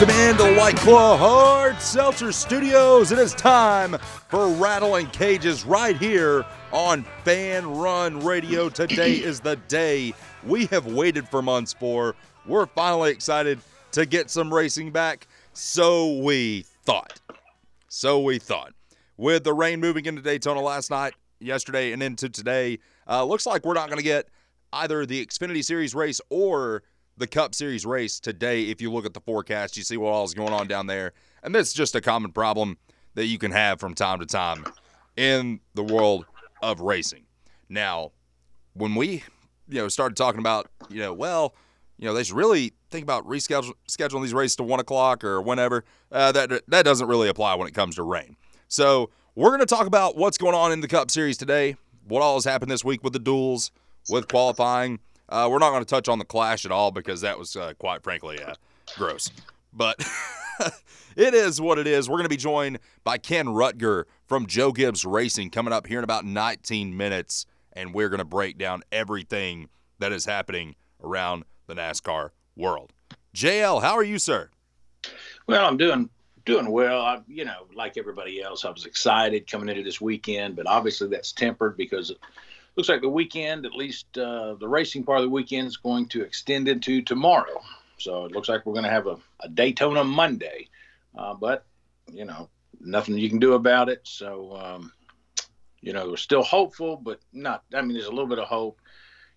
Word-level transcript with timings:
Welcome 0.00 0.36
the 0.36 0.54
White 0.58 0.76
Claw 0.78 1.16
Hard 1.16 1.80
Seltzer 1.80 2.32
Studios. 2.32 3.12
It 3.12 3.18
is 3.20 3.32
time 3.32 3.96
for 4.28 4.48
Rattlin 4.48 5.06
Cages 5.12 5.64
right 5.64 5.96
here 5.96 6.44
on 6.72 7.04
Fan 7.22 7.64
Run 7.64 8.18
Radio. 8.18 8.68
Today 8.68 9.12
is 9.22 9.38
the 9.38 9.54
day 9.68 10.12
we 10.42 10.66
have 10.66 10.86
waited 10.86 11.28
for 11.28 11.42
months 11.42 11.72
for. 11.72 12.16
We're 12.44 12.66
finally 12.66 13.12
excited 13.12 13.60
to 13.92 14.04
get 14.04 14.30
some 14.30 14.52
racing 14.52 14.90
back. 14.90 15.28
So 15.52 16.18
we 16.18 16.62
thought. 16.82 17.20
So 17.86 18.18
we 18.18 18.40
thought. 18.40 18.72
With 19.16 19.44
the 19.44 19.54
rain 19.54 19.78
moving 19.78 20.06
into 20.06 20.22
Daytona 20.22 20.60
last 20.60 20.90
night, 20.90 21.14
yesterday, 21.38 21.92
and 21.92 22.02
into 22.02 22.28
today, 22.28 22.80
uh, 23.08 23.24
looks 23.24 23.46
like 23.46 23.64
we're 23.64 23.74
not 23.74 23.86
going 23.86 23.98
to 23.98 24.04
get 24.04 24.26
either 24.72 25.06
the 25.06 25.24
Xfinity 25.24 25.64
Series 25.64 25.94
race 25.94 26.20
or 26.30 26.82
the 27.16 27.26
Cup 27.26 27.54
Series 27.54 27.86
race 27.86 28.20
today. 28.20 28.64
If 28.64 28.80
you 28.80 28.92
look 28.92 29.06
at 29.06 29.14
the 29.14 29.20
forecast, 29.20 29.76
you 29.76 29.82
see 29.82 29.96
what 29.96 30.10
all 30.10 30.24
is 30.24 30.34
going 30.34 30.52
on 30.52 30.66
down 30.66 30.86
there. 30.86 31.12
And 31.42 31.54
that's 31.54 31.72
just 31.72 31.94
a 31.94 32.00
common 32.00 32.32
problem 32.32 32.78
that 33.14 33.26
you 33.26 33.38
can 33.38 33.52
have 33.52 33.80
from 33.80 33.94
time 33.94 34.20
to 34.20 34.26
time 34.26 34.64
in 35.16 35.60
the 35.74 35.82
world 35.82 36.26
of 36.62 36.80
racing. 36.80 37.24
Now, 37.68 38.12
when 38.74 38.94
we, 38.94 39.22
you 39.68 39.80
know, 39.80 39.88
started 39.88 40.16
talking 40.16 40.40
about, 40.40 40.68
you 40.88 41.00
know, 41.00 41.12
well, 41.12 41.54
you 41.98 42.06
know, 42.06 42.14
they 42.14 42.24
should 42.24 42.36
really 42.36 42.72
think 42.90 43.04
about 43.04 43.26
rescheduling 43.26 44.22
these 44.22 44.34
races 44.34 44.56
to 44.56 44.64
one 44.64 44.80
o'clock 44.80 45.22
or 45.22 45.40
whenever. 45.40 45.84
Uh, 46.10 46.32
that 46.32 46.62
that 46.68 46.84
doesn't 46.84 47.06
really 47.06 47.28
apply 47.28 47.54
when 47.54 47.68
it 47.68 47.74
comes 47.74 47.94
to 47.96 48.02
rain. 48.02 48.36
So 48.68 49.10
we're 49.36 49.50
going 49.50 49.60
to 49.60 49.66
talk 49.66 49.86
about 49.86 50.16
what's 50.16 50.38
going 50.38 50.54
on 50.54 50.72
in 50.72 50.80
the 50.80 50.88
Cup 50.88 51.10
Series 51.10 51.36
today, 51.36 51.76
what 52.06 52.20
all 52.20 52.34
has 52.34 52.44
happened 52.44 52.70
this 52.70 52.84
week 52.84 53.04
with 53.04 53.12
the 53.12 53.18
duels, 53.18 53.70
with 54.08 54.28
qualifying. 54.28 54.98
Uh, 55.28 55.48
we're 55.50 55.58
not 55.58 55.70
going 55.70 55.82
to 55.82 55.88
touch 55.88 56.08
on 56.08 56.18
the 56.18 56.24
clash 56.24 56.64
at 56.64 56.72
all 56.72 56.90
because 56.90 57.20
that 57.22 57.38
was, 57.38 57.56
uh, 57.56 57.72
quite 57.78 58.02
frankly, 58.02 58.42
uh, 58.42 58.54
gross. 58.96 59.30
But 59.72 59.96
it 61.16 61.34
is 61.34 61.60
what 61.60 61.78
it 61.78 61.86
is. 61.86 62.08
We're 62.08 62.16
going 62.18 62.24
to 62.24 62.28
be 62.28 62.36
joined 62.36 62.78
by 63.02 63.18
Kenn 63.18 63.48
Roettger 63.48 64.06
from 64.26 64.46
Joe 64.46 64.72
Gibbs 64.72 65.04
Racing 65.04 65.50
coming 65.50 65.72
up 65.72 65.86
here 65.86 65.98
in 65.98 66.04
about 66.04 66.24
19 66.24 66.96
minutes, 66.96 67.46
and 67.72 67.94
we're 67.94 68.08
going 68.08 68.18
to 68.18 68.24
break 68.24 68.58
down 68.58 68.82
everything 68.92 69.68
that 69.98 70.12
is 70.12 70.24
happening 70.24 70.74
around 71.02 71.44
the 71.66 71.74
NASCAR 71.74 72.30
world. 72.56 72.92
JL, 73.34 73.82
how 73.82 73.94
are 73.94 74.02
you, 74.02 74.18
sir? 74.18 74.50
Well, 75.46 75.66
I'm 75.66 75.76
doing 75.76 76.08
doing 76.44 76.70
well. 76.70 77.00
I, 77.00 77.20
you 77.26 77.44
know, 77.44 77.66
like 77.74 77.96
everybody 77.96 78.42
else, 78.42 78.64
I 78.64 78.70
was 78.70 78.84
excited 78.84 79.50
coming 79.50 79.68
into 79.68 79.82
this 79.82 80.00
weekend, 80.00 80.56
but 80.56 80.66
obviously 80.66 81.08
that's 81.08 81.32
tempered 81.32 81.76
because 81.76 82.12
looks 82.76 82.88
like 82.88 83.00
the 83.00 83.08
weekend, 83.08 83.66
at 83.66 83.72
least 83.72 84.18
uh, 84.18 84.54
the 84.54 84.68
racing 84.68 85.04
part 85.04 85.18
of 85.18 85.24
the 85.24 85.30
weekend, 85.30 85.68
is 85.68 85.76
going 85.76 86.06
to 86.06 86.22
extend 86.22 86.68
into 86.68 87.02
tomorrow. 87.02 87.62
So 87.98 88.24
it 88.24 88.32
looks 88.32 88.48
like 88.48 88.66
we're 88.66 88.72
going 88.72 88.84
to 88.84 88.90
have 88.90 89.06
a, 89.06 89.16
a 89.40 89.48
Daytona 89.48 90.04
Monday, 90.04 90.68
uh, 91.16 91.34
but 91.34 91.64
you 92.12 92.24
know 92.24 92.48
nothing 92.80 93.16
you 93.16 93.30
can 93.30 93.38
do 93.38 93.54
about 93.54 93.88
it. 93.88 94.00
So 94.04 94.56
um, 94.56 94.92
you 95.80 95.92
know 95.92 96.08
we're 96.08 96.16
still 96.16 96.42
hopeful, 96.42 96.96
but 96.96 97.20
not. 97.32 97.62
I 97.72 97.82
mean, 97.82 97.94
there's 97.94 98.06
a 98.06 98.10
little 98.10 98.26
bit 98.26 98.38
of 98.38 98.48
hope. 98.48 98.78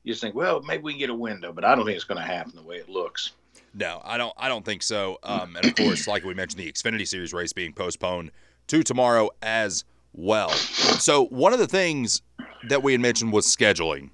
You 0.04 0.14
just 0.14 0.22
think, 0.22 0.36
well, 0.36 0.62
maybe 0.62 0.84
we 0.84 0.94
can 0.94 1.00
get 1.00 1.10
a 1.10 1.16
window, 1.16 1.52
but 1.52 1.66
I 1.66 1.76
don't 1.76 1.86
think 1.86 1.96
it's 1.96 2.06
going 2.06 2.22
to 2.22 2.26
happen 2.26 2.54
the 2.56 2.64
way 2.64 2.78
it 2.78 2.90
looks. 2.90 3.32
No, 3.74 4.02
I 4.04 4.18
don't. 4.18 4.34
I 4.38 4.48
don't 4.48 4.66
think 4.66 4.82
so. 4.82 5.20
Um, 5.24 5.56
and 5.56 5.66
of 5.66 5.76
course, 5.76 6.08
like 6.08 6.24
we 6.24 6.34
mentioned, 6.34 6.62
the 6.62 6.72
Xfinity 6.72 7.08
Series 7.08 7.34
race 7.34 7.54
being 7.54 7.74
postponed 7.74 8.32
to 8.68 8.84
tomorrow 8.84 9.30
as 9.42 9.84
well. 10.14 10.50
So 10.50 11.26
one 11.26 11.54
of 11.54 11.60
the 11.60 11.68
things 11.68 12.22
that 12.66 12.84
we 12.84 12.92
had 12.94 13.02
mentioned 13.02 13.32
was 13.32 13.46
scheduling, 13.46 14.12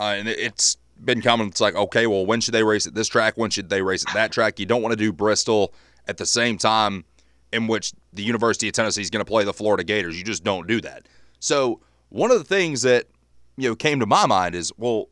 uh, 0.00 0.14
and 0.18 0.28
it's 0.28 0.76
been 1.02 1.20
common. 1.22 1.48
It's 1.48 1.60
like, 1.60 1.74
okay, 1.74 2.06
well, 2.06 2.26
when 2.26 2.40
should 2.40 2.54
they 2.54 2.62
race 2.62 2.86
at 2.86 2.94
this 2.94 3.08
track? 3.08 3.36
When 3.36 3.50
should 3.50 3.68
they 3.68 3.82
race 3.82 4.04
at 4.06 4.14
that 4.14 4.32
track? 4.32 4.58
You 4.58 4.66
don't 4.66 4.82
want 4.82 4.92
to 4.92 4.96
do 4.96 5.12
Bristol 5.12 5.72
at 6.06 6.16
the 6.16 6.26
same 6.26 6.58
time 6.58 7.04
in 7.52 7.66
which 7.66 7.92
the 8.12 8.22
University 8.22 8.68
of 8.68 8.74
Tennessee 8.74 9.00
is 9.00 9.10
going 9.10 9.24
to 9.24 9.30
play 9.30 9.44
the 9.44 9.52
Florida 9.52 9.84
Gators. 9.84 10.18
You 10.18 10.24
just 10.24 10.44
don't 10.44 10.66
do 10.66 10.80
that. 10.80 11.06
So 11.38 11.80
one 12.08 12.30
of 12.30 12.38
the 12.38 12.44
things 12.44 12.82
that 12.82 13.06
you 13.56 13.68
know 13.68 13.76
came 13.76 14.00
to 14.00 14.06
my 14.06 14.26
mind 14.26 14.54
is, 14.54 14.72
well, 14.76 15.08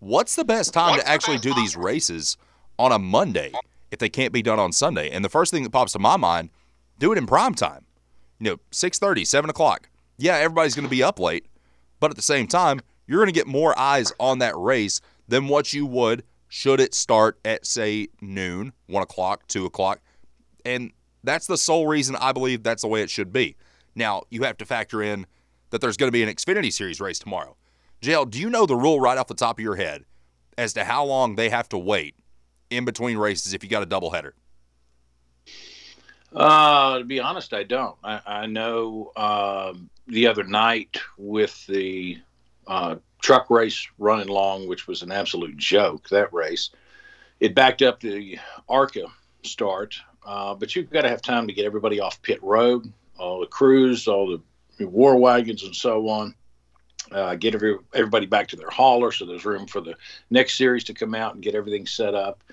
what's 0.00 0.36
the 0.36 0.44
best 0.44 0.72
time 0.72 0.92
what's 0.92 1.04
to 1.04 1.08
actually 1.08 1.38
do 1.38 1.54
these 1.54 1.76
races 1.76 2.36
on 2.78 2.92
a 2.92 2.98
Monday 2.98 3.52
if 3.90 3.98
they 3.98 4.08
can't 4.08 4.32
be 4.32 4.42
done 4.42 4.58
on 4.58 4.72
Sunday? 4.72 5.10
And 5.10 5.24
the 5.24 5.28
first 5.28 5.52
thing 5.52 5.62
that 5.62 5.70
pops 5.70 5.92
to 5.92 5.98
my 5.98 6.16
mind, 6.16 6.50
do 6.98 7.12
it 7.12 7.18
in 7.18 7.26
prime 7.26 7.54
time. 7.54 7.84
You 8.40 8.50
know, 8.50 8.56
6:30, 8.70 9.26
7 9.26 9.50
o'clock. 9.50 9.88
Yeah, 10.16 10.36
everybody's 10.36 10.74
going 10.74 10.86
to 10.86 10.90
be 10.90 11.02
up 11.02 11.20
late, 11.20 11.46
but 12.00 12.10
at 12.10 12.16
the 12.16 12.22
same 12.22 12.46
time, 12.46 12.80
you're 13.06 13.18
going 13.18 13.32
to 13.32 13.38
get 13.38 13.46
more 13.46 13.78
eyes 13.78 14.12
on 14.20 14.38
that 14.38 14.56
race 14.56 15.00
than 15.26 15.48
what 15.48 15.72
you 15.72 15.86
would 15.86 16.24
should 16.48 16.80
it 16.80 16.94
start 16.94 17.38
at, 17.44 17.66
say, 17.66 18.08
noon, 18.20 18.72
1 18.86 19.02
o'clock, 19.02 19.46
2 19.48 19.66
o'clock. 19.66 20.00
And 20.64 20.92
that's 21.24 21.46
the 21.46 21.58
sole 21.58 21.86
reason 21.86 22.16
I 22.16 22.32
believe 22.32 22.62
that's 22.62 22.82
the 22.82 22.88
way 22.88 23.02
it 23.02 23.10
should 23.10 23.32
be. 23.32 23.56
Now, 23.94 24.22
you 24.30 24.42
have 24.42 24.56
to 24.58 24.64
factor 24.64 25.02
in 25.02 25.26
that 25.70 25.80
there's 25.80 25.96
going 25.96 26.08
to 26.08 26.12
be 26.12 26.22
an 26.22 26.28
Xfinity 26.28 26.72
Series 26.72 27.00
race 27.00 27.18
tomorrow. 27.18 27.56
JL, 28.00 28.30
do 28.30 28.38
you 28.38 28.48
know 28.48 28.64
the 28.64 28.76
rule 28.76 29.00
right 29.00 29.18
off 29.18 29.26
the 29.26 29.34
top 29.34 29.58
of 29.58 29.62
your 29.62 29.76
head 29.76 30.04
as 30.56 30.72
to 30.74 30.84
how 30.84 31.04
long 31.04 31.36
they 31.36 31.50
have 31.50 31.68
to 31.70 31.78
wait 31.78 32.14
in 32.70 32.84
between 32.84 33.18
races 33.18 33.54
if 33.54 33.62
you 33.62 33.68
got 33.68 33.82
a 33.82 33.86
doubleheader? 33.86 34.32
Uh, 36.34 36.98
to 36.98 37.04
be 37.04 37.20
honest, 37.20 37.54
I 37.54 37.62
don't. 37.62 37.96
I, 38.04 38.20
I 38.26 38.46
know 38.46 39.12
um, 39.16 39.88
the 40.06 40.26
other 40.26 40.44
night 40.44 40.98
with 41.16 41.66
the 41.66 42.18
uh, 42.66 42.96
truck 43.22 43.50
race 43.50 43.88
running 43.98 44.28
long, 44.28 44.68
which 44.68 44.86
was 44.86 45.02
an 45.02 45.10
absolute 45.10 45.56
joke. 45.56 46.08
That 46.10 46.32
race, 46.32 46.70
it 47.40 47.54
backed 47.54 47.82
up 47.82 48.00
the 48.00 48.38
ARCA 48.68 49.06
start, 49.42 49.96
uh, 50.26 50.54
but 50.54 50.76
you've 50.76 50.90
got 50.90 51.02
to 51.02 51.08
have 51.08 51.22
time 51.22 51.46
to 51.46 51.54
get 51.54 51.64
everybody 51.64 52.00
off 52.00 52.20
pit 52.20 52.42
road, 52.42 52.92
all 53.18 53.40
the 53.40 53.46
crews, 53.46 54.06
all 54.06 54.38
the 54.78 54.86
war 54.86 55.16
wagons, 55.16 55.62
and 55.62 55.74
so 55.74 56.08
on. 56.08 56.34
Uh, 57.10 57.34
get 57.36 57.54
every, 57.54 57.74
everybody 57.94 58.26
back 58.26 58.48
to 58.48 58.56
their 58.56 58.68
hauler 58.68 59.10
so 59.10 59.24
there's 59.24 59.46
room 59.46 59.66
for 59.66 59.80
the 59.80 59.94
next 60.28 60.58
series 60.58 60.84
to 60.84 60.92
come 60.92 61.14
out 61.14 61.32
and 61.32 61.42
get 61.42 61.54
everything 61.54 61.86
set 61.86 62.14
up 62.14 62.44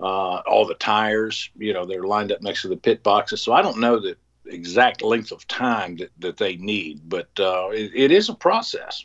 uh, 0.00 0.42
all 0.46 0.66
the 0.66 0.74
tires. 0.74 1.50
You 1.56 1.72
know, 1.72 1.84
they're 1.84 2.04
lined 2.04 2.32
up 2.32 2.42
next 2.42 2.62
to 2.62 2.68
the 2.68 2.76
pit 2.76 3.02
boxes. 3.02 3.42
So 3.42 3.52
I 3.52 3.62
don't 3.62 3.78
know 3.78 3.98
the 4.00 4.16
exact 4.46 5.02
length 5.02 5.32
of 5.32 5.46
time 5.46 5.96
that, 5.96 6.10
that 6.18 6.36
they 6.36 6.56
need, 6.56 7.08
but 7.08 7.28
uh, 7.38 7.68
it, 7.70 7.92
it 7.94 8.10
is 8.10 8.28
a 8.28 8.34
process. 8.34 9.04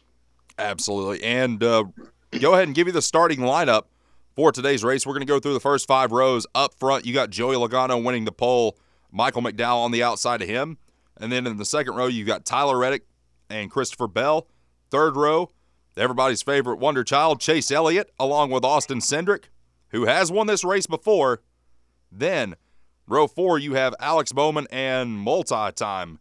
Absolutely. 0.57 1.21
And 1.23 1.61
uh, 1.63 1.85
go 2.39 2.53
ahead 2.53 2.67
and 2.67 2.75
give 2.75 2.87
you 2.87 2.93
the 2.93 3.01
starting 3.01 3.39
lineup 3.39 3.83
for 4.35 4.51
today's 4.51 4.83
race. 4.83 5.05
We're 5.05 5.13
going 5.13 5.25
to 5.25 5.31
go 5.31 5.39
through 5.39 5.53
the 5.53 5.59
first 5.59 5.87
five 5.87 6.11
rows. 6.11 6.47
Up 6.55 6.73
front, 6.75 7.05
you 7.05 7.13
got 7.13 7.29
Joey 7.29 7.55
Logano 7.55 8.01
winning 8.01 8.25
the 8.25 8.31
pole, 8.31 8.77
Michael 9.11 9.41
McDowell 9.41 9.83
on 9.83 9.91
the 9.91 10.03
outside 10.03 10.41
of 10.41 10.47
him. 10.47 10.77
And 11.17 11.31
then 11.31 11.47
in 11.47 11.57
the 11.57 11.65
second 11.65 11.95
row, 11.95 12.07
you've 12.07 12.27
got 12.27 12.45
Tyler 12.45 12.77
Reddick 12.77 13.05
and 13.49 13.71
Christopher 13.71 14.07
Bell. 14.07 14.47
Third 14.91 15.15
row, 15.15 15.51
everybody's 15.97 16.41
favorite 16.41 16.79
wonder 16.79 17.03
child, 17.03 17.39
Chase 17.39 17.71
Elliott, 17.71 18.11
along 18.19 18.51
with 18.51 18.63
Austin 18.63 18.99
Cindric 18.99 19.45
who 19.89 20.05
has 20.05 20.31
won 20.31 20.47
this 20.47 20.63
race 20.63 20.87
before. 20.87 21.41
Then, 22.11 22.55
row 23.07 23.27
four, 23.27 23.59
you 23.59 23.73
have 23.73 23.95
Alex 23.99 24.31
Bowman 24.31 24.67
and 24.71 25.17
multi 25.17 25.71
time 25.73 26.19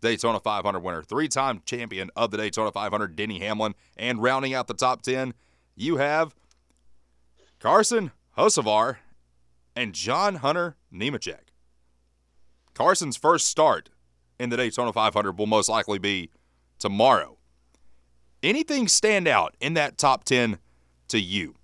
Daytona 0.00 0.40
500 0.40 0.80
winner, 0.80 1.02
three 1.02 1.28
time 1.28 1.62
champion 1.64 2.10
of 2.16 2.30
the 2.30 2.36
Daytona 2.36 2.72
500, 2.72 3.16
Denny 3.16 3.38
Hamlin. 3.38 3.74
And 3.96 4.22
rounding 4.22 4.54
out 4.54 4.66
the 4.66 4.74
top 4.74 5.02
10, 5.02 5.34
you 5.76 5.98
have 5.98 6.34
Carson 7.58 8.12
Hocevar 8.36 8.96
and 9.76 9.94
John 9.94 10.36
Hunter 10.36 10.76
Nemechek. 10.92 11.50
Carson's 12.74 13.16
first 13.16 13.46
start 13.46 13.90
in 14.38 14.48
the 14.48 14.56
Daytona 14.56 14.92
500 14.92 15.38
will 15.38 15.46
most 15.46 15.68
likely 15.68 15.98
be 15.98 16.30
tomorrow. 16.78 17.36
Anything 18.42 18.88
stand 18.88 19.28
out 19.28 19.54
in 19.60 19.74
that 19.74 19.98
top 19.98 20.24
10 20.24 20.58
to 21.08 21.20
you? 21.20 21.56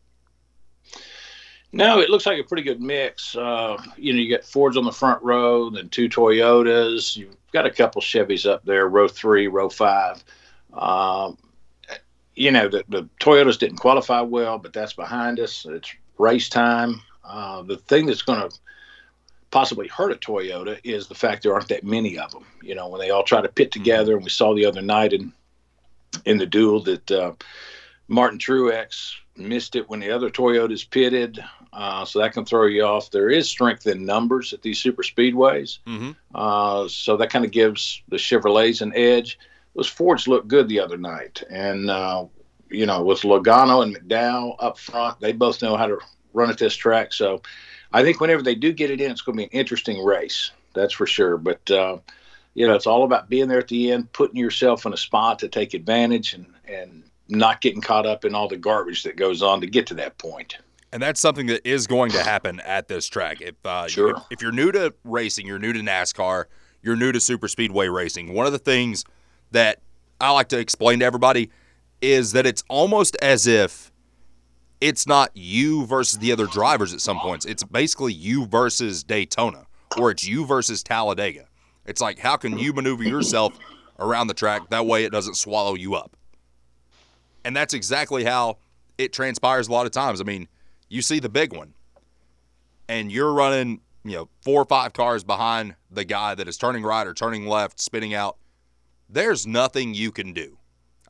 No, 1.76 2.00
it 2.00 2.08
looks 2.08 2.24
like 2.24 2.38
a 2.38 2.44
pretty 2.44 2.62
good 2.62 2.80
mix. 2.80 3.36
Uh, 3.36 3.76
you 3.96 4.12
know, 4.12 4.18
you 4.18 4.30
got 4.30 4.44
Fords 4.44 4.78
on 4.78 4.84
the 4.84 4.92
front 4.92 5.22
row, 5.22 5.68
then 5.68 5.90
two 5.90 6.08
Toyotas. 6.08 7.16
You've 7.16 7.36
got 7.52 7.66
a 7.66 7.70
couple 7.70 8.00
Chevys 8.00 8.50
up 8.50 8.64
there, 8.64 8.88
row 8.88 9.08
three, 9.08 9.46
row 9.46 9.68
five. 9.68 10.24
Um, 10.72 11.36
you 12.34 12.50
know, 12.50 12.68
the, 12.68 12.84
the 12.88 13.08
Toyotas 13.20 13.58
didn't 13.58 13.76
qualify 13.78 14.22
well, 14.22 14.58
but 14.58 14.72
that's 14.72 14.94
behind 14.94 15.38
us. 15.38 15.66
It's 15.68 15.94
race 16.18 16.48
time. 16.48 17.02
Uh, 17.22 17.62
the 17.62 17.76
thing 17.76 18.06
that's 18.06 18.22
going 18.22 18.48
to 18.48 18.56
possibly 19.50 19.88
hurt 19.88 20.12
a 20.12 20.16
Toyota 20.16 20.78
is 20.82 21.08
the 21.08 21.14
fact 21.14 21.42
there 21.42 21.52
aren't 21.52 21.68
that 21.68 21.84
many 21.84 22.18
of 22.18 22.30
them. 22.30 22.46
You 22.62 22.74
know, 22.74 22.88
when 22.88 23.00
they 23.00 23.10
all 23.10 23.22
try 23.22 23.42
to 23.42 23.48
pit 23.48 23.70
together, 23.70 24.14
and 24.14 24.24
we 24.24 24.30
saw 24.30 24.54
the 24.54 24.66
other 24.66 24.82
night 24.82 25.12
in 25.12 25.32
in 26.24 26.38
the 26.38 26.46
duel 26.46 26.82
that 26.84 27.10
uh, 27.10 27.32
Martin 28.08 28.38
Truex 28.38 29.12
missed 29.36 29.76
it 29.76 29.88
when 29.88 30.00
the 30.00 30.10
other 30.10 30.30
Toyotas 30.30 30.88
pitted, 30.88 31.42
uh, 31.76 32.06
so 32.06 32.20
that 32.20 32.32
can 32.32 32.46
throw 32.46 32.64
you 32.64 32.82
off. 32.82 33.10
There 33.10 33.28
is 33.28 33.50
strength 33.50 33.86
in 33.86 34.06
numbers 34.06 34.54
at 34.54 34.62
these 34.62 34.78
super 34.78 35.02
speedways, 35.02 35.80
mm-hmm. 35.86 36.12
uh, 36.34 36.88
so 36.88 37.18
that 37.18 37.28
kind 37.28 37.44
of 37.44 37.50
gives 37.50 38.02
the 38.08 38.16
Chevrolets 38.16 38.80
an 38.80 38.94
edge. 38.96 39.38
Those 39.74 39.86
Fords 39.86 40.26
looked 40.26 40.48
good 40.48 40.68
the 40.68 40.80
other 40.80 40.96
night, 40.96 41.42
and 41.50 41.90
uh, 41.90 42.24
you 42.70 42.86
know 42.86 43.02
with 43.02 43.20
Logano 43.20 43.82
and 43.82 43.94
McDowell 43.94 44.56
up 44.58 44.78
front, 44.78 45.20
they 45.20 45.32
both 45.32 45.60
know 45.60 45.76
how 45.76 45.86
to 45.86 45.98
run 46.32 46.48
at 46.48 46.56
this 46.56 46.74
track. 46.74 47.12
So 47.12 47.42
I 47.92 48.02
think 48.02 48.20
whenever 48.20 48.40
they 48.40 48.54
do 48.54 48.72
get 48.72 48.90
it 48.90 49.02
in, 49.02 49.10
it's 49.10 49.20
going 49.20 49.36
to 49.36 49.40
be 49.42 49.44
an 49.44 49.60
interesting 49.60 50.02
race. 50.02 50.52
That's 50.72 50.94
for 50.94 51.06
sure. 51.06 51.36
But 51.36 51.70
uh, 51.70 51.98
you 52.54 52.66
know, 52.66 52.74
it's 52.74 52.86
all 52.86 53.04
about 53.04 53.28
being 53.28 53.48
there 53.48 53.58
at 53.58 53.68
the 53.68 53.92
end, 53.92 54.10
putting 54.14 54.38
yourself 54.38 54.86
in 54.86 54.94
a 54.94 54.96
spot 54.96 55.40
to 55.40 55.48
take 55.48 55.74
advantage, 55.74 56.32
and 56.32 56.46
and 56.66 57.02
not 57.28 57.60
getting 57.60 57.82
caught 57.82 58.06
up 58.06 58.24
in 58.24 58.34
all 58.34 58.48
the 58.48 58.56
garbage 58.56 59.02
that 59.02 59.16
goes 59.16 59.42
on 59.42 59.60
to 59.60 59.66
get 59.66 59.88
to 59.88 59.94
that 59.96 60.16
point. 60.16 60.56
And 60.96 61.02
that's 61.02 61.20
something 61.20 61.44
that 61.48 61.68
is 61.68 61.86
going 61.86 62.10
to 62.12 62.22
happen 62.22 62.58
at 62.60 62.88
this 62.88 63.06
track. 63.06 63.42
If 63.42 63.54
uh, 63.66 63.86
sure. 63.86 64.12
if, 64.12 64.22
if 64.30 64.40
you're 64.40 64.50
new 64.50 64.72
to 64.72 64.94
racing, 65.04 65.46
you're 65.46 65.58
new 65.58 65.74
to 65.74 65.80
NASCAR, 65.80 66.46
you're 66.80 66.96
new 66.96 67.12
to 67.12 67.20
super 67.20 67.48
speedway 67.48 67.88
racing. 67.88 68.32
One 68.32 68.46
of 68.46 68.52
the 68.52 68.58
things 68.58 69.04
that 69.50 69.82
I 70.22 70.30
like 70.30 70.48
to 70.48 70.58
explain 70.58 71.00
to 71.00 71.04
everybody 71.04 71.50
is 72.00 72.32
that 72.32 72.46
it's 72.46 72.64
almost 72.70 73.14
as 73.20 73.46
if 73.46 73.92
it's 74.80 75.06
not 75.06 75.32
you 75.34 75.84
versus 75.84 76.18
the 76.18 76.32
other 76.32 76.46
drivers 76.46 76.94
at 76.94 77.02
some 77.02 77.20
points. 77.20 77.44
It's 77.44 77.62
basically 77.62 78.14
you 78.14 78.46
versus 78.46 79.04
Daytona 79.04 79.66
or 80.00 80.10
it's 80.10 80.26
you 80.26 80.46
versus 80.46 80.82
Talladega. 80.82 81.44
It's 81.84 82.00
like 82.00 82.20
how 82.20 82.38
can 82.38 82.58
you 82.58 82.72
maneuver 82.72 83.02
yourself 83.02 83.52
around 83.98 84.28
the 84.28 84.34
track 84.34 84.70
that 84.70 84.86
way 84.86 85.04
it 85.04 85.12
doesn't 85.12 85.34
swallow 85.34 85.74
you 85.74 85.94
up. 85.94 86.16
And 87.44 87.54
that's 87.54 87.74
exactly 87.74 88.24
how 88.24 88.56
it 88.96 89.12
transpires 89.12 89.68
a 89.68 89.72
lot 89.72 89.84
of 89.84 89.92
times. 89.92 90.22
I 90.22 90.24
mean, 90.24 90.48
you 90.88 91.02
see 91.02 91.20
the 91.20 91.28
big 91.28 91.54
one 91.54 91.74
and 92.88 93.10
you're 93.10 93.32
running, 93.32 93.80
you 94.04 94.16
know, 94.16 94.28
four 94.42 94.62
or 94.62 94.64
five 94.64 94.92
cars 94.92 95.24
behind 95.24 95.74
the 95.90 96.04
guy 96.04 96.34
that 96.34 96.48
is 96.48 96.56
turning 96.56 96.82
right 96.82 97.06
or 97.06 97.14
turning 97.14 97.46
left, 97.46 97.80
spinning 97.80 98.14
out. 98.14 98.36
There's 99.08 99.46
nothing 99.46 99.94
you 99.94 100.12
can 100.12 100.32
do. 100.32 100.58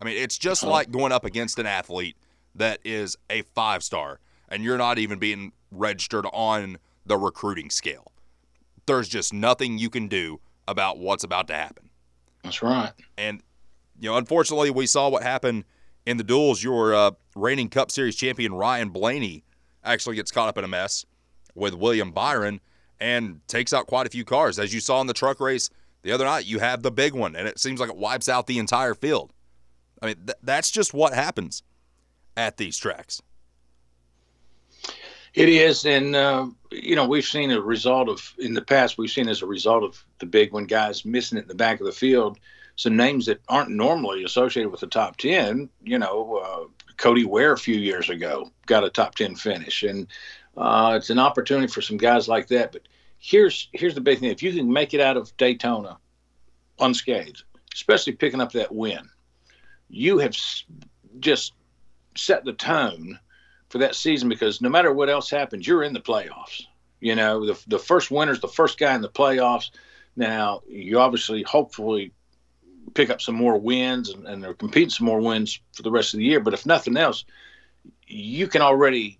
I 0.00 0.04
mean, 0.04 0.16
it's 0.16 0.38
just 0.38 0.62
uh-huh. 0.62 0.72
like 0.72 0.90
going 0.90 1.12
up 1.12 1.24
against 1.24 1.58
an 1.58 1.66
athlete 1.66 2.16
that 2.54 2.80
is 2.84 3.16
a 3.30 3.42
five 3.54 3.82
star 3.82 4.20
and 4.48 4.62
you're 4.62 4.78
not 4.78 4.98
even 4.98 5.18
being 5.18 5.52
registered 5.70 6.26
on 6.32 6.78
the 7.04 7.16
recruiting 7.16 7.70
scale. 7.70 8.12
There's 8.86 9.08
just 9.08 9.32
nothing 9.32 9.78
you 9.78 9.90
can 9.90 10.08
do 10.08 10.40
about 10.68 10.98
what's 10.98 11.24
about 11.24 11.48
to 11.48 11.54
happen. 11.54 11.90
That's 12.42 12.62
right. 12.62 12.92
And, 13.18 13.42
you 13.98 14.08
know, 14.10 14.16
unfortunately, 14.16 14.70
we 14.70 14.86
saw 14.86 15.08
what 15.08 15.22
happened 15.22 15.64
in 16.04 16.16
the 16.16 16.24
duels. 16.24 16.62
Your 16.62 16.94
uh, 16.94 17.10
reigning 17.34 17.68
Cup 17.68 17.90
Series 17.90 18.14
champion, 18.14 18.54
Ryan 18.54 18.90
Blaney, 18.90 19.44
actually 19.86 20.16
gets 20.16 20.30
caught 20.30 20.48
up 20.48 20.58
in 20.58 20.64
a 20.64 20.68
mess 20.68 21.06
with 21.54 21.74
William 21.74 22.12
Byron 22.12 22.60
and 23.00 23.40
takes 23.48 23.72
out 23.72 23.86
quite 23.86 24.06
a 24.06 24.10
few 24.10 24.24
cars. 24.24 24.58
As 24.58 24.74
you 24.74 24.80
saw 24.80 25.00
in 25.00 25.06
the 25.06 25.14
truck 25.14 25.40
race 25.40 25.70
the 26.02 26.12
other 26.12 26.24
night, 26.24 26.46
you 26.46 26.58
have 26.58 26.82
the 26.82 26.90
big 26.90 27.14
one, 27.14 27.36
and 27.36 27.48
it 27.48 27.58
seems 27.58 27.80
like 27.80 27.90
it 27.90 27.96
wipes 27.96 28.28
out 28.28 28.46
the 28.46 28.58
entire 28.58 28.94
field. 28.94 29.32
I 30.02 30.06
mean, 30.06 30.16
th- 30.26 30.38
that's 30.42 30.70
just 30.70 30.92
what 30.92 31.14
happens 31.14 31.62
at 32.36 32.56
these 32.56 32.76
tracks. 32.76 33.22
It 35.34 35.50
is, 35.50 35.84
and 35.84 36.16
uh, 36.16 36.46
you 36.70 36.96
know 36.96 37.06
we've 37.06 37.24
seen 37.24 37.50
a 37.50 37.60
result 37.60 38.08
of 38.08 38.32
in 38.38 38.54
the 38.54 38.62
past. 38.62 38.96
We've 38.96 39.10
seen 39.10 39.28
as 39.28 39.42
a 39.42 39.46
result 39.46 39.84
of 39.84 40.02
the 40.18 40.26
big 40.26 40.52
one 40.52 40.64
guys 40.64 41.04
missing 41.04 41.36
it 41.36 41.42
in 41.42 41.48
the 41.48 41.54
back 41.54 41.78
of 41.78 41.86
the 41.86 41.92
field. 41.92 42.38
Some 42.76 42.96
names 42.96 43.26
that 43.26 43.40
aren't 43.48 43.70
normally 43.70 44.24
associated 44.24 44.70
with 44.70 44.80
the 44.80 44.86
top 44.86 45.18
ten. 45.18 45.68
You 45.84 45.98
know, 45.98 46.36
uh, 46.42 46.75
Cody 46.96 47.24
Ware 47.24 47.52
a 47.52 47.58
few 47.58 47.76
years 47.76 48.10
ago 48.10 48.50
got 48.66 48.84
a 48.84 48.90
top 48.90 49.14
ten 49.14 49.34
finish, 49.34 49.82
and 49.82 50.06
uh, 50.56 50.94
it's 50.96 51.10
an 51.10 51.18
opportunity 51.18 51.68
for 51.68 51.82
some 51.82 51.96
guys 51.96 52.28
like 52.28 52.48
that. 52.48 52.72
But 52.72 52.82
here's 53.18 53.68
here's 53.72 53.94
the 53.94 54.00
big 54.00 54.20
thing: 54.20 54.30
if 54.30 54.42
you 54.42 54.52
can 54.52 54.72
make 54.72 54.94
it 54.94 55.00
out 55.00 55.16
of 55.16 55.36
Daytona 55.36 55.98
unscathed, 56.78 57.42
especially 57.74 58.14
picking 58.14 58.40
up 58.40 58.52
that 58.52 58.74
win, 58.74 59.08
you 59.88 60.18
have 60.18 60.36
just 61.20 61.52
set 62.16 62.44
the 62.44 62.52
tone 62.52 63.18
for 63.68 63.78
that 63.78 63.94
season 63.94 64.28
because 64.28 64.60
no 64.60 64.68
matter 64.68 64.92
what 64.92 65.10
else 65.10 65.30
happens, 65.30 65.66
you're 65.66 65.82
in 65.82 65.92
the 65.92 66.00
playoffs. 66.00 66.62
You 67.00 67.14
know, 67.14 67.46
the, 67.46 67.62
the 67.66 67.78
first 67.78 68.10
winner's 68.10 68.40
the 68.40 68.48
first 68.48 68.78
guy 68.78 68.94
in 68.94 69.02
the 69.02 69.08
playoffs. 69.08 69.70
Now, 70.16 70.62
you 70.66 70.98
obviously, 70.98 71.42
hopefully, 71.42 72.12
pick 72.94 73.10
up 73.10 73.20
some 73.20 73.34
more 73.34 73.58
wins 73.58 74.10
and, 74.10 74.26
and 74.26 74.42
they're 74.42 74.54
competing 74.54 74.90
some 74.90 75.06
more 75.06 75.20
wins 75.20 75.60
for 75.72 75.82
the 75.82 75.90
rest 75.90 76.14
of 76.14 76.18
the 76.18 76.24
year. 76.24 76.40
But 76.40 76.54
if 76.54 76.66
nothing 76.66 76.96
else, 76.96 77.24
you 78.06 78.46
can 78.46 78.62
already 78.62 79.18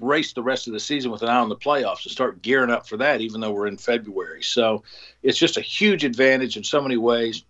race 0.00 0.32
the 0.32 0.42
rest 0.42 0.66
of 0.66 0.72
the 0.72 0.80
season 0.80 1.10
with 1.10 1.22
an 1.22 1.28
eye 1.28 1.38
on 1.38 1.48
the 1.48 1.56
playoffs 1.56 2.04
and 2.04 2.12
start 2.12 2.42
gearing 2.42 2.70
up 2.70 2.88
for 2.88 2.96
that, 2.96 3.20
even 3.20 3.40
though 3.40 3.52
we're 3.52 3.66
in 3.66 3.76
February. 3.76 4.42
So 4.42 4.82
it's 5.22 5.38
just 5.38 5.56
a 5.56 5.60
huge 5.60 6.04
advantage 6.04 6.56
in 6.56 6.64
so 6.64 6.80
many 6.80 6.96
ways 6.96 7.44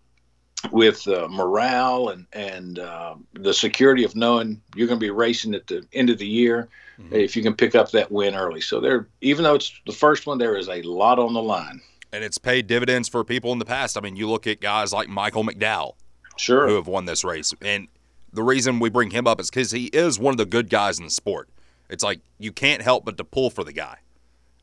with 0.71 1.09
uh, 1.09 1.27
morale 1.29 2.11
and 2.11 2.27
and 2.33 2.79
uh, 2.79 3.17
the 3.33 3.53
security 3.53 4.05
of 4.05 4.15
knowing 4.15 4.61
you're 4.77 4.87
going 4.87 5.01
to 5.01 5.05
be 5.05 5.11
racing 5.11 5.55
at 5.55 5.67
the 5.67 5.85
end 5.93 6.09
of 6.09 6.19
the 6.19 6.27
year 6.27 6.69
mm-hmm. 7.01 7.15
if 7.15 7.37
you 7.37 7.43
can 7.43 7.55
pick 7.55 7.75
up 7.75 7.91
that 7.91 8.13
win 8.13 8.35
early. 8.35 8.61
So 8.61 8.81
there, 8.81 9.09
even 9.21 9.43
though 9.43 9.55
it's 9.55 9.73
the 9.87 9.93
first 9.93 10.27
one, 10.27 10.39
there 10.39 10.57
is 10.57 10.69
a 10.69 10.83
lot 10.83 11.19
on 11.19 11.35
the 11.35 11.43
line. 11.43 11.81
And 12.13 12.23
it's 12.23 12.39
paid 12.39 12.67
dividends 12.67 13.09
for 13.09 13.25
people 13.25 13.53
in 13.53 13.59
the 13.59 13.65
past. 13.65 13.97
I 13.97 14.01
mean, 14.01 14.17
you 14.17 14.29
look 14.29 14.47
at 14.47 14.61
guys 14.61 14.93
like 14.93 15.09
Michael 15.09 15.45
McDowell, 15.45 15.95
sure, 16.37 16.69
who 16.69 16.75
have 16.75 16.87
won 16.87 17.07
this 17.07 17.25
race, 17.25 17.55
and 17.63 17.89
the 18.33 18.43
reason 18.43 18.79
we 18.79 18.91
bring 18.91 19.11
him 19.11 19.27
up 19.27 19.41
is 19.41 19.51
because 19.51 19.71
he 19.71 19.87
is 19.87 20.19
one 20.19 20.33
of 20.33 20.39
the 20.39 20.47
good 20.47 20.71
guys 20.71 20.99
in 20.99 21.05
the 21.05 21.11
sport. 21.11 21.49
It's 21.89 22.03
like 22.03 22.21
you 22.39 22.53
can't 22.53 22.83
help 22.83 23.05
but 23.05 23.17
to 23.19 23.25
pull 23.25 23.51
for 23.51 23.65
the 23.65 23.73
guy, 23.73 23.99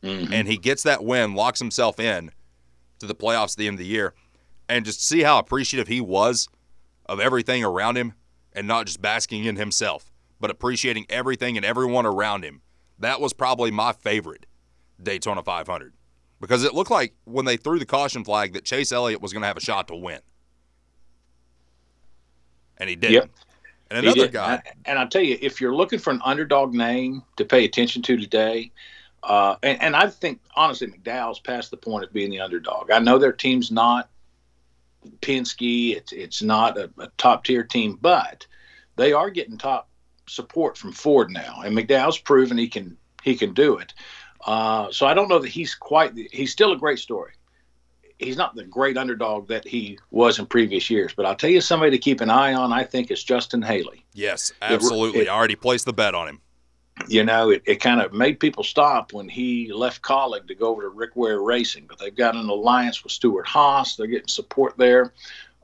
mm-hmm. 0.04 0.32
and 0.32 0.48
he 0.48 0.58
gets 0.58 0.84
that 0.84 1.04
win, 1.04 1.34
locks 1.34 1.60
himself 1.60 2.00
in 2.00 2.32
to 3.00 3.06
the 3.06 3.16
playoffs 3.16 3.54
at 3.54 3.58
the 3.58 3.68
end 3.68 3.76
of 3.76 3.80
the 3.80 3.86
year 3.86 4.14
and 4.70 4.86
just 4.86 5.06
see 5.06 5.22
how 5.22 5.40
appreciative 5.40 5.88
he 5.88 6.00
was 6.00 6.48
of 7.08 7.20
everything 7.20 7.64
around 7.64 7.98
him 7.98 8.14
and 8.54 8.68
not 8.68 8.86
just 8.86 9.02
basking 9.02 9.46
in 9.46 9.56
himself, 9.56 10.12
but 10.40 10.52
appreciating 10.52 11.06
everything 11.10 11.58
and 11.58 11.66
everyone 11.66 12.06
around 12.06 12.44
him. 12.44 12.62
That 13.00 13.20
was 13.20 13.34
probably 13.34 13.72
my 13.72 13.94
favorite 13.94 14.46
Daytona 15.02 15.42
500 15.42 15.94
because 16.40 16.64
it 16.64 16.74
looked 16.74 16.92
like 16.92 17.14
when 17.26 17.46
they 17.46 17.58
threw 17.58 17.80
the 17.80 17.86
caution 17.86 18.24
flag 18.24 18.54
that 18.54 18.66
Chase 18.66 18.92
Elliott 18.92 19.22
was 19.22 19.34
going 19.34 19.42
to 19.42 19.48
have 19.48 19.58
a 19.58 19.62
shot 19.62 19.88
to 19.90 19.96
win. 19.96 20.20
And 22.78 22.90
he 22.90 22.96
didn't. 22.96 23.14
Yep. 23.14 23.30
And 23.92 24.06
another 24.06 24.28
guy. 24.28 24.62
And 24.86 25.00
I'll 25.00 25.10
tell 25.10 25.22
you, 25.22 25.38
if 25.42 25.60
you're 25.60 25.76
looking 25.76 26.00
for 26.00 26.12
an 26.12 26.22
underdog 26.24 26.74
name 26.74 27.24
to 27.38 27.46
pay 27.46 27.66
attention 27.66 28.02
to 28.04 28.18
today, 28.18 28.72
uh, 29.24 29.56
and, 29.64 29.82
and 29.82 29.96
I 29.96 30.08
think, 30.08 30.40
honestly, 30.56 30.88
McDowell's 30.88 31.40
past 31.40 31.72
the 31.72 31.78
point 31.78 32.06
of 32.06 32.14
being 32.14 32.30
the 32.30 32.40
underdog. 32.40 32.92
I 32.92 33.00
know 33.00 33.18
their 33.18 33.34
team's 33.34 33.72
not 33.72 34.10
Penske. 35.22 35.96
It's 35.96 36.12
it's 36.12 36.42
not 36.42 36.78
a, 36.78 36.90
a 37.00 37.08
top 37.18 37.44
tier 37.44 37.64
team, 37.64 37.98
but 38.02 38.46
they 38.96 39.12
are 39.14 39.30
getting 39.30 39.58
top 39.58 39.90
support 40.28 40.78
from 40.78 40.92
Ford 40.92 41.32
now, 41.32 41.62
and 41.66 41.76
McDowell's 41.76 42.20
proven 42.20 42.58
he 42.58 42.68
can 42.68 42.98
he 43.24 43.36
can 43.36 43.54
do 43.54 43.78
it. 43.78 43.94
Uh, 44.46 44.92
so 44.92 45.06
I 45.06 45.14
don't 45.14 45.28
know 45.28 45.40
that 45.40 45.50
he's 45.50 45.76
quite. 45.76 46.14
He's 46.32 46.52
still 46.52 46.72
a 46.72 46.78
great 46.78 47.00
story. 47.00 47.34
He's 48.18 48.36
not 48.36 48.54
the 48.54 48.66
great 48.66 48.98
underdog 48.98 49.48
that 49.48 49.66
he 49.66 49.98
was 50.12 50.40
in 50.40 50.46
previous 50.46 50.90
years, 50.90 51.14
but 51.16 51.26
I'll 51.26 51.36
tell 51.36 51.50
you 51.50 51.62
somebody 51.62 51.92
to 51.92 51.98
keep 51.98 52.20
an 52.20 52.30
eye 52.30 52.54
on. 52.54 52.74
I 52.74 52.84
think 52.84 53.12
is 53.12 53.24
Justin 53.24 53.62
Haley. 53.62 54.06
Yes, 54.14 54.52
absolutely. 54.62 55.22
It, 55.22 55.24
it, 55.24 55.30
I 55.30 55.36
already 55.36 55.56
placed 55.56 55.86
the 55.86 55.94
bet 55.94 56.16
on 56.16 56.28
him 56.28 56.42
you 57.08 57.24
know, 57.24 57.50
it, 57.50 57.62
it 57.66 57.76
kind 57.78 58.02
of 58.02 58.14
made 58.14 58.40
people 58.40 58.64
stop 58.64 59.14
when 59.14 59.30
he 59.30 59.72
left 59.72 60.02
Kaulig 60.02 60.48
to 60.48 60.56
go 60.56 60.68
over 60.68 60.82
to 60.84 60.90
Rick 60.90 61.16
Ware 61.16 61.42
Racing. 61.42 61.86
But 61.88 62.00
they've 62.00 62.16
got 62.16 62.36
an 62.36 62.50
alliance 62.50 63.04
with 63.04 63.14
Stewart-Haas. 63.14 63.96
They're 63.96 64.08
getting 64.08 64.28
support 64.28 64.78
there. 64.78 65.14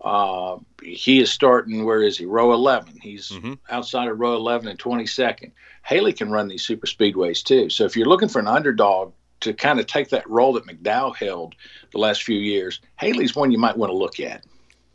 Uh, 0.02 0.58
he 0.84 1.20
is 1.20 1.32
starting, 1.32 1.84
where 1.84 2.02
is 2.02 2.18
he? 2.18 2.26
Row 2.26 2.54
11. 2.54 3.00
He's 3.02 3.30
mm-hmm. 3.30 3.54
outside 3.70 4.08
of 4.08 4.20
row 4.20 4.36
11 4.36 4.68
and 4.68 4.80
22nd. 4.80 5.52
Haley 5.86 6.14
can 6.14 6.32
run 6.32 6.48
these 6.48 6.66
super 6.66 6.88
speedways 6.88 7.44
too. 7.44 7.70
So 7.70 7.86
if 7.86 7.96
you're 7.96 8.08
looking 8.08 8.28
for 8.28 8.40
an 8.40 8.48
underdog 8.48 9.14
to 9.42 9.54
kind 9.54 9.80
of 9.80 9.86
take 9.86 10.10
that 10.10 10.28
role 10.28 10.52
that 10.54 10.66
McDowell 10.66 11.16
held 11.16 11.54
the 11.92 12.00
last 12.00 12.24
few 12.24 12.40
years, 12.40 12.82
Haley's 13.00 13.36
one 13.36 13.52
you 13.52 13.60
might 13.60 13.78
want 13.78 13.92
to 13.92 13.96
look 13.96 14.20
at. 14.20 14.44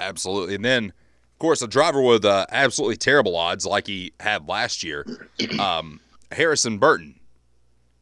Absolutely. 0.01 0.57
And 0.57 0.65
then, 0.65 0.87
of 0.87 1.39
course, 1.39 1.63
a 1.63 1.69
driver 1.69 2.03
with 2.03 2.25
uh, 2.25 2.47
absolutely 2.51 2.97
terrible 2.97 3.37
odds 3.37 3.65
like 3.65 3.87
he 3.87 4.13
had 4.19 4.49
last 4.49 4.83
year. 4.83 5.07
Um, 5.59 6.01
Harrison 6.33 6.79
Burton 6.79 7.19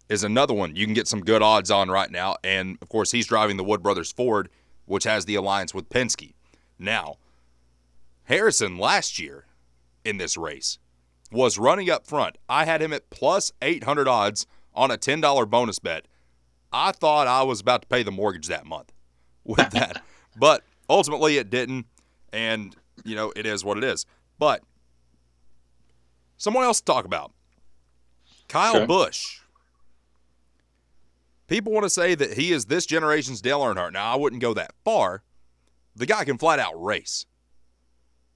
is 0.08 0.22
another 0.22 0.54
one 0.54 0.76
you 0.76 0.84
can 0.84 0.94
get 0.94 1.08
some 1.08 1.20
good 1.20 1.42
odds 1.42 1.70
on 1.70 1.90
right 1.90 2.10
now. 2.10 2.36
And 2.44 2.78
of 2.82 2.88
course, 2.88 3.10
he's 3.10 3.26
driving 3.26 3.56
the 3.56 3.64
Wood 3.64 3.82
Brothers 3.82 4.12
Ford, 4.12 4.48
which 4.86 5.04
has 5.04 5.24
the 5.24 5.34
alliance 5.34 5.72
with 5.74 5.88
Penske. 5.88 6.34
Now, 6.78 7.16
Harrison 8.24 8.78
last 8.78 9.18
year 9.18 9.46
in 10.04 10.18
this 10.18 10.36
race 10.36 10.78
was 11.30 11.58
running 11.58 11.90
up 11.90 12.06
front. 12.06 12.38
I 12.48 12.64
had 12.64 12.80
him 12.80 12.92
at 12.92 13.10
plus 13.10 13.52
800 13.60 14.08
odds 14.08 14.46
on 14.74 14.90
a 14.90 14.96
$10 14.96 15.50
bonus 15.50 15.78
bet. 15.78 16.06
I 16.72 16.92
thought 16.92 17.26
I 17.26 17.42
was 17.42 17.60
about 17.60 17.82
to 17.82 17.88
pay 17.88 18.02
the 18.02 18.10
mortgage 18.10 18.48
that 18.48 18.66
month 18.66 18.92
with 19.44 19.70
that. 19.70 20.02
but 20.36 20.62
ultimately, 20.88 21.38
it 21.38 21.50
didn't. 21.50 21.86
And, 22.32 22.76
you 23.04 23.16
know, 23.16 23.32
it 23.34 23.46
is 23.46 23.64
what 23.64 23.78
it 23.78 23.84
is. 23.84 24.04
But 24.38 24.62
someone 26.36 26.64
else 26.64 26.80
to 26.80 26.84
talk 26.84 27.04
about 27.04 27.32
Kyle 28.48 28.76
okay. 28.76 28.86
Busch. 28.86 29.40
People 31.46 31.72
want 31.72 31.84
to 31.84 31.90
say 31.90 32.14
that 32.14 32.34
he 32.34 32.52
is 32.52 32.66
this 32.66 32.84
generation's 32.84 33.40
Dale 33.40 33.60
Earnhardt. 33.60 33.92
Now, 33.92 34.12
I 34.12 34.16
wouldn't 34.16 34.42
go 34.42 34.52
that 34.54 34.72
far. 34.84 35.22
The 35.96 36.04
guy 36.04 36.24
can 36.24 36.36
flat 36.36 36.58
out 36.58 36.82
race. 36.82 37.24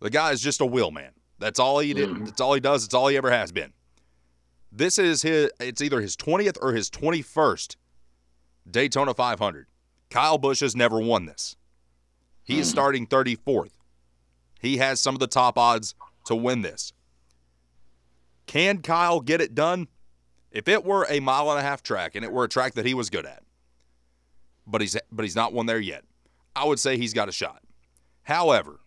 The 0.00 0.10
guy 0.10 0.32
is 0.32 0.40
just 0.40 0.60
a 0.60 0.66
wheel 0.66 0.90
man. 0.90 1.12
That's 1.42 1.58
all 1.58 1.80
he 1.80 1.92
did. 1.92 2.08
Mm-hmm. 2.08 2.24
That's 2.26 2.40
all 2.40 2.54
he 2.54 2.60
does. 2.60 2.84
It's 2.84 2.94
all 2.94 3.08
he 3.08 3.16
ever 3.16 3.30
has 3.30 3.50
been. 3.50 3.72
This 4.70 4.98
is 4.98 5.22
his. 5.22 5.50
It's 5.60 5.82
either 5.82 6.00
his 6.00 6.16
20th 6.16 6.56
or 6.62 6.72
his 6.72 6.88
21st 6.88 7.76
Daytona 8.70 9.12
500. 9.12 9.66
Kyle 10.08 10.38
Busch 10.38 10.60
has 10.60 10.76
never 10.76 11.00
won 11.00 11.26
this. 11.26 11.56
He 12.44 12.58
is 12.58 12.68
starting 12.68 13.06
34th. 13.06 13.72
He 14.60 14.76
has 14.76 15.00
some 15.00 15.14
of 15.14 15.18
the 15.18 15.26
top 15.26 15.58
odds 15.58 15.94
to 16.26 16.34
win 16.34 16.62
this. 16.62 16.92
Can 18.46 18.82
Kyle 18.82 19.20
get 19.20 19.40
it 19.40 19.54
done? 19.54 19.88
If 20.50 20.68
it 20.68 20.84
were 20.84 21.06
a 21.08 21.20
mile 21.20 21.50
and 21.50 21.58
a 21.58 21.62
half 21.62 21.82
track 21.82 22.14
and 22.14 22.24
it 22.24 22.30
were 22.30 22.44
a 22.44 22.48
track 22.48 22.74
that 22.74 22.84
he 22.84 22.94
was 22.94 23.10
good 23.10 23.26
at, 23.26 23.42
but 24.66 24.80
he's 24.80 24.96
but 25.10 25.24
he's 25.24 25.36
not 25.36 25.52
one 25.52 25.66
there 25.66 25.80
yet, 25.80 26.04
I 26.54 26.64
would 26.64 26.78
say 26.78 26.96
he's 26.96 27.14
got 27.14 27.28
a 27.28 27.32
shot. 27.32 27.62
However, 28.22 28.80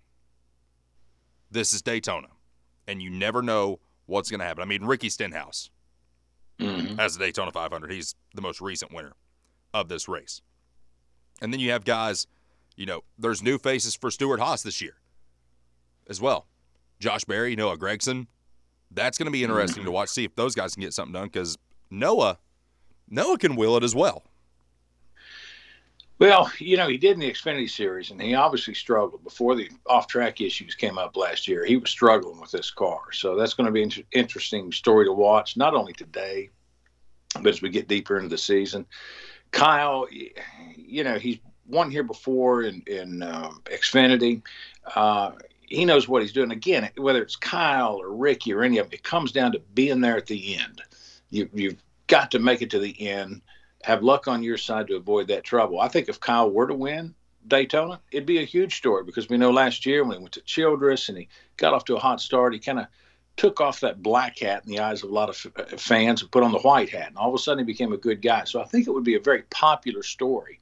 this 1.49 1.73
is 1.73 1.81
Daytona, 1.81 2.27
and 2.87 3.01
you 3.01 3.09
never 3.09 3.41
know 3.41 3.79
what's 4.05 4.29
going 4.29 4.39
to 4.39 4.45
happen. 4.45 4.61
I 4.61 4.65
mean, 4.65 4.85
Ricky 4.85 5.09
Stenhouse 5.09 5.69
Mhm. 6.59 6.97
has 6.97 7.17
the 7.17 7.25
Daytona 7.25 7.51
500. 7.51 7.91
He's 7.91 8.15
the 8.33 8.41
most 8.41 8.61
recent 8.61 8.91
winner 8.93 9.13
of 9.73 9.89
this 9.89 10.07
race. 10.07 10.41
And 11.41 11.51
then 11.51 11.59
you 11.59 11.71
have 11.71 11.83
guys, 11.83 12.27
you 12.75 12.85
know, 12.85 13.03
there's 13.17 13.41
new 13.43 13.57
faces 13.57 13.95
for 13.95 14.09
Stewart 14.11 14.39
Haas 14.39 14.63
this 14.63 14.81
year 14.81 14.95
as 16.07 16.21
well. 16.21 16.47
Josh 16.99 17.25
Berry, 17.25 17.55
Noah 17.55 17.77
Gragson. 17.77 18.27
That's 18.91 19.17
going 19.17 19.25
to 19.25 19.31
be 19.31 19.43
interesting 19.43 19.83
to 19.83 19.91
watch, 19.91 20.09
see 20.09 20.23
if 20.23 20.35
those 20.35 20.55
guys 20.55 20.75
can 20.75 20.81
get 20.81 20.93
something 20.93 21.11
done 21.13 21.25
because 21.27 21.57
Noah, 21.89 22.39
Noah 23.09 23.37
can 23.37 23.55
will 23.57 23.75
it 23.75 23.83
as 23.83 23.93
well. 23.93 24.23
Well, 26.17 26.49
you 26.59 26.77
know, 26.77 26.87
he 26.87 26.97
did 26.97 27.13
in 27.13 27.19
the 27.19 27.31
Xfinity 27.31 27.69
Series, 27.69 28.09
and 28.09 28.21
he 28.21 28.35
obviously 28.35 28.73
struggled 28.73 29.23
before 29.23 29.55
the 29.55 29.69
off-track 29.85 30.39
issues 30.39 30.73
came 30.73 30.97
up 30.97 31.17
last 31.17 31.45
year. 31.47 31.65
He 31.65 31.75
was 31.75 31.89
struggling 31.89 32.39
with 32.39 32.51
this 32.51 32.71
car, 32.71 33.11
so 33.11 33.35
that's 33.35 33.53
going 33.53 33.65
to 33.65 33.71
be 33.71 33.81
an 33.81 33.89
inter- 33.89 34.03
interesting 34.13 34.71
story 34.71 35.05
to 35.05 35.11
watch. 35.11 35.57
Not 35.57 35.73
only 35.73 35.91
today, 35.91 36.51
but 37.41 37.47
as 37.47 37.61
we 37.61 37.69
get 37.69 37.89
deeper 37.89 38.17
into 38.17 38.29
the 38.29 38.37
season. 38.37 38.85
Kyle, 39.51 40.07
you 40.75 41.03
know, 41.03 41.17
he's 41.17 41.39
won 41.67 41.91
here 41.91 42.03
before 42.03 42.63
in 42.63 42.81
in 42.87 43.21
um, 43.23 43.61
Xfinity. 43.65 44.41
Uh, 44.95 45.31
he 45.61 45.85
knows 45.85 46.07
what 46.07 46.21
he's 46.21 46.33
doing. 46.33 46.51
Again, 46.51 46.89
whether 46.97 47.21
it's 47.21 47.35
Kyle 47.35 47.97
or 48.01 48.15
Ricky 48.15 48.53
or 48.53 48.63
any 48.63 48.77
of 48.77 48.87
them, 48.87 48.93
it 48.93 49.03
comes 49.03 49.31
down 49.31 49.51
to 49.53 49.59
being 49.73 49.99
there 50.01 50.17
at 50.17 50.27
the 50.27 50.57
end. 50.57 50.81
You, 51.29 51.49
you've 51.53 51.83
got 52.07 52.31
to 52.31 52.39
make 52.39 52.61
it 52.61 52.69
to 52.71 52.79
the 52.79 53.07
end 53.07 53.41
have 53.85 54.01
luck 54.01 54.27
on 54.27 54.41
your 54.41 54.57
side 54.57 54.87
to 54.87 54.95
avoid 54.95 55.27
that 55.27 55.43
trouble. 55.43 55.79
I 55.79 55.87
think 55.87 56.09
if 56.09 56.19
Kyle 56.19 56.49
were 56.49 56.65
to 56.65 56.73
win 56.73 57.13
Daytona, 57.47 58.01
it'd 58.11 58.25
be 58.25 58.39
a 58.39 58.45
huge 58.45 58.77
story 58.77 59.03
because 59.03 59.29
we 59.29 59.37
know 59.37 59.51
last 59.51 59.85
year 59.85 60.03
when 60.03 60.17
he 60.17 60.23
went 60.23 60.33
to 60.33 60.41
Childress 60.41 61.07
and 61.07 61.19
he 61.19 61.29
got 61.57 61.75
off 61.75 61.85
to 61.85 61.95
a 61.95 61.99
hot 61.99 62.19
start, 62.19 62.53
he 62.53 62.59
kind 62.59 62.79
of 62.79 62.87
took 63.37 63.61
off 63.61 63.81
that 63.81 64.01
black 64.01 64.39
hat 64.39 64.63
in 64.65 64.71
the 64.71 64.79
eyes 64.79 65.03
of 65.03 65.11
a 65.11 65.13
lot 65.13 65.29
of 65.29 65.53
f- 65.55 65.79
fans 65.79 66.23
and 66.23 66.31
put 66.31 66.41
on 66.41 66.51
the 66.51 66.59
white 66.59 66.89
hat, 66.89 67.09
and 67.09 67.17
all 67.17 67.29
of 67.29 67.35
a 67.35 67.37
sudden 67.37 67.59
he 67.59 67.71
became 67.71 67.93
a 67.93 67.97
good 67.97 68.23
guy. 68.23 68.43
So 68.45 68.59
I 68.59 68.65
think 68.65 68.87
it 68.87 68.91
would 68.91 69.03
be 69.03 69.15
a 69.15 69.19
very 69.19 69.43
popular 69.43 70.01
story 70.01 70.59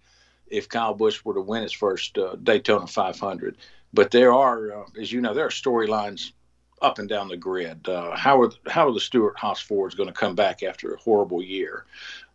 if 0.48 0.68
Kyle 0.68 0.94
Busch 0.94 1.24
were 1.24 1.36
to 1.36 1.42
win 1.42 1.64
his 1.64 1.72
first 1.72 2.18
uh, 2.18 2.36
Daytona 2.44 2.88
500. 2.88 3.56
But 3.94 4.12
there 4.12 4.34
are, 4.34 4.82
uh, 4.82 4.86
as 5.00 5.14
you 5.14 5.22
know, 5.22 5.34
there 5.34 5.46
are 5.46 5.50
storylines 5.50 6.34
up 6.82 7.00
and 7.00 7.08
down 7.08 7.30
the 7.30 7.38
grid. 7.38 7.88
Uh, 7.88 8.16
how 8.18 8.42
are 8.42 8.52
how 8.68 8.90
are 8.90 8.94
the 8.94 9.00
Stewart 9.00 9.38
Haas 9.38 9.62
Fords 9.62 9.96
going 9.96 10.10
to 10.10 10.14
come 10.14 10.36
back 10.36 10.62
after 10.62 10.94
a 10.94 10.98
horrible 10.98 11.42
year? 11.42 11.86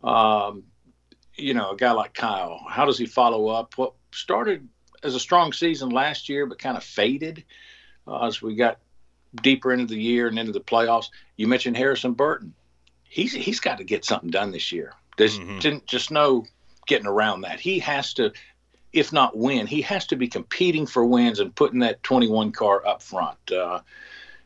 Um, 0.03 0.63
you 1.39 1.53
know, 1.53 1.71
a 1.71 1.75
guy 1.75 1.91
like 1.91 2.13
Kyle, 2.13 2.61
how 2.69 2.85
does 2.85 2.97
he 2.97 3.05
follow 3.05 3.47
up? 3.47 3.77
What 3.77 3.93
started 4.11 4.67
as 5.03 5.15
a 5.15 5.19
strong 5.19 5.53
season 5.53 5.89
last 5.89 6.29
year, 6.29 6.45
but 6.45 6.59
kind 6.59 6.77
of 6.77 6.83
faded 6.83 7.43
uh, 8.07 8.25
as 8.25 8.41
we 8.41 8.55
got 8.55 8.79
deeper 9.41 9.71
into 9.71 9.85
the 9.93 10.01
year 10.01 10.27
and 10.27 10.37
into 10.39 10.51
the 10.51 10.59
playoffs. 10.59 11.09
You 11.37 11.47
mentioned 11.47 11.77
Harrison 11.77 12.13
Burton. 12.13 12.53
He's 13.03 13.33
he's 13.33 13.59
got 13.59 13.77
to 13.79 13.83
get 13.83 14.05
something 14.05 14.29
done 14.29 14.51
this 14.51 14.71
year. 14.71 14.93
There's 15.17 15.39
Mhm. 15.39 15.85
just 15.85 16.11
no 16.11 16.45
getting 16.87 17.07
around 17.07 17.41
that. 17.41 17.59
He 17.59 17.79
has 17.79 18.13
to, 18.15 18.31
if 18.93 19.13
not 19.13 19.37
win, 19.37 19.67
he 19.67 19.81
has 19.83 20.07
to 20.07 20.15
be 20.15 20.27
competing 20.27 20.85
for 20.85 21.05
wins 21.05 21.39
and 21.39 21.53
putting 21.55 21.79
that 21.79 22.01
21 22.03 22.51
car 22.51 22.85
up 22.85 23.01
front. 23.01 23.51
Uh, 23.51 23.81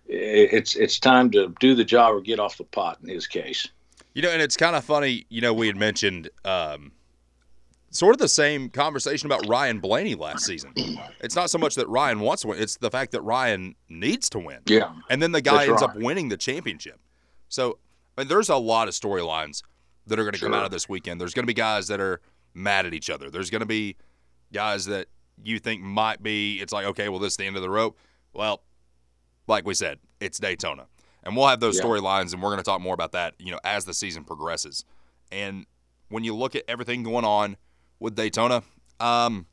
it's 0.08 0.76
it's 0.76 1.00
time 1.00 1.32
to 1.32 1.56
do 1.60 1.76
the 1.76 1.86
job 1.86 2.14
or 2.14 2.22
get 2.22 2.40
off 2.40 2.58
the 2.58 2.64
pot 2.66 3.00
in 3.02 3.10
his 3.10 3.28
case. 3.28 3.68
You 4.14 4.22
know, 4.22 4.30
and 4.30 4.42
it's 4.42 4.58
kind 4.58 4.76
of 4.76 4.84
funny. 4.84 5.26
You 5.30 5.42
know, 5.42 5.54
we 5.54 5.68
had 5.68 5.76
mentioned 5.76 6.30
um, 6.46 6.92
sort 7.90 8.16
of 8.16 8.20
the 8.20 8.28
same 8.28 8.70
conversation 8.70 9.28
about 9.28 9.48
Ryan 9.48 9.80
Blaney 9.80 10.16
last 10.16 10.46
season. 10.46 10.74
It's 11.22 11.36
not 11.36 11.50
so 11.50 11.58
much 11.58 11.76
that 11.76 11.88
Ryan 11.88 12.20
wants 12.20 12.42
to 12.44 12.50
win; 12.50 12.62
it's 12.62 12.78
the 12.78 12.92
fact 12.92 13.12
that 13.14 13.22
Ryan 13.22 13.76
needs 13.90 14.30
to 14.32 14.40
win. 14.40 14.60
Yeah. 14.66 14.94
and 15.10 15.22
then 15.22 15.32
the 15.32 15.42
guy 15.42 15.66
ends 15.66 15.82
right. 15.82 15.90
up 15.90 15.96
winning 15.96 16.30
the 16.30 16.38
championship. 16.38 17.00
So, 17.50 17.80
I 18.18 18.22
mean, 18.22 18.28
there's 18.28 18.50
a 18.50 18.58
lot 18.58 18.88
of 18.88 18.94
storylines 18.94 19.64
that 20.08 20.20
are 20.20 20.24
going 20.24 20.34
to 20.34 20.40
come 20.40 20.54
out 20.54 20.66
of 20.66 20.72
this 20.72 20.90
weekend. 20.90 21.22
There's 21.22 21.34
going 21.34 21.44
to 21.44 21.48
be 21.48 21.54
guys 21.54 21.88
that 21.88 22.00
are 22.00 22.20
mad 22.54 22.86
at 22.86 22.94
each 22.94 23.10
other. 23.10 23.30
There's 23.30 23.50
going 23.50 23.62
to 23.62 23.66
be 23.66 23.96
guys 24.52 24.86
that 24.86 25.08
you 25.44 25.60
think 25.60 25.82
might 25.82 26.22
be. 26.22 26.60
It's 26.62 26.74
like, 26.74 26.86
okay, 26.88 27.10
well, 27.10 27.20
this 27.20 27.34
is 27.34 27.38
the 27.38 27.46
end 27.46 27.56
of 27.56 27.62
the 27.62 27.70
rope. 27.70 27.98
Well, 28.34 28.64
like 29.48 29.66
we 29.66 29.74
said, 29.74 30.00
it's 30.20 30.40
Daytona, 30.40 30.88
and 31.24 31.36
we'll 31.36 31.48
have 31.48 31.60
those 31.60 31.78
Yeah. 31.78 31.84
storylines, 31.86 32.34
and 32.34 32.42
we're 32.42 32.50
going 32.50 32.58
to 32.60 32.64
talk 32.64 32.82
more 32.82 32.94
about 32.94 33.12
that. 33.14 33.36
You 33.40 33.52
know, 33.52 33.60
as 33.64 33.86
the 33.86 33.94
season 33.94 34.24
progresses, 34.24 34.86
and 35.32 35.66
when 36.10 36.24
you 36.24 36.36
look 36.36 36.56
at 36.56 36.64
everything 36.68 37.04
going 37.04 37.26
on 37.26 37.58
with 38.00 38.16
Daytona, 38.16 38.64
um, 39.00 39.46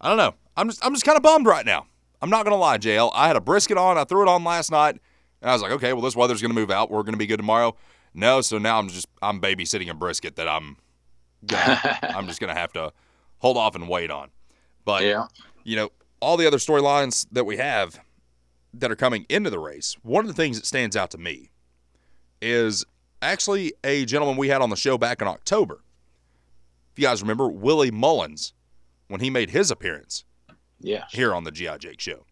I 0.00 0.08
don't 0.08 0.16
know. 0.18 0.34
I'm 0.56 0.68
just 0.68 0.84
I'm 0.84 0.92
just 0.94 1.04
kind 1.04 1.16
of 1.16 1.22
bummed 1.22 1.46
right 1.46 1.64
now. 1.64 1.86
I'm 2.22 2.30
not 2.30 2.44
gonna 2.44 2.56
lie, 2.56 2.78
JL. 2.78 3.10
I 3.14 3.26
had 3.28 3.36
a 3.36 3.40
brisket 3.40 3.78
on. 3.78 3.96
I 3.96 4.04
threw 4.04 4.22
it 4.22 4.28
on 4.28 4.44
last 4.44 4.70
night, 4.70 4.96
and 5.40 5.50
I 5.50 5.52
was 5.54 5.62
like, 5.62 5.72
okay, 5.72 5.92
well, 5.92 6.02
this 6.02 6.16
weather's 6.16 6.42
gonna 6.42 6.54
move 6.54 6.70
out. 6.70 6.90
We're 6.90 7.02
gonna 7.02 7.16
be 7.16 7.26
good 7.26 7.38
tomorrow. 7.38 7.76
No, 8.12 8.40
so 8.40 8.58
now 8.58 8.78
I'm 8.78 8.88
just 8.88 9.06
I'm 9.22 9.40
babysitting 9.40 9.88
a 9.88 9.94
brisket 9.94 10.36
that 10.36 10.48
I'm 10.48 10.76
gonna, 11.46 11.98
I'm 12.14 12.26
just 12.26 12.40
gonna 12.40 12.54
have 12.54 12.72
to 12.74 12.92
hold 13.38 13.56
off 13.56 13.74
and 13.74 13.88
wait 13.88 14.10
on. 14.10 14.30
But 14.84 15.02
yeah. 15.04 15.26
you 15.64 15.76
know, 15.76 15.90
all 16.20 16.36
the 16.36 16.46
other 16.46 16.58
storylines 16.58 17.26
that 17.32 17.44
we 17.44 17.56
have 17.56 18.00
that 18.74 18.90
are 18.90 18.96
coming 18.96 19.26
into 19.28 19.50
the 19.50 19.58
race, 19.58 19.96
one 20.02 20.24
of 20.24 20.28
the 20.28 20.34
things 20.34 20.58
that 20.58 20.66
stands 20.66 20.96
out 20.96 21.10
to 21.10 21.18
me 21.18 21.50
is 22.40 22.84
actually 23.22 23.72
a 23.84 24.04
gentleman 24.04 24.36
we 24.36 24.48
had 24.48 24.62
on 24.62 24.70
the 24.70 24.76
show 24.76 24.96
back 24.96 25.20
in 25.20 25.28
October. 25.28 25.82
If 26.92 26.98
you 26.98 27.04
guys 27.06 27.22
remember, 27.22 27.48
Willie 27.48 27.90
Mullins, 27.90 28.52
when 29.08 29.20
he 29.20 29.30
made 29.30 29.50
his 29.50 29.70
appearance 29.70 30.24
Yeah. 30.80 31.04
here 31.10 31.34
on 31.34 31.44
the 31.44 31.50
GI 31.50 31.78
Jake 31.78 32.00
show, 32.00 32.24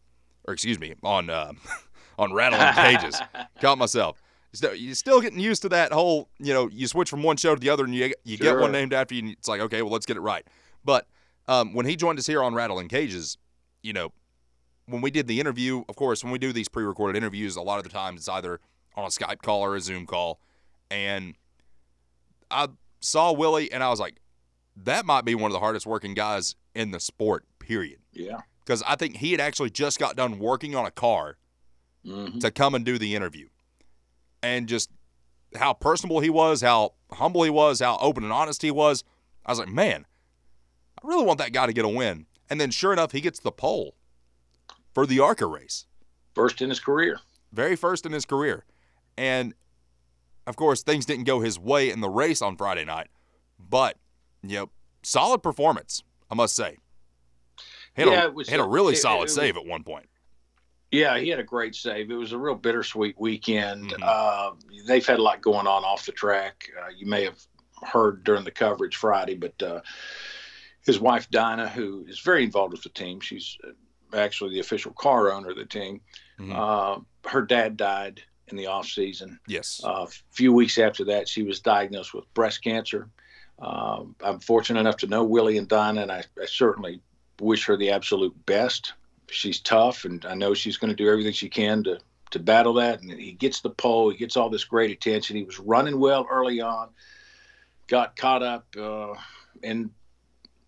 or 0.46 0.54
excuse 0.54 0.78
me, 0.78 0.94
on 1.02 1.28
uh, 1.30 1.52
on 2.18 2.32
Rattlin 2.32 2.72
Cages. 2.74 3.20
Caught 3.60 3.78
myself. 3.78 4.22
So 4.54 4.72
you're 4.72 4.94
still 4.94 5.20
getting 5.20 5.38
used 5.40 5.60
to 5.62 5.68
that 5.68 5.92
whole, 5.92 6.30
you 6.38 6.54
know, 6.54 6.68
you 6.68 6.86
switch 6.86 7.10
from 7.10 7.22
one 7.22 7.36
show 7.36 7.54
to 7.54 7.60
the 7.60 7.68
other, 7.68 7.84
and 7.84 7.94
you 7.94 8.12
you 8.24 8.38
get 8.38 8.56
one 8.58 8.72
named 8.72 8.94
after 8.94 9.14
you, 9.14 9.20
and 9.22 9.30
it's 9.32 9.46
like, 9.48 9.60
okay, 9.60 9.82
well, 9.82 9.92
let's 9.92 10.06
get 10.06 10.16
it 10.16 10.20
right. 10.20 10.46
But 10.84 11.06
um, 11.48 11.74
when 11.74 11.84
he 11.86 11.96
joined 11.96 12.18
us 12.18 12.26
here 12.26 12.42
on 12.42 12.54
Rattlin 12.54 12.88
Cages, 12.88 13.36
you 13.82 13.92
know, 13.92 14.10
when 14.88 15.00
we 15.02 15.10
did 15.10 15.26
the 15.26 15.38
interview, 15.40 15.84
of 15.88 15.96
course, 15.96 16.22
when 16.24 16.32
we 16.32 16.38
do 16.38 16.52
these 16.52 16.68
pre-recorded 16.68 17.16
interviews, 17.16 17.56
a 17.56 17.62
lot 17.62 17.78
of 17.78 17.84
the 17.84 17.90
times 17.90 18.20
it's 18.20 18.28
either 18.28 18.60
on 18.96 19.04
a 19.04 19.08
Skype 19.08 19.42
call 19.42 19.60
or 19.62 19.76
a 19.76 19.80
Zoom 19.80 20.06
call, 20.06 20.40
and 20.90 21.34
I 22.50 22.68
saw 23.00 23.32
Willie, 23.32 23.70
and 23.70 23.82
I 23.82 23.90
was 23.90 24.00
like, 24.00 24.16
that 24.76 25.04
might 25.04 25.24
be 25.24 25.34
one 25.34 25.50
of 25.50 25.52
the 25.52 25.58
hardest 25.60 25.86
working 25.86 26.14
guys 26.14 26.54
in 26.74 26.90
the 26.90 27.00
sport. 27.00 27.44
Period 27.58 27.98
Yeah. 28.14 28.38
because 28.60 28.82
I 28.86 28.96
think 28.96 29.16
he 29.18 29.32
had 29.32 29.40
actually 29.40 29.68
just 29.68 29.98
got 29.98 30.16
done 30.16 30.38
working 30.38 30.74
on 30.74 30.86
a 30.86 30.90
car 30.90 31.36
hmm 32.02 32.38
to 32.38 32.50
come 32.50 32.74
and 32.74 32.82
do 32.82 32.96
the 32.96 33.14
interview. 33.14 33.48
And 34.42 34.66
just 34.66 34.88
how 35.54 35.74
personable 35.74 36.20
he 36.20 36.30
was, 36.30 36.62
how 36.62 36.94
humble 37.12 37.42
he 37.42 37.50
was, 37.50 37.80
how 37.80 37.98
open 38.00 38.24
and 38.24 38.32
honest 38.32 38.62
he 38.62 38.70
was. 38.70 39.04
I 39.44 39.52
was 39.52 39.58
like, 39.58 39.68
man, 39.68 40.06
I 41.02 41.06
really 41.06 41.24
want 41.26 41.38
that 41.40 41.52
guy 41.52 41.66
to 41.66 41.74
get 41.74 41.84
a 41.84 41.88
win. 41.88 42.24
And 42.48 42.58
then 42.58 42.70
sure 42.70 42.92
enough, 42.94 43.12
he 43.12 43.20
gets 43.20 43.38
the 43.40 43.52
pole 43.52 43.94
for 44.98 45.06
the 45.06 45.20
ARCA 45.20 45.46
race, 45.46 45.86
First 46.34 46.60
in 46.60 46.70
his 46.70 46.80
career. 46.80 47.20
very 47.52 47.76
first 47.76 48.04
in 48.04 48.10
his 48.10 48.24
career. 48.24 48.64
And 49.16 49.54
of 50.48 50.56
course, 50.56 50.82
things 50.82 51.06
didn't 51.06 51.22
go 51.22 51.38
his 51.38 51.56
way 51.56 51.90
in 51.90 52.00
the 52.00 52.08
race 52.08 52.42
on 52.42 52.56
Friday 52.56 52.84
night, 52.84 53.06
but, 53.60 53.96
you 54.42 54.56
know, 54.56 54.70
solid 55.04 55.40
performance, 55.40 56.02
I 56.28 56.34
must 56.34 56.56
say. 56.56 56.78
He 57.94 58.02
had, 58.02 58.10
Yeah, 58.10 58.24
a, 58.24 58.26
it 58.26 58.34
was 58.34 58.48
had 58.48 58.58
a 58.58 58.64
really 58.64 58.94
it- 58.94 58.96
solid 58.96 59.18
it 59.18 59.22
was- 59.26 59.34
save 59.36 59.56
at 59.56 59.64
one 59.64 59.84
point. 59.84 60.08
Yeah, 60.90 61.16
he 61.18 61.28
had 61.28 61.38
a 61.38 61.44
great 61.44 61.76
save. 61.76 62.10
It 62.10 62.14
was 62.16 62.32
a 62.32 62.38
real 62.38 62.56
bittersweet 62.56 63.14
weekend. 63.20 63.92
Mhm. 63.92 64.02
Uh, 64.02 64.56
they've 64.88 65.06
had 65.06 65.20
a 65.20 65.22
lot 65.22 65.42
going 65.42 65.68
on 65.68 65.84
off 65.84 66.06
the 66.06 66.12
track. 66.12 66.68
Uh, 66.76 66.88
you 66.96 67.06
may 67.06 67.22
have 67.22 67.38
heard 67.84 68.24
during 68.24 68.42
the 68.42 68.50
coverage 68.50 68.96
Friday, 68.96 69.36
but 69.36 69.62
uh, 69.62 69.80
his 70.84 70.98
wife 70.98 71.30
Dinah, 71.30 71.68
who 71.68 72.04
is 72.08 72.18
very 72.18 72.42
involved 72.42 72.72
with 72.72 72.82
the 72.82 72.88
team, 72.88 73.20
she's 73.20 73.56
uh, 73.62 73.70
actually 74.14 74.50
the 74.50 74.60
official 74.60 74.92
car 74.92 75.32
owner 75.32 75.50
of 75.50 75.56
the 75.56 75.64
team. 75.64 76.00
Mhm. 76.38 76.54
Uh, 76.54 77.00
her 77.28 77.42
dad 77.42 77.76
died 77.76 78.22
in 78.48 78.56
the 78.56 78.66
off 78.66 78.86
season. 78.86 79.38
Yes. 79.46 79.80
Uh, 79.84 80.06
a 80.08 80.08
few 80.30 80.52
weeks 80.52 80.78
after 80.78 81.04
that, 81.04 81.28
she 81.28 81.42
was 81.42 81.60
diagnosed 81.60 82.14
with 82.14 82.32
breast 82.34 82.62
cancer. 82.62 83.10
Um, 83.58 84.14
I'm 84.22 84.40
fortunate 84.40 84.80
enough 84.80 84.98
to 84.98 85.06
know 85.06 85.24
Willie 85.24 85.58
and 85.58 85.68
Dinah, 85.68 86.02
and 86.02 86.12
I, 86.12 86.22
I 86.40 86.46
certainly 86.46 87.00
wish 87.40 87.66
her 87.66 87.76
the 87.76 87.90
absolute 87.90 88.34
best. 88.46 88.94
She's 89.30 89.60
tough, 89.60 90.04
and 90.04 90.24
I 90.24 90.34
know 90.34 90.54
she's 90.54 90.76
going 90.76 90.90
to 90.90 90.96
do 90.96 91.10
everything 91.10 91.32
she 91.32 91.48
can 91.48 91.84
to 91.84 91.98
to 92.30 92.38
battle 92.38 92.74
that. 92.74 93.00
And 93.00 93.10
he 93.10 93.32
gets 93.32 93.60
the 93.60 93.70
pole, 93.70 94.10
he 94.10 94.16
gets 94.16 94.36
all 94.36 94.50
this 94.50 94.64
great 94.64 94.90
attention. 94.90 95.36
He 95.36 95.44
was 95.44 95.58
running 95.58 95.98
well 95.98 96.26
early 96.30 96.60
on, 96.60 96.90
got 97.86 98.16
caught 98.16 98.42
up 98.42 98.66
uh, 98.78 99.14
in 99.62 99.90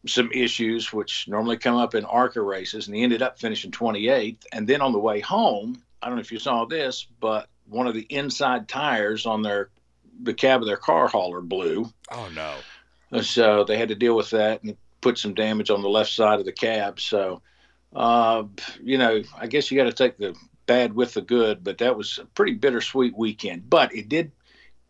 some 0.06 0.30
issues 0.32 0.92
which 0.92 1.28
normally 1.28 1.56
come 1.56 1.76
up 1.76 1.94
in 1.94 2.04
ARCA 2.04 2.40
races, 2.40 2.86
and 2.86 2.96
he 2.96 3.02
ended 3.02 3.22
up 3.22 3.38
finishing 3.38 3.70
28th. 3.70 4.44
And 4.52 4.66
then 4.66 4.80
on 4.80 4.92
the 4.92 4.98
way 4.98 5.20
home, 5.20 5.82
I 6.02 6.06
don't 6.06 6.16
know 6.16 6.22
if 6.22 6.32
you 6.32 6.38
saw 6.38 6.64
this, 6.64 7.06
but 7.20 7.48
one 7.68 7.86
of 7.86 7.94
the 7.94 8.06
inside 8.08 8.68
tires 8.68 9.26
on 9.26 9.42
their 9.42 9.70
the 10.22 10.34
cab 10.34 10.60
of 10.60 10.66
their 10.66 10.76
car 10.76 11.08
hauler 11.08 11.40
blew. 11.40 11.90
Oh 12.10 12.28
no! 12.34 13.22
So 13.22 13.64
they 13.64 13.78
had 13.78 13.88
to 13.88 13.94
deal 13.94 14.16
with 14.16 14.30
that 14.30 14.62
and 14.62 14.76
put 15.00 15.18
some 15.18 15.34
damage 15.34 15.70
on 15.70 15.82
the 15.82 15.88
left 15.88 16.10
side 16.10 16.40
of 16.40 16.44
the 16.44 16.52
cab. 16.52 17.00
So, 17.00 17.42
uh, 17.94 18.44
you 18.82 18.98
know, 18.98 19.22
I 19.38 19.46
guess 19.46 19.70
you 19.70 19.78
got 19.78 19.84
to 19.84 19.92
take 19.92 20.18
the 20.18 20.34
bad 20.66 20.94
with 20.94 21.14
the 21.14 21.22
good, 21.22 21.64
but 21.64 21.78
that 21.78 21.96
was 21.96 22.18
a 22.18 22.26
pretty 22.26 22.52
bittersweet 22.52 23.16
weekend. 23.16 23.68
But 23.68 23.94
it 23.94 24.08
did, 24.08 24.32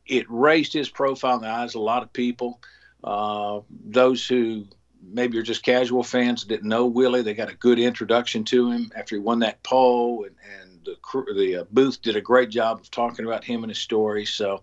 it 0.06 0.26
raised 0.28 0.72
his 0.72 0.88
profile 0.88 1.36
in 1.36 1.42
the 1.42 1.48
eyes 1.48 1.74
of 1.74 1.80
a 1.80 1.84
lot 1.84 2.02
of 2.02 2.12
people. 2.12 2.60
Uh, 3.02 3.60
those 3.70 4.26
who 4.26 4.66
maybe 5.02 5.34
you're 5.34 5.42
just 5.42 5.62
casual 5.62 6.02
fans 6.02 6.42
that 6.42 6.48
didn't 6.48 6.68
know 6.68 6.86
Willie, 6.86 7.22
they 7.22 7.34
got 7.34 7.50
a 7.50 7.54
good 7.54 7.78
introduction 7.78 8.44
to 8.44 8.70
him 8.70 8.90
after 8.94 9.16
he 9.16 9.20
won 9.20 9.38
that 9.40 9.62
pole, 9.62 10.24
and, 10.24 10.34
and 10.60 10.80
the 10.84 11.34
the 11.34 11.56
uh, 11.56 11.64
booth 11.72 12.00
did 12.02 12.16
a 12.16 12.20
great 12.20 12.50
job 12.50 12.80
of 12.80 12.90
talking 12.90 13.26
about 13.26 13.44
him 13.44 13.62
and 13.62 13.70
his 13.70 13.78
story. 13.78 14.24
So 14.24 14.62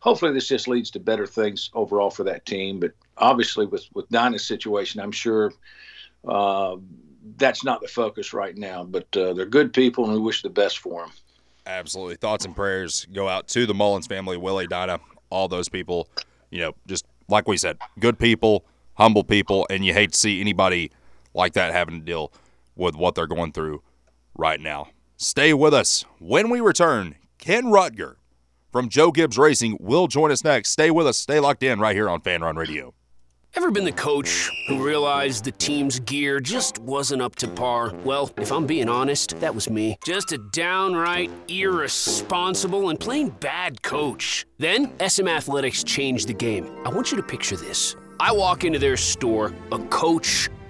hopefully 0.00 0.32
this 0.32 0.48
just 0.48 0.68
leads 0.68 0.90
to 0.90 1.00
better 1.00 1.26
things 1.26 1.70
overall 1.74 2.10
for 2.10 2.24
that 2.24 2.44
team. 2.46 2.80
But 2.80 2.92
obviously, 3.16 3.66
with 3.66 3.86
with 3.94 4.08
Dinah's 4.08 4.44
situation, 4.44 5.00
I'm 5.00 5.12
sure 5.12 5.52
uh, 6.26 6.76
that's 7.36 7.64
not 7.64 7.80
the 7.80 7.88
focus 7.88 8.32
right 8.32 8.56
now. 8.56 8.84
But 8.84 9.16
uh, 9.16 9.32
they're 9.32 9.46
good 9.46 9.72
people, 9.72 10.04
and 10.04 10.14
we 10.14 10.20
wish 10.20 10.42
the 10.42 10.50
best 10.50 10.78
for 10.78 11.02
them. 11.02 11.12
Absolutely, 11.66 12.16
thoughts 12.16 12.44
and 12.44 12.54
prayers 12.54 13.06
go 13.12 13.28
out 13.28 13.48
to 13.48 13.66
the 13.66 13.74
Mullins 13.74 14.06
family, 14.06 14.36
Willie, 14.36 14.66
Dinah, 14.66 15.00
all 15.30 15.48
those 15.48 15.68
people. 15.68 16.08
You 16.50 16.60
know, 16.60 16.72
just 16.86 17.06
like 17.28 17.48
we 17.48 17.56
said, 17.56 17.78
good 17.98 18.18
people, 18.18 18.64
humble 19.02 19.24
people, 19.24 19.66
and 19.68 19.84
you 19.84 19.92
hate 19.92 20.12
to 20.12 20.18
see 20.18 20.40
anybody 20.40 20.92
like 21.34 21.54
that 21.54 21.72
having 21.72 21.98
to 21.98 22.04
deal 22.04 22.32
with 22.76 22.94
what 22.94 23.16
they're 23.16 23.26
going 23.26 23.50
through 23.50 23.82
right 24.36 24.60
now. 24.60 24.88
Stay 25.16 25.52
with 25.52 25.74
us. 25.74 26.04
When 26.20 26.50
we 26.50 26.60
return, 26.60 27.16
Kenn 27.38 27.66
Roettger 27.66 28.16
from 28.70 28.88
Joe 28.88 29.10
Gibbs 29.10 29.36
Racing 29.36 29.76
will 29.80 30.06
join 30.06 30.30
us 30.30 30.44
next. 30.44 30.70
Stay 30.70 30.90
with 30.90 31.06
us. 31.06 31.18
Stay 31.18 31.40
locked 31.40 31.64
in 31.64 31.80
right 31.80 31.96
here 31.96 32.08
on 32.08 32.20
Fanrun 32.20 32.56
Radio. 32.56 32.94
Ever 33.54 33.70
been 33.70 33.84
the 33.84 33.92
coach 33.92 34.48
who 34.66 34.82
realized 34.82 35.44
the 35.44 35.52
team's 35.52 35.98
gear 36.00 36.40
just 36.40 36.78
wasn't 36.78 37.20
up 37.20 37.34
to 37.36 37.48
par? 37.48 37.92
Well, 38.04 38.30
if 38.38 38.50
I'm 38.50 38.66
being 38.66 38.88
honest, 38.88 39.38
that 39.40 39.54
was 39.54 39.68
me. 39.68 39.98
Just 40.06 40.32
a 40.32 40.38
downright 40.38 41.30
irresponsible 41.48 42.88
and 42.88 42.98
plain 42.98 43.28
bad 43.28 43.82
coach. 43.82 44.46
Then, 44.58 44.92
SM 45.06 45.28
Athletics 45.28 45.84
changed 45.84 46.28
the 46.28 46.34
game. 46.34 46.70
I 46.86 46.88
want 46.88 47.10
you 47.10 47.16
to 47.18 47.22
picture 47.22 47.56
this. 47.56 47.94
I 48.22 48.30
walk 48.30 48.62
into 48.62 48.78
their 48.78 48.96
store, 48.96 49.52
a 49.72 49.80
coach 49.86 50.48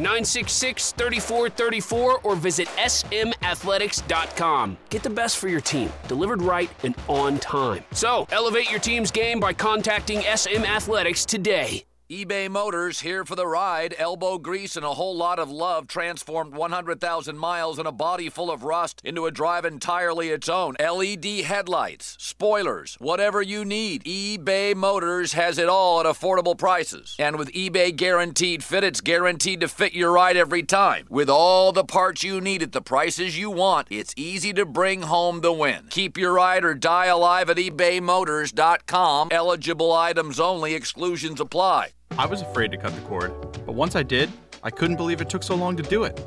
966 0.00 0.92
3434 0.92 2.20
or 2.22 2.36
visit 2.36 2.68
smathletics.com. 2.68 4.76
Get 4.88 5.02
the 5.02 5.10
best 5.10 5.38
for 5.38 5.48
your 5.48 5.60
team, 5.60 5.92
delivered 6.08 6.42
right 6.42 6.70
and 6.82 6.94
on 7.08 7.38
time. 7.38 7.84
So, 7.92 8.26
elevate 8.32 8.70
your 8.70 8.80
team's 8.80 9.10
game 9.10 9.40
by 9.40 9.52
contacting 9.52 10.22
SM 10.22 10.64
Athletics 10.64 11.24
today 11.24 11.84
eBay 12.10 12.50
Motors 12.50 13.02
here 13.02 13.24
for 13.24 13.36
the 13.36 13.46
ride. 13.46 13.94
Elbow 13.96 14.36
grease 14.36 14.74
and 14.74 14.84
a 14.84 14.94
whole 14.94 15.16
lot 15.16 15.38
of 15.38 15.48
love 15.48 15.86
transformed 15.86 16.52
100,000 16.52 17.38
miles 17.38 17.78
and 17.78 17.86
a 17.86 17.92
body 17.92 18.28
full 18.28 18.50
of 18.50 18.64
rust 18.64 19.00
into 19.04 19.26
a 19.26 19.30
drive 19.30 19.64
entirely 19.64 20.30
its 20.30 20.48
own. 20.48 20.74
LED 20.80 21.24
headlights, 21.44 22.16
spoilers, 22.18 22.96
whatever 22.98 23.40
you 23.40 23.64
need. 23.64 24.02
eBay 24.02 24.74
Motors 24.74 25.34
has 25.34 25.56
it 25.56 25.68
all 25.68 26.00
at 26.00 26.06
affordable 26.06 26.58
prices. 26.58 27.14
And 27.16 27.38
with 27.38 27.52
eBay 27.52 27.94
Guaranteed 27.94 28.64
Fit, 28.64 28.82
it's 28.82 29.00
guaranteed 29.00 29.60
to 29.60 29.68
fit 29.68 29.92
your 29.92 30.10
ride 30.10 30.36
every 30.36 30.64
time. 30.64 31.06
With 31.10 31.30
all 31.30 31.70
the 31.70 31.84
parts 31.84 32.24
you 32.24 32.40
need 32.40 32.64
at 32.64 32.72
the 32.72 32.82
prices 32.82 33.38
you 33.38 33.52
want, 33.52 33.86
it's 33.88 34.14
easy 34.16 34.52
to 34.54 34.66
bring 34.66 35.02
home 35.02 35.42
the 35.42 35.52
win. 35.52 35.86
Keep 35.90 36.18
your 36.18 36.32
ride 36.32 36.64
or 36.64 36.74
die 36.74 37.06
alive 37.06 37.48
at 37.48 37.56
ebaymotors.com. 37.56 39.28
Eligible 39.30 39.92
items 39.92 40.40
only, 40.40 40.74
exclusions 40.74 41.40
apply. 41.40 41.92
I 42.18 42.26
was 42.26 42.42
afraid 42.42 42.70
to 42.72 42.76
cut 42.76 42.94
the 42.94 43.00
cord, 43.02 43.32
but 43.64 43.74
once 43.74 43.96
I 43.96 44.02
did, 44.02 44.30
I 44.62 44.70
couldn't 44.70 44.96
believe 44.96 45.20
it 45.20 45.30
took 45.30 45.42
so 45.42 45.54
long 45.54 45.76
to 45.76 45.82
do 45.82 46.04
it. 46.04 46.20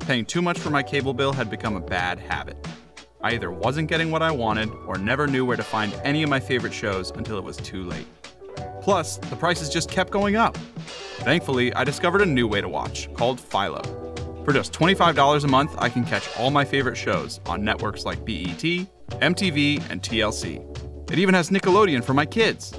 Paying 0.00 0.24
too 0.24 0.42
much 0.42 0.58
for 0.58 0.70
my 0.70 0.82
cable 0.82 1.14
bill 1.14 1.32
had 1.32 1.50
become 1.50 1.76
a 1.76 1.80
bad 1.80 2.18
habit. 2.18 2.66
I 3.20 3.34
either 3.34 3.50
wasn't 3.50 3.88
getting 3.88 4.10
what 4.10 4.22
I 4.22 4.30
wanted 4.30 4.70
or 4.86 4.96
never 4.96 5.26
knew 5.26 5.44
where 5.44 5.56
to 5.56 5.62
find 5.62 5.92
any 6.02 6.22
of 6.22 6.30
my 6.30 6.40
favorite 6.40 6.72
shows 6.72 7.10
until 7.10 7.36
it 7.36 7.44
was 7.44 7.56
too 7.56 7.84
late. 7.84 8.06
Plus, 8.80 9.18
the 9.18 9.36
prices 9.36 9.68
just 9.68 9.90
kept 9.90 10.10
going 10.10 10.36
up. 10.36 10.56
Thankfully, 11.18 11.72
I 11.74 11.84
discovered 11.84 12.22
a 12.22 12.26
new 12.26 12.48
way 12.48 12.60
to 12.60 12.68
watch 12.68 13.12
called 13.14 13.38
Philo. 13.38 13.82
For 14.44 14.52
just 14.52 14.72
$25 14.72 15.44
a 15.44 15.48
month, 15.48 15.74
I 15.78 15.88
can 15.88 16.04
catch 16.04 16.28
all 16.38 16.50
my 16.50 16.64
favorite 16.64 16.96
shows 16.96 17.38
on 17.46 17.62
networks 17.62 18.04
like 18.04 18.24
BET, 18.24 18.62
MTV, 19.20 19.90
and 19.90 20.02
TLC. 20.02 21.12
It 21.12 21.18
even 21.18 21.34
has 21.34 21.50
Nickelodeon 21.50 22.02
for 22.02 22.14
my 22.14 22.24
kids. 22.24 22.72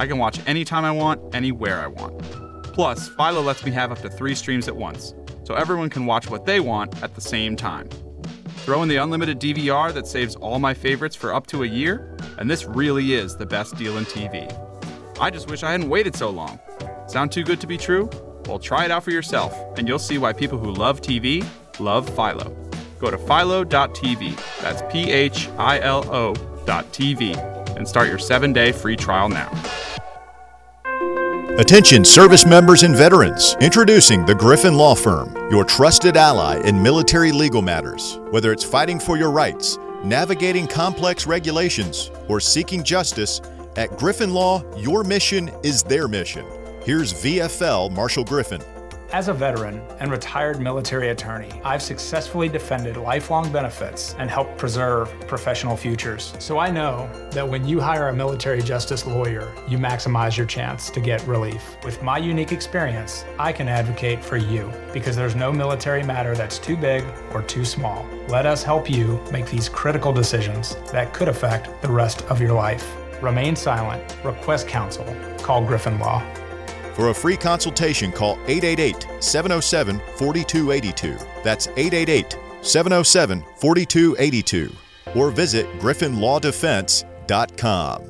I 0.00 0.06
can 0.06 0.16
watch 0.16 0.40
anytime 0.46 0.86
I 0.86 0.92
want, 0.92 1.34
anywhere 1.34 1.78
I 1.78 1.86
want. 1.86 2.22
Plus, 2.72 3.10
Philo 3.10 3.42
lets 3.42 3.66
me 3.66 3.70
have 3.72 3.92
up 3.92 4.00
to 4.00 4.08
three 4.08 4.34
streams 4.34 4.66
at 4.66 4.74
once, 4.74 5.14
so 5.44 5.52
everyone 5.52 5.90
can 5.90 6.06
watch 6.06 6.30
what 6.30 6.46
they 6.46 6.58
want 6.58 7.02
at 7.02 7.14
the 7.14 7.20
same 7.20 7.54
time. 7.54 7.86
Throw 8.64 8.82
in 8.82 8.88
the 8.88 8.96
unlimited 8.96 9.38
DVR 9.38 9.92
that 9.92 10.06
saves 10.06 10.36
all 10.36 10.58
my 10.58 10.72
favorites 10.72 11.14
for 11.14 11.34
up 11.34 11.46
to 11.48 11.64
a 11.64 11.66
year, 11.66 12.16
and 12.38 12.48
this 12.48 12.64
really 12.64 13.12
is 13.12 13.36
the 13.36 13.44
best 13.44 13.76
deal 13.76 13.98
in 13.98 14.06
TV. 14.06 14.50
I 15.20 15.28
just 15.28 15.50
wish 15.50 15.62
I 15.62 15.72
hadn't 15.72 15.90
waited 15.90 16.16
so 16.16 16.30
long. 16.30 16.58
Sound 17.06 17.30
too 17.30 17.44
good 17.44 17.60
to 17.60 17.66
be 17.66 17.76
true? 17.76 18.08
Well, 18.46 18.58
try 18.58 18.86
it 18.86 18.90
out 18.90 19.04
for 19.04 19.10
yourself, 19.10 19.54
and 19.76 19.86
you'll 19.86 19.98
see 19.98 20.16
why 20.16 20.32
people 20.32 20.56
who 20.56 20.72
love 20.72 21.02
TV 21.02 21.46
love 21.78 22.08
Philo. 22.08 22.56
Go 22.98 23.10
to 23.10 23.18
philo.tv, 23.18 24.62
that's 24.62 24.80
P 24.90 25.10
H 25.10 25.50
I 25.58 25.78
L 25.80 26.10
O.tv, 26.10 27.59
and 27.80 27.88
start 27.88 28.08
your 28.08 28.18
seven 28.18 28.52
day 28.52 28.70
free 28.70 28.94
trial 28.94 29.28
now. 29.28 29.50
Attention 31.58 32.04
service 32.04 32.46
members 32.46 32.84
and 32.84 32.94
veterans. 32.94 33.56
Introducing 33.60 34.24
the 34.24 34.34
Griffin 34.34 34.76
Law 34.76 34.94
Firm, 34.94 35.34
your 35.50 35.64
trusted 35.64 36.16
ally 36.16 36.60
in 36.60 36.80
military 36.80 37.32
legal 37.32 37.60
matters. 37.60 38.18
Whether 38.30 38.52
it's 38.52 38.64
fighting 38.64 39.00
for 39.00 39.16
your 39.16 39.30
rights, 39.30 39.78
navigating 40.04 40.66
complex 40.66 41.26
regulations, 41.26 42.10
or 42.28 42.38
seeking 42.38 42.84
justice, 42.84 43.40
at 43.76 43.96
Griffin 43.98 44.32
Law, 44.32 44.62
your 44.76 45.02
mission 45.02 45.50
is 45.62 45.82
their 45.82 46.06
mission. 46.06 46.46
Here's 46.84 47.12
VFL 47.12 47.90
Marshall 47.92 48.24
Griffin. 48.24 48.62
As 49.12 49.26
a 49.26 49.32
veteran 49.32 49.82
and 49.98 50.08
retired 50.08 50.60
military 50.60 51.08
attorney, 51.08 51.50
I've 51.64 51.82
successfully 51.82 52.48
defended 52.48 52.96
lifelong 52.96 53.50
benefits 53.50 54.14
and 54.20 54.30
helped 54.30 54.56
preserve 54.56 55.10
professional 55.26 55.76
futures. 55.76 56.32
So 56.38 56.60
I 56.60 56.70
know 56.70 57.10
that 57.32 57.48
when 57.48 57.66
you 57.66 57.80
hire 57.80 58.06
a 58.06 58.14
military 58.14 58.62
justice 58.62 59.04
lawyer, 59.04 59.52
you 59.66 59.78
maximize 59.78 60.36
your 60.36 60.46
chance 60.46 60.90
to 60.90 61.00
get 61.00 61.26
relief. 61.26 61.76
With 61.84 62.00
my 62.04 62.18
unique 62.18 62.52
experience, 62.52 63.24
I 63.36 63.52
can 63.52 63.66
advocate 63.66 64.24
for 64.24 64.36
you 64.36 64.72
because 64.92 65.16
there's 65.16 65.34
no 65.34 65.50
military 65.50 66.04
matter 66.04 66.36
that's 66.36 66.60
too 66.60 66.76
big 66.76 67.04
or 67.34 67.42
too 67.42 67.64
small. 67.64 68.06
Let 68.28 68.46
us 68.46 68.62
help 68.62 68.88
you 68.88 69.20
make 69.32 69.46
these 69.46 69.68
critical 69.68 70.12
decisions 70.12 70.76
that 70.92 71.12
could 71.12 71.26
affect 71.26 71.82
the 71.82 71.90
rest 71.90 72.22
of 72.26 72.40
your 72.40 72.52
life. 72.52 72.88
Remain 73.20 73.56
silent, 73.56 74.16
request 74.22 74.68
counsel, 74.68 75.04
call 75.38 75.64
Griffin 75.64 75.98
Law. 75.98 76.24
For 77.00 77.08
a 77.08 77.14
free 77.14 77.38
consultation, 77.38 78.12
call 78.12 78.32
888 78.46 79.06
707 79.20 80.02
4282. 80.16 81.16
That's 81.42 81.66
888 81.68 82.36
707 82.60 83.42
4282. 83.56 84.70
Or 85.14 85.30
visit 85.30 85.64
griffinlawdefense.com. 85.78 88.02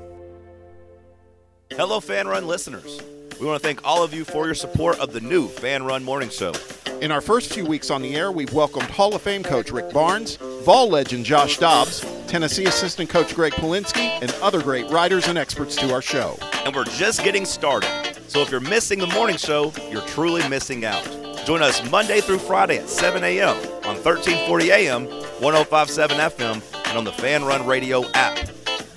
Hello, 1.71 2.01
Fanrun 2.01 2.47
listeners. 2.47 3.01
We 3.39 3.47
want 3.47 3.63
to 3.63 3.69
thank 3.69 3.85
all 3.85 4.03
of 4.03 4.13
you 4.13 4.25
for 4.25 4.47
your 4.47 4.57
support 4.57 4.99
of 4.99 5.13
the 5.13 5.21
new 5.21 5.47
Fanrun 5.47 6.03
Morning 6.03 6.29
Show. 6.29 6.53
In 7.01 7.13
our 7.13 7.21
first 7.21 7.55
few 7.55 7.65
weeks 7.65 7.93
on 7.93 8.03
the 8.03 8.17
air, 8.17 8.33
we've 8.33 8.53
welcomed 8.53 8.91
Hall 8.91 9.15
of 9.15 9.23
Fame 9.23 9.45
coach 9.45 9.71
Rick 9.71 9.93
Barnes, 9.93 10.35
Vol 10.65 10.91
legend 10.91 11.25
Josh 11.25 11.59
Dobbs, 11.59 12.05
Tennessee 12.27 12.65
assistant 12.65 13.09
coach 13.09 13.37
Greg 13.37 13.53
Polinsky, 13.53 14.19
and 14.21 14.35
other 14.43 14.61
great 14.61 14.91
writers 14.91 15.29
and 15.29 15.39
experts 15.39 15.77
to 15.77 15.95
our 15.95 16.03
show. 16.03 16.37
And 16.65 16.75
we're 16.75 16.87
just 16.87 17.23
getting 17.23 17.45
started. 17.45 18.00
So 18.31 18.43
if 18.43 18.51
you're 18.53 18.61
missing 18.61 19.01
the 19.01 19.09
morning 19.09 19.37
show, 19.37 19.73
you're 19.91 20.07
truly 20.07 20.49
missing 20.49 20.85
out. 20.85 21.05
Join 21.45 21.63
us 21.63 21.91
Monday 21.91 22.21
through 22.21 22.39
Friday 22.39 22.79
at 22.79 22.89
7 22.89 23.25
a.m. 23.25 23.57
on 23.85 23.97
1340 23.97 24.71
AM, 24.71 25.07
1057 25.41 26.17
FM, 26.17 26.89
and 26.91 26.97
on 26.97 27.03
the 27.03 27.11
Fanrun 27.11 27.67
Radio 27.67 28.05
app. 28.11 28.39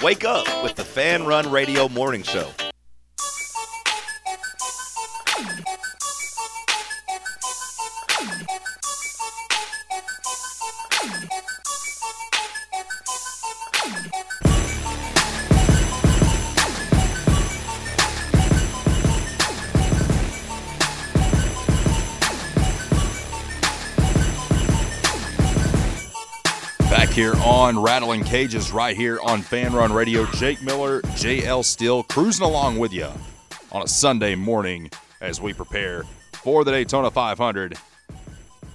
Wake 0.04 0.24
up 0.24 0.46
with 0.62 0.76
the 0.76 0.84
Fanrun 0.84 1.52
Radio 1.52 1.89
Morning 1.89 2.22
Show. 2.22 2.48
Here 27.13 27.36
on 27.45 27.78
Rattlin 27.78 28.23
Cages, 28.23 28.71
right 28.71 28.97
here 28.97 29.19
on 29.21 29.43
Fanrun 29.43 29.93
Radio. 29.93 30.26
Jake 30.34 30.63
Miller, 30.63 30.99
JL 31.02 31.63
Steele, 31.63 32.02
cruising 32.02 32.43
along 32.43 32.80
with 32.80 32.91
you 32.91 33.08
on 33.71 33.84
a 33.84 33.88
Sunday 33.88 34.34
morning 34.34 34.89
as 35.21 35.39
we 35.39 35.54
prepare 35.54 36.06
for 36.34 36.63
the 36.63 36.71
Daytona 36.71 37.12
500. 37.12 37.78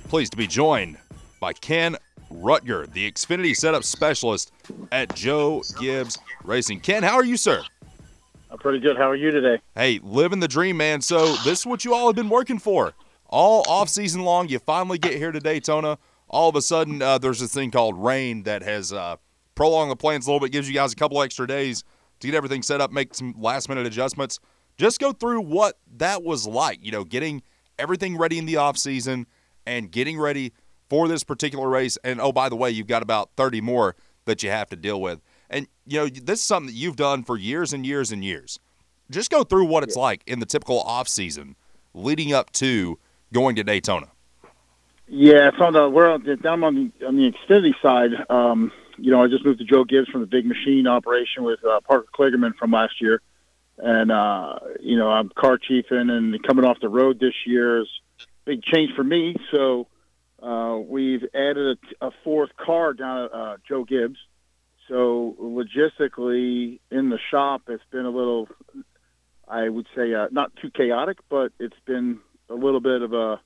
Pleased 0.06 0.30
to 0.30 0.38
be 0.38 0.46
joined 0.46 0.98
by 1.40 1.52
Kenn 1.52 1.96
Roettger, 2.30 2.86
the 2.86 3.10
Xfinity 3.10 3.56
setup 3.56 3.82
specialist 3.82 4.52
at 4.92 5.16
Joe 5.16 5.64
Gibbs 5.80 6.16
Racing. 6.44 6.78
Kenn, 6.78 7.02
how 7.02 7.16
are 7.16 7.24
you, 7.24 7.36
sir? 7.36 7.64
I'm 8.52 8.58
pretty 8.58 8.78
good. 8.78 8.96
How 8.96 9.10
are 9.10 9.16
you 9.16 9.32
today? 9.32 9.60
Hey, 9.74 9.98
living 10.00 10.38
the 10.38 10.46
dream, 10.46 10.76
man. 10.76 11.00
So 11.00 11.34
this 11.38 11.58
is 11.58 11.66
what 11.66 11.84
you 11.84 11.92
all 11.92 12.06
have 12.06 12.14
been 12.14 12.28
working 12.28 12.60
for 12.60 12.94
all 13.26 13.64
off 13.68 13.88
season 13.88 14.22
long. 14.22 14.48
You 14.48 14.60
finally 14.60 14.98
get 14.98 15.14
here 15.14 15.32
to 15.32 15.40
Daytona. 15.40 15.98
All 16.28 16.48
of 16.48 16.56
a 16.56 16.62
sudden, 16.62 17.00
uh, 17.00 17.18
there's 17.18 17.40
this 17.40 17.52
thing 17.52 17.70
called 17.70 18.02
rain 18.02 18.42
that 18.42 18.62
has 18.62 18.92
uh, 18.92 19.16
prolonged 19.54 19.90
the 19.90 19.96
plans 19.96 20.26
a 20.26 20.30
little 20.30 20.44
bit, 20.44 20.52
gives 20.52 20.68
you 20.68 20.74
guys 20.74 20.92
a 20.92 20.96
couple 20.96 21.22
extra 21.22 21.46
days 21.46 21.84
to 22.20 22.26
get 22.26 22.36
everything 22.36 22.62
set 22.62 22.80
up, 22.80 22.92
make 22.92 23.14
some 23.14 23.34
last 23.38 23.68
minute 23.68 23.86
adjustments. 23.86 24.40
Just 24.76 25.00
go 25.00 25.12
through 25.12 25.40
what 25.40 25.78
that 25.96 26.22
was 26.22 26.46
like. 26.46 26.84
You 26.84 26.92
know, 26.92 27.04
getting 27.04 27.42
everything 27.78 28.16
ready 28.16 28.38
in 28.38 28.46
the 28.46 28.56
off 28.56 28.76
season 28.76 29.26
and 29.66 29.90
getting 29.90 30.18
ready 30.18 30.52
for 30.88 31.08
this 31.08 31.24
particular 31.24 31.68
race. 31.68 31.98
And 32.04 32.20
oh, 32.20 32.32
by 32.32 32.48
the 32.48 32.56
way, 32.56 32.70
you've 32.70 32.86
got 32.86 33.02
about 33.02 33.30
30 33.36 33.60
more 33.60 33.96
that 34.24 34.42
you 34.42 34.50
have 34.50 34.68
to 34.70 34.76
deal 34.76 35.00
with. 35.00 35.20
And 35.50 35.66
you 35.86 35.98
know, 35.98 36.08
this 36.08 36.40
is 36.40 36.46
something 36.46 36.66
that 36.72 36.78
you've 36.78 36.96
done 36.96 37.24
for 37.24 37.36
years 37.36 37.72
and 37.72 37.86
years 37.86 38.12
and 38.12 38.24
years. 38.24 38.58
Just 39.10 39.30
go 39.30 39.42
through 39.42 39.64
what 39.64 39.82
it's 39.82 39.96
like 39.96 40.22
in 40.26 40.38
the 40.38 40.46
typical 40.46 40.80
off 40.80 41.08
season 41.08 41.56
leading 41.94 42.32
up 42.32 42.52
to 42.52 42.98
going 43.32 43.56
to 43.56 43.64
Daytona. 43.64 44.08
Yeah, 45.10 45.50
so 45.58 45.70
the 45.70 45.88
we're 45.88 46.18
down 46.36 46.62
on 46.64 46.92
the 46.98 47.06
on 47.06 47.16
the 47.16 47.32
Xfinity 47.32 47.72
side. 47.80 48.10
Um, 48.28 48.70
you 48.98 49.10
know, 49.10 49.22
I 49.22 49.28
just 49.28 49.44
moved 49.44 49.58
to 49.60 49.64
Joe 49.64 49.84
Gibbs 49.84 50.08
from 50.08 50.20
the 50.20 50.26
Big 50.26 50.44
Machine 50.44 50.86
operation 50.86 51.44
with 51.44 51.64
uh, 51.64 51.80
Parker 51.80 52.08
Kligerman 52.14 52.54
from 52.56 52.72
last 52.72 53.00
year, 53.00 53.22
and 53.78 54.12
uh, 54.12 54.58
you 54.80 54.98
know 54.98 55.08
I'm 55.08 55.30
car 55.30 55.56
chiefing 55.56 56.10
and 56.10 56.42
coming 56.42 56.66
off 56.66 56.78
the 56.80 56.90
road 56.90 57.18
this 57.20 57.34
year 57.46 57.80
is 57.80 57.88
big 58.44 58.62
change 58.62 58.94
for 58.94 59.02
me. 59.02 59.36
So 59.50 59.86
uh, 60.42 60.78
we've 60.78 61.24
added 61.34 61.78
a, 62.00 62.08
a 62.08 62.10
fourth 62.22 62.50
car 62.56 62.92
down 62.92 63.24
at 63.24 63.32
uh, 63.32 63.56
Joe 63.66 63.84
Gibbs. 63.84 64.18
So 64.88 65.36
logistically, 65.40 66.80
in 66.90 67.08
the 67.10 67.18
shop, 67.30 67.62
it's 67.68 67.84
been 67.90 68.06
a 68.06 68.10
little, 68.10 68.48
I 69.46 69.68
would 69.68 69.86
say, 69.94 70.14
uh, 70.14 70.28
not 70.30 70.54
too 70.56 70.70
chaotic, 70.70 71.18
but 71.28 71.52
it's 71.58 71.76
been 71.84 72.20
a 72.48 72.54
little 72.54 72.80
bit 72.80 73.02
of 73.02 73.12
a, 73.12 73.40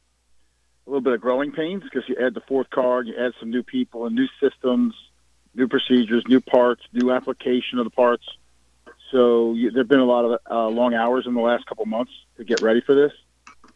a 0.87 0.91
little 0.91 1.01
bit 1.01 1.13
of 1.13 1.21
growing 1.21 1.53
pains 1.53 1.83
because 1.83 2.03
you 2.09 2.17
add 2.21 2.35
the 2.35 2.43
fourth 2.49 2.71
car, 2.71 3.03
you 3.03 3.15
add 3.19 3.33
some 3.39 3.51
new 3.51 3.63
people 3.63 4.07
and 4.07 4.15
new 4.15 4.27
systems, 4.41 4.95
new 5.55 5.69
procedures, 5.69 6.25
new 6.29 6.41
parts, 6.41 6.83
new 6.93 7.13
application 7.13 7.79
of 7.79 7.85
the 7.85 7.91
parts. 7.91 8.25
So 9.11 9.55
you, 9.55 9.71
there've 9.71 9.89
been 9.89 10.01
a 10.01 10.05
lot 10.05 10.25
of 10.25 10.41
uh, 10.51 10.69
long 10.69 10.95
hours 10.95 11.27
in 11.27 11.35
the 11.35 11.41
last 11.41 11.67
couple 11.67 11.85
months 11.87 12.13
to 12.39 12.45
get 12.45 12.63
ready 12.63 12.81
for 12.81 12.95
this, 12.95 13.13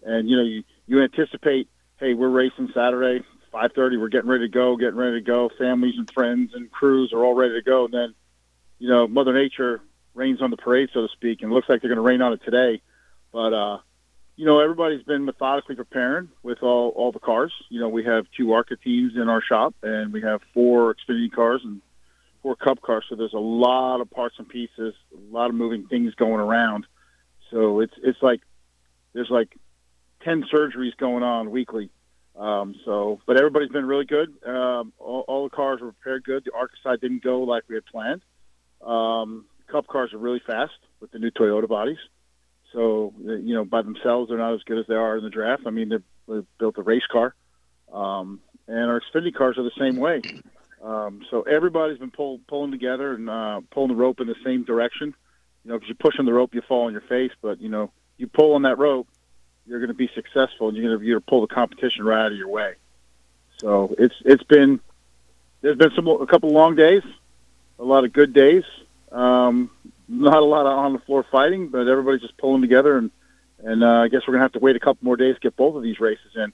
and 0.02 0.28
you 0.28 0.36
know 0.36 0.42
you 0.42 0.64
you 0.86 1.02
anticipate, 1.02 1.68
hey, 1.98 2.14
we're 2.14 2.28
racing 2.28 2.70
Saturday, 2.72 3.24
5:30. 3.52 4.00
We're 4.00 4.08
getting 4.08 4.30
ready 4.30 4.48
to 4.48 4.52
go, 4.52 4.76
getting 4.76 4.96
ready 4.96 5.20
to 5.20 5.24
go. 5.24 5.50
Families 5.58 5.94
and 5.98 6.08
friends 6.12 6.52
and 6.54 6.70
crews 6.70 7.12
are 7.12 7.24
all 7.24 7.34
ready 7.34 7.54
to 7.54 7.62
go. 7.62 7.84
And 7.84 7.94
then, 7.94 8.14
you 8.78 8.88
know, 8.88 9.06
Mother 9.06 9.32
Nature 9.32 9.80
rains 10.14 10.40
on 10.40 10.50
the 10.50 10.56
parade, 10.56 10.90
so 10.92 11.02
to 11.02 11.08
speak, 11.12 11.42
and 11.42 11.52
looks 11.52 11.68
like 11.68 11.82
they're 11.82 11.90
going 11.90 11.96
to 11.96 12.02
rain 12.02 12.22
on 12.22 12.32
it 12.32 12.40
today. 12.44 12.80
But 13.32 13.52
uh, 13.52 13.78
you 14.36 14.44
know, 14.44 14.60
everybody's 14.60 15.02
been 15.02 15.24
methodically 15.24 15.76
preparing 15.76 16.28
with 16.42 16.62
all 16.62 16.90
all 16.90 17.10
the 17.10 17.18
cars. 17.18 17.52
You 17.70 17.80
know, 17.80 17.88
we 17.88 18.04
have 18.04 18.26
two 18.36 18.52
ARCA 18.52 18.76
teams 18.76 19.14
in 19.16 19.28
our 19.28 19.42
shop, 19.42 19.74
and 19.82 20.12
we 20.12 20.20
have 20.22 20.42
four 20.52 20.94
Xfinity 20.94 21.32
cars 21.32 21.62
and 21.64 21.80
four 22.42 22.54
Cup 22.54 22.82
cars. 22.82 23.04
So 23.08 23.16
there's 23.16 23.32
a 23.32 23.38
lot 23.38 24.00
of 24.00 24.10
parts 24.10 24.36
and 24.38 24.48
pieces, 24.48 24.94
a 25.12 25.34
lot 25.34 25.48
of 25.48 25.56
moving 25.56 25.86
things 25.86 26.14
going 26.14 26.40
around. 26.40 26.86
So 27.50 27.80
it's 27.80 27.94
it's 28.02 28.22
like 28.22 28.42
there's 29.14 29.30
like 29.30 29.56
ten 30.22 30.44
surgeries 30.52 30.96
going 30.98 31.22
on 31.22 31.50
weekly. 31.50 31.90
Um, 32.38 32.74
so, 32.84 33.20
but 33.26 33.38
everybody's 33.38 33.70
been 33.70 33.86
really 33.86 34.04
good. 34.04 34.28
Um, 34.46 34.92
all, 34.98 35.24
all 35.26 35.44
the 35.44 35.56
cars 35.56 35.80
were 35.80 35.92
prepared 35.92 36.24
good. 36.24 36.44
The 36.44 36.52
ARCA 36.52 36.74
side 36.82 37.00
didn't 37.00 37.24
go 37.24 37.40
like 37.40 37.62
we 37.66 37.76
had 37.76 37.86
planned. 37.86 38.20
Um, 38.82 39.46
Cup 39.68 39.86
cars 39.86 40.12
are 40.12 40.18
really 40.18 40.42
fast 40.46 40.74
with 41.00 41.10
the 41.12 41.18
new 41.18 41.30
Toyota 41.30 41.66
bodies. 41.66 41.96
So, 42.76 43.14
you 43.24 43.54
know, 43.54 43.64
by 43.64 43.80
themselves, 43.80 44.28
they're 44.28 44.36
not 44.36 44.52
as 44.52 44.62
good 44.64 44.76
as 44.76 44.86
they 44.86 44.94
are 44.94 45.16
in 45.16 45.24
the 45.24 45.30
draft. 45.30 45.62
I 45.64 45.70
mean, 45.70 45.88
they 45.88 46.42
built 46.58 46.76
a 46.76 46.82
race 46.82 47.06
car, 47.10 47.34
um, 47.90 48.38
and 48.68 48.90
our 48.90 49.00
Xfinity 49.00 49.34
cars 49.34 49.56
are 49.56 49.62
the 49.62 49.70
same 49.78 49.96
way. 49.96 50.20
Um, 50.84 51.22
so 51.30 51.40
everybody's 51.40 51.96
been 51.96 52.10
pull, 52.10 52.38
pulling 52.46 52.72
together 52.72 53.14
and 53.14 53.30
uh, 53.30 53.62
pulling 53.70 53.88
the 53.88 53.94
rope 53.94 54.20
in 54.20 54.26
the 54.26 54.36
same 54.44 54.64
direction. 54.64 55.14
You 55.64 55.70
know, 55.70 55.78
because 55.78 55.88
you're 55.88 55.96
pushing 55.96 56.26
the 56.26 56.34
rope, 56.34 56.54
you 56.54 56.60
fall 56.68 56.84
on 56.84 56.92
your 56.92 57.00
face. 57.00 57.32
But 57.40 57.62
you 57.62 57.70
know, 57.70 57.92
you 58.18 58.26
pull 58.26 58.52
on 58.52 58.62
that 58.62 58.76
rope, 58.76 59.08
you're 59.66 59.78
going 59.78 59.88
to 59.88 59.94
be 59.94 60.10
successful, 60.14 60.68
and 60.68 60.76
you're 60.76 60.98
going 60.98 61.08
to 61.08 61.20
pull 61.22 61.40
the 61.40 61.54
competition 61.54 62.04
right 62.04 62.26
out 62.26 62.32
of 62.32 62.36
your 62.36 62.48
way. 62.48 62.74
So 63.58 63.94
it's 63.98 64.16
it's 64.22 64.42
been 64.42 64.80
there's 65.62 65.78
been 65.78 65.92
some 65.96 66.06
a 66.08 66.26
couple 66.26 66.50
long 66.50 66.76
days, 66.76 67.02
a 67.78 67.84
lot 67.84 68.04
of 68.04 68.12
good 68.12 68.34
days. 68.34 68.64
Um, 69.10 69.70
not 70.08 70.42
a 70.42 70.44
lot 70.44 70.66
of 70.66 70.72
on 70.72 70.92
the 70.92 70.98
floor 71.00 71.24
fighting, 71.30 71.68
but 71.68 71.88
everybody's 71.88 72.20
just 72.20 72.36
pulling 72.36 72.62
together, 72.62 72.98
and 72.98 73.10
and 73.58 73.82
uh, 73.82 74.02
I 74.02 74.08
guess 74.08 74.22
we're 74.26 74.34
gonna 74.34 74.44
have 74.44 74.52
to 74.52 74.58
wait 74.58 74.76
a 74.76 74.80
couple 74.80 74.98
more 75.04 75.16
days 75.16 75.34
to 75.34 75.40
get 75.40 75.56
both 75.56 75.76
of 75.76 75.82
these 75.82 76.00
races 76.00 76.32
in. 76.36 76.52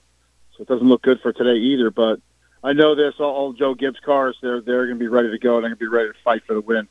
So 0.55 0.63
it 0.63 0.67
doesn't 0.67 0.87
look 0.87 1.01
good 1.01 1.19
for 1.21 1.33
today 1.33 1.57
either. 1.57 1.91
But 1.91 2.19
I 2.63 2.73
know 2.73 2.95
this 2.95 3.15
all, 3.19 3.33
all 3.33 3.53
Joe 3.53 3.75
Gibbs 3.75 3.99
cars 3.99 4.37
they're 4.41 4.61
they're 4.61 4.87
gonna 4.87 4.99
be 4.99 5.07
ready 5.07 5.31
to 5.31 5.39
go. 5.39 5.55
And 5.55 5.63
they're 5.63 5.71
gonna 5.71 5.77
be 5.77 5.87
ready 5.87 6.09
to 6.09 6.17
fight 6.23 6.43
for 6.45 6.53
the 6.53 6.61
win. 6.61 6.87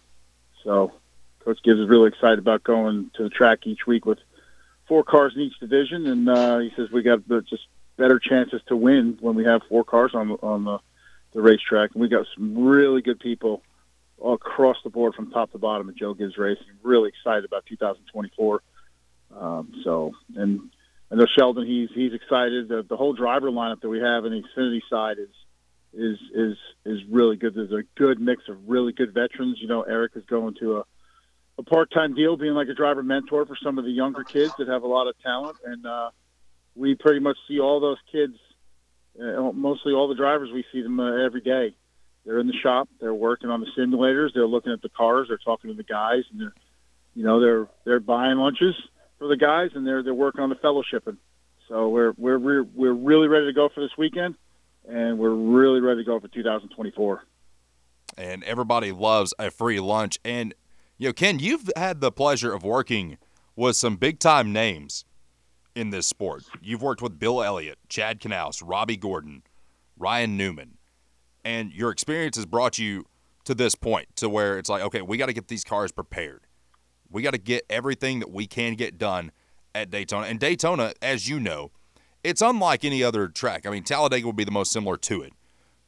So 0.64 0.92
Coach 1.40 1.58
Gibbs 1.62 1.80
is 1.80 1.88
really 1.88 2.08
excited 2.08 2.38
about 2.38 2.62
going 2.62 3.10
to 3.14 3.24
the 3.24 3.30
track 3.30 3.66
each 3.66 3.86
week 3.86 4.06
with 4.06 4.18
four 4.86 5.02
cars 5.02 5.32
in 5.34 5.42
each 5.42 5.58
division, 5.58 6.06
and 6.06 6.28
uh, 6.28 6.58
he 6.58 6.72
says 6.76 6.90
we 6.90 7.02
got 7.02 7.26
just 7.46 7.66
better 7.96 8.18
chances 8.18 8.60
to 8.66 8.76
win 8.76 9.18
when 9.20 9.34
we 9.34 9.44
have 9.44 9.62
four 9.68 9.84
cars 9.84 10.12
on 10.14 10.32
on 10.42 10.64
the, 10.64 10.78
the 11.32 11.40
racetrack, 11.40 11.90
and 11.94 12.02
we 12.02 12.08
got 12.08 12.26
some 12.34 12.58
really 12.58 13.02
good 13.02 13.18
people 13.18 13.62
across 14.24 14.76
the 14.84 14.90
board 14.90 15.14
from 15.14 15.30
top 15.30 15.52
to 15.52 15.58
bottom 15.58 15.88
at 15.88 15.96
Joe 15.96 16.14
Gibbs 16.14 16.38
Racing. 16.38 16.66
Really 16.82 17.08
excited 17.08 17.44
about 17.44 17.66
2024. 17.66 18.62
Um, 19.36 19.72
so, 19.84 20.12
and 20.36 20.70
I 21.10 21.16
know 21.16 21.26
Sheldon, 21.26 21.66
he's 21.66 21.88
he's 21.94 22.12
excited. 22.12 22.68
The, 22.68 22.84
the 22.88 22.96
whole 22.96 23.12
driver 23.12 23.50
lineup 23.50 23.80
that 23.80 23.88
we 23.88 24.00
have 24.00 24.24
in 24.24 24.32
the 24.32 24.42
Xfinity 24.42 24.80
side 24.88 25.18
is 25.18 25.28
is 25.94 26.18
is 26.34 26.56
is 26.84 27.00
really 27.10 27.36
good. 27.36 27.54
There's 27.54 27.72
a 27.72 27.84
good 27.96 28.20
mix 28.20 28.48
of 28.48 28.68
really 28.68 28.92
good 28.92 29.12
veterans. 29.12 29.58
You 29.60 29.68
know, 29.68 29.82
Eric 29.82 30.12
is 30.16 30.24
going 30.26 30.54
to 30.60 30.78
a 30.78 30.84
a 31.58 31.62
part-time 31.62 32.14
deal, 32.14 32.36
being 32.36 32.54
like 32.54 32.68
a 32.68 32.74
driver 32.74 33.02
mentor 33.02 33.44
for 33.46 33.56
some 33.62 33.78
of 33.78 33.84
the 33.84 33.90
younger 33.90 34.24
kids 34.24 34.52
that 34.58 34.68
have 34.68 34.82
a 34.82 34.86
lot 34.86 35.06
of 35.06 35.18
talent, 35.22 35.56
and 35.64 35.84
uh, 35.84 36.10
we 36.74 36.94
pretty 36.94 37.20
much 37.20 37.36
see 37.48 37.60
all 37.60 37.80
those 37.80 37.98
kids. 38.10 38.36
Uh, 39.20 39.52
mostly 39.52 39.92
all 39.92 40.08
the 40.08 40.14
drivers, 40.14 40.50
we 40.50 40.64
see 40.72 40.82
them 40.82 40.98
uh, 40.98 41.24
every 41.24 41.42
day. 41.42 41.74
They're 42.24 42.38
in 42.38 42.46
the 42.46 42.56
shop. 42.62 42.88
They're 43.00 43.14
working 43.14 43.50
on 43.50 43.60
the 43.60 43.66
simulators. 43.76 44.28
They're 44.34 44.46
looking 44.46 44.72
at 44.72 44.82
the 44.82 44.88
cars. 44.88 45.28
They're 45.28 45.38
talking 45.38 45.70
to 45.70 45.76
the 45.76 45.82
guys, 45.82 46.22
and 46.30 46.40
they're, 46.40 46.54
you 47.14 47.24
know, 47.24 47.40
they're 47.40 47.68
they're 47.84 48.00
buying 48.00 48.36
lunches 48.38 48.74
for 49.18 49.26
the 49.26 49.36
guys, 49.36 49.70
and 49.74 49.86
they're 49.86 50.02
they're 50.02 50.14
working 50.14 50.40
on 50.40 50.48
the 50.48 50.56
fellowshipping. 50.56 51.16
So 51.68 51.88
we're 51.88 52.12
we're 52.16 52.38
we're 52.38 52.62
we're 52.62 52.92
really 52.92 53.28
ready 53.28 53.46
to 53.46 53.52
go 53.52 53.68
for 53.74 53.80
this 53.80 53.90
weekend, 53.98 54.36
and 54.88 55.18
we're 55.18 55.34
really 55.34 55.80
ready 55.80 56.02
to 56.02 56.06
go 56.06 56.20
for 56.20 56.28
2024. 56.28 57.24
And 58.18 58.44
everybody 58.44 58.92
loves 58.92 59.34
a 59.38 59.50
free 59.50 59.80
lunch. 59.80 60.18
And 60.24 60.54
you 60.98 61.08
know, 61.08 61.12
Kenn, 61.12 61.40
you've 61.40 61.70
had 61.76 62.00
the 62.00 62.12
pleasure 62.12 62.52
of 62.52 62.62
working 62.62 63.18
with 63.56 63.74
some 63.74 63.96
big 63.96 64.20
time 64.20 64.52
names 64.52 65.04
in 65.74 65.90
this 65.90 66.06
sport. 66.06 66.44
You've 66.60 66.82
worked 66.82 67.02
with 67.02 67.18
Bill 67.18 67.42
Elliott, 67.42 67.78
Chad 67.88 68.20
Knaus, 68.20 68.62
Robby 68.64 68.96
Gordon, 68.96 69.42
Ryan 69.96 70.36
Newman 70.36 70.78
and 71.44 71.72
your 71.72 71.90
experience 71.90 72.36
has 72.36 72.46
brought 72.46 72.78
you 72.78 73.06
to 73.44 73.54
this 73.54 73.74
point 73.74 74.08
to 74.16 74.28
where 74.28 74.58
it's 74.58 74.68
like, 74.68 74.82
okay, 74.82 75.02
we 75.02 75.16
got 75.16 75.26
to 75.26 75.32
get 75.32 75.48
these 75.48 75.64
cars 75.64 75.92
prepared. 75.92 76.46
We 77.10 77.22
got 77.22 77.32
to 77.32 77.38
get 77.38 77.64
everything 77.68 78.20
that 78.20 78.30
we 78.30 78.46
can 78.46 78.74
get 78.74 78.98
done 78.98 79.32
at 79.74 79.90
Daytona. 79.90 80.26
And 80.26 80.38
Daytona, 80.38 80.92
as 81.02 81.28
you 81.28 81.40
know, 81.40 81.72
it's 82.24 82.40
unlike 82.40 82.84
any 82.84 83.02
other 83.02 83.28
track. 83.28 83.66
I 83.66 83.70
mean, 83.70 83.82
Talladega 83.82 84.26
would 84.26 84.36
be 84.36 84.44
the 84.44 84.52
most 84.52 84.72
similar 84.72 84.96
to 84.98 85.22
it. 85.22 85.32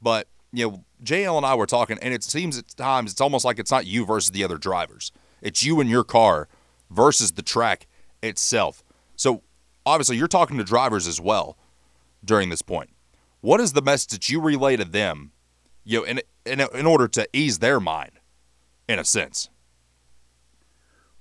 But, 0.02 0.28
you 0.52 0.68
know, 0.68 0.84
JL 1.02 1.36
and 1.36 1.46
I 1.46 1.54
were 1.54 1.66
talking, 1.66 1.98
and 2.00 2.12
it 2.12 2.24
seems 2.24 2.58
at 2.58 2.68
times 2.76 3.12
it's 3.12 3.20
almost 3.20 3.44
like 3.44 3.58
it's 3.58 3.70
not 3.70 3.86
you 3.86 4.04
versus 4.04 4.32
the 4.32 4.44
other 4.44 4.58
drivers. 4.58 5.12
It's 5.40 5.62
you 5.62 5.80
and 5.80 5.88
your 5.88 6.04
car 6.04 6.48
versus 6.90 7.32
the 7.32 7.42
track 7.42 7.86
itself. 8.22 8.82
So, 9.16 9.42
obviously, 9.86 10.16
you're 10.16 10.28
talking 10.28 10.58
to 10.58 10.64
drivers 10.64 11.06
as 11.06 11.20
well 11.20 11.56
during 12.24 12.48
this 12.48 12.62
point. 12.62 12.90
What 13.40 13.60
is 13.60 13.72
the 13.72 13.82
message 13.82 14.10
that 14.10 14.28
you 14.28 14.40
relay 14.40 14.76
to 14.76 14.84
them, 14.84 15.32
you 15.84 16.00
know, 16.00 16.04
in, 16.04 16.20
in, 16.44 16.60
in 16.60 16.86
order 16.86 17.08
to 17.08 17.28
ease 17.32 17.58
their 17.58 17.80
mind, 17.80 18.12
in 18.88 18.98
a 18.98 19.04
sense? 19.04 19.50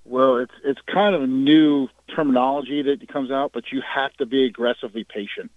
Well, 0.04 0.36
it's 0.36 0.52
it's 0.62 0.80
kind 0.82 1.14
of 1.14 1.22
a 1.22 1.26
new 1.26 1.88
terminology 2.14 2.82
that 2.82 3.08
comes 3.08 3.30
out, 3.30 3.52
but 3.52 3.72
you 3.72 3.80
have 3.82 4.12
to 4.14 4.26
be 4.26 4.44
aggressively 4.44 5.04
patient. 5.04 5.50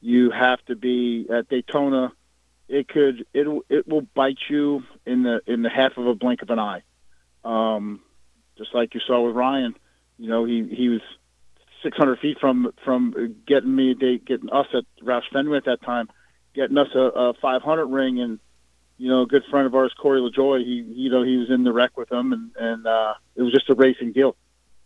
You 0.00 0.30
have 0.30 0.64
to 0.66 0.76
be 0.76 1.26
at 1.28 1.48
Daytona. 1.48 2.12
It 2.68 2.86
could 2.86 3.26
it 3.34 3.46
it 3.68 3.88
will 3.88 4.02
bite 4.14 4.38
you 4.48 4.84
in 5.04 5.24
the 5.24 5.40
in 5.46 5.62
the 5.62 5.70
half 5.70 5.96
of 5.96 6.06
a 6.06 6.14
blink 6.14 6.42
of 6.42 6.50
an 6.50 6.60
eye. 6.60 6.82
Um, 7.44 8.00
just 8.56 8.74
like 8.74 8.94
you 8.94 9.00
saw 9.04 9.26
with 9.26 9.34
Ryan, 9.34 9.74
you 10.18 10.28
know 10.28 10.44
he 10.44 10.64
he 10.72 10.88
was 10.88 11.00
600 11.82 12.20
feet 12.20 12.38
from 12.38 12.72
from 12.84 13.34
getting 13.46 13.74
me 13.74 13.94
getting 13.94 14.50
us 14.50 14.66
at 14.72 14.84
Roush 15.02 15.28
Fenway 15.32 15.56
at 15.56 15.64
that 15.64 15.82
time, 15.82 16.08
getting 16.54 16.78
us 16.78 16.88
a, 16.94 16.98
a 16.98 17.34
500 17.34 17.86
ring 17.86 18.20
and 18.20 18.38
you 19.00 19.08
know, 19.08 19.22
a 19.22 19.26
good 19.26 19.44
friend 19.50 19.66
of 19.66 19.74
ours, 19.74 19.94
Corey 19.98 20.20
LaJoie, 20.20 20.62
he, 20.62 20.84
you 20.86 21.08
know, 21.08 21.22
he 21.22 21.38
was 21.38 21.48
in 21.48 21.64
the 21.64 21.72
wreck 21.72 21.96
with 21.96 22.10
them, 22.10 22.34
and 22.34 22.50
and 22.54 22.86
uh, 22.86 23.14
it 23.34 23.40
was 23.40 23.50
just 23.50 23.70
a 23.70 23.74
racing 23.74 24.12
deal. 24.12 24.36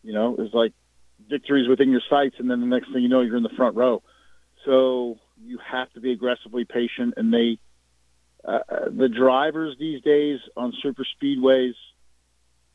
You 0.04 0.12
know, 0.12 0.34
it 0.34 0.38
was 0.38 0.50
like 0.54 0.72
victories 1.28 1.68
within 1.68 1.90
your 1.90 2.00
sights, 2.08 2.36
and 2.38 2.48
then 2.48 2.60
the 2.60 2.66
next 2.68 2.92
thing 2.92 3.02
you 3.02 3.08
know, 3.08 3.22
you're 3.22 3.36
in 3.36 3.42
the 3.42 3.48
front 3.56 3.74
row. 3.74 4.04
So 4.64 5.18
you 5.42 5.58
have 5.58 5.92
to 5.94 6.00
be 6.00 6.12
aggressively 6.12 6.64
patient, 6.64 7.14
and 7.16 7.34
they, 7.34 7.58
uh, 8.44 8.60
uh 8.68 8.84
the 8.96 9.08
drivers 9.08 9.74
these 9.80 10.00
days 10.02 10.38
on 10.56 10.72
super 10.80 11.04
speedways, 11.20 11.74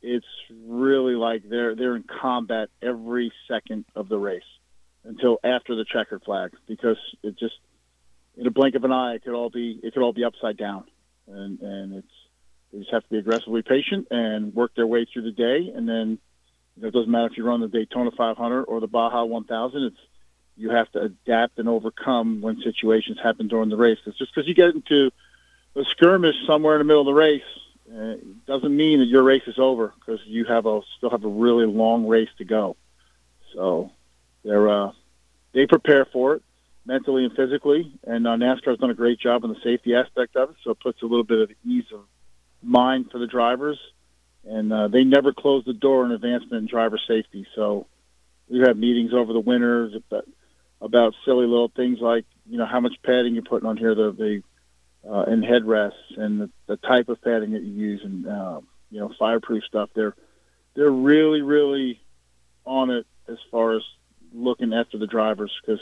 it's 0.01 0.25
really 0.67 1.15
like 1.15 1.43
they're 1.49 1.73
they're 1.73 1.95
in 1.95 2.03
combat 2.03 2.67
every 2.81 3.31
second 3.47 3.85
of 3.95 4.09
the 4.09 4.17
race 4.17 4.43
until 5.05 5.37
after 5.41 5.75
the 5.75 5.85
checkered 5.85 6.21
flag 6.23 6.51
because 6.67 6.97
it 7.23 7.39
just 7.39 7.55
in 8.39 8.47
a 8.47 8.51
blink 8.51 8.75
of 8.75 8.83
an 8.83 8.91
eye 8.91 9.15
it 9.15 9.23
could 9.23 9.33
all 9.33 9.49
be 9.49 9.79
it 9.83 9.93
could 9.93 10.01
all 10.01 10.13
be 10.13 10.23
upside 10.23 10.57
down 10.57 10.85
and 11.27 11.59
and 11.59 11.93
it's 11.93 12.13
they 12.71 12.79
just 12.79 12.91
have 12.91 13.03
to 13.03 13.09
be 13.09 13.17
aggressively 13.17 13.61
patient 13.61 14.07
and 14.11 14.53
work 14.53 14.75
their 14.75 14.85
way 14.85 15.05
through 15.05 15.23
the 15.23 15.31
day, 15.31 15.71
and 15.73 15.87
then 15.87 16.19
you 16.75 16.81
know, 16.81 16.87
it 16.89 16.93
doesn't 16.93 17.09
matter 17.09 17.27
if 17.27 17.37
you 17.37 17.45
run 17.45 17.61
the 17.61 17.67
Daytona 17.67 18.11
500 18.11 18.63
or 18.63 18.79
the 18.79 18.87
Baja 18.87 19.23
1000. 19.23 19.83
It's 19.83 19.97
you 20.55 20.69
have 20.69 20.91
to 20.91 21.01
adapt 21.01 21.57
and 21.57 21.69
overcome 21.69 22.41
when 22.41 22.61
situations 22.61 23.17
happen 23.23 23.47
during 23.47 23.69
the 23.69 23.77
race. 23.77 23.97
It's 24.05 24.17
just 24.17 24.35
because 24.35 24.47
you 24.47 24.53
get 24.53 24.75
into 24.75 25.09
a 25.75 25.83
skirmish 25.85 26.35
somewhere 26.45 26.75
in 26.75 26.79
the 26.79 26.83
middle 26.85 27.01
of 27.01 27.05
the 27.07 27.13
race 27.13 27.41
uh, 27.95 28.15
doesn't 28.45 28.75
mean 28.75 28.99
that 28.99 29.05
your 29.05 29.23
race 29.23 29.43
is 29.47 29.57
over 29.57 29.93
because 29.99 30.19
you 30.25 30.45
have 30.45 30.65
a 30.65 30.81
still 30.97 31.09
have 31.09 31.23
a 31.23 31.29
really 31.29 31.65
long 31.65 32.07
race 32.07 32.29
to 32.37 32.45
go. 32.45 32.75
So 33.53 33.91
they're 34.43 34.69
uh, 34.69 34.91
they 35.53 35.65
prepare 35.65 36.05
for 36.05 36.35
it 36.35 36.43
mentally 36.85 37.25
and 37.25 37.35
physically. 37.35 37.91
And 38.03 38.27
uh, 38.27 38.31
NASCAR 38.31 38.69
has 38.69 38.79
done 38.79 38.89
a 38.89 38.95
great 38.95 39.19
job 39.19 39.43
on 39.43 39.49
the 39.49 39.59
safety 39.63 39.95
aspect 39.95 40.35
of 40.35 40.51
it, 40.51 40.55
so 40.63 40.71
it 40.71 40.79
puts 40.79 41.01
a 41.01 41.05
little 41.05 41.23
bit 41.23 41.41
of 41.41 41.51
ease 41.65 41.85
of 41.93 42.01
mind 42.61 43.11
for 43.11 43.19
the 43.19 43.27
drivers. 43.27 43.79
And 44.45 44.71
uh, 44.71 44.87
they 44.87 45.03
never 45.03 45.33
close 45.33 45.65
the 45.65 45.73
door 45.73 46.05
on 46.05 46.11
advancement 46.11 46.63
in 46.63 46.67
driver 46.67 46.99
safety. 47.07 47.45
So 47.55 47.87
we 48.49 48.59
have 48.59 48.77
meetings 48.77 49.13
over 49.13 49.31
the 49.33 49.39
winter 49.39 49.91
about, 49.95 50.25
about 50.81 51.13
silly 51.25 51.45
little 51.45 51.71
things 51.75 51.99
like 51.99 52.25
you 52.49 52.57
know 52.57 52.65
how 52.65 52.79
much 52.79 52.93
padding 53.03 53.33
you're 53.33 53.43
putting 53.43 53.67
on 53.67 53.77
here, 53.77 53.93
the 53.95 54.11
the 54.11 54.43
uh, 55.09 55.23
and 55.23 55.43
headrests, 55.43 56.17
and 56.17 56.41
the, 56.41 56.49
the 56.67 56.77
type 56.77 57.09
of 57.09 57.21
padding 57.21 57.51
that 57.51 57.61
you 57.61 57.71
use, 57.71 58.01
and 58.03 58.27
uh, 58.27 58.61
you 58.89 58.99
know 58.99 59.11
fireproof 59.19 59.63
stuff. 59.65 59.89
They're 59.93 60.15
they're 60.75 60.89
really 60.89 61.41
really 61.41 62.01
on 62.65 62.89
it 62.89 63.05
as 63.27 63.37
far 63.51 63.75
as 63.75 63.83
looking 64.33 64.73
after 64.73 64.97
the 64.97 65.07
drivers 65.07 65.51
because 65.61 65.79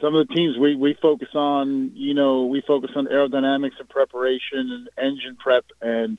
some 0.00 0.14
of 0.14 0.28
the 0.28 0.34
teams 0.34 0.56
we, 0.58 0.76
we 0.76 0.96
focus 1.00 1.28
on, 1.34 1.92
you 1.94 2.14
know, 2.14 2.46
we 2.46 2.62
focus 2.66 2.90
on 2.96 3.06
aerodynamics 3.06 3.78
and 3.78 3.88
preparation 3.88 4.70
and 4.70 4.88
engine 4.98 5.36
prep 5.36 5.64
and 5.80 6.18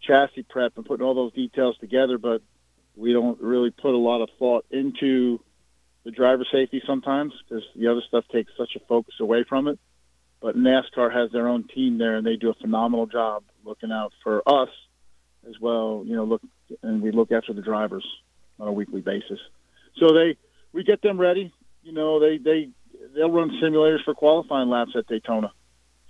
chassis 0.00 0.44
prep 0.48 0.76
and 0.76 0.86
putting 0.86 1.04
all 1.04 1.14
those 1.14 1.32
details 1.32 1.76
together, 1.78 2.18
but 2.18 2.42
we 2.94 3.12
don't 3.12 3.40
really 3.40 3.70
put 3.70 3.94
a 3.94 3.98
lot 3.98 4.22
of 4.22 4.28
thought 4.38 4.64
into 4.70 5.40
the 6.04 6.10
driver 6.10 6.46
safety 6.50 6.82
sometimes 6.86 7.32
because 7.48 7.64
the 7.74 7.88
other 7.88 8.02
stuff 8.06 8.24
takes 8.32 8.52
such 8.56 8.76
a 8.76 8.80
focus 8.86 9.14
away 9.20 9.44
from 9.48 9.68
it. 9.68 9.78
But 10.40 10.56
NASCAR 10.56 11.12
has 11.12 11.32
their 11.32 11.48
own 11.48 11.66
team 11.66 11.98
there, 11.98 12.16
and 12.16 12.26
they 12.26 12.36
do 12.36 12.50
a 12.50 12.54
phenomenal 12.54 13.06
job 13.06 13.42
looking 13.64 13.90
out 13.90 14.12
for 14.22 14.42
us 14.46 14.68
as 15.48 15.58
well. 15.60 16.04
You 16.06 16.16
know, 16.16 16.24
look 16.24 16.42
and 16.82 17.02
we 17.02 17.10
look 17.10 17.32
after 17.32 17.52
the 17.52 17.62
drivers 17.62 18.06
on 18.60 18.68
a 18.68 18.72
weekly 18.72 19.00
basis. 19.00 19.40
So 19.98 20.12
they 20.12 20.36
we 20.72 20.84
get 20.84 21.02
them 21.02 21.18
ready. 21.18 21.52
You 21.82 21.92
know, 21.92 22.20
they 22.20 22.38
they 22.38 22.68
they'll 23.16 23.30
run 23.30 23.50
simulators 23.62 24.04
for 24.04 24.14
qualifying 24.14 24.68
laps 24.68 24.92
at 24.94 25.06
Daytona. 25.06 25.52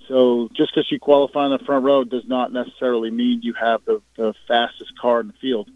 So 0.08 0.48
just 0.54 0.74
because 0.74 0.90
you 0.90 0.98
qualify 0.98 1.44
on 1.44 1.52
the 1.52 1.64
front 1.64 1.84
row 1.84 2.04
does 2.04 2.26
not 2.26 2.52
necessarily 2.52 3.10
mean 3.10 3.42
you 3.42 3.54
have 3.54 3.84
the, 3.84 4.02
the 4.16 4.34
fastest 4.46 4.98
car 4.98 5.20
in 5.20 5.28
the 5.28 5.32
field. 5.34 5.70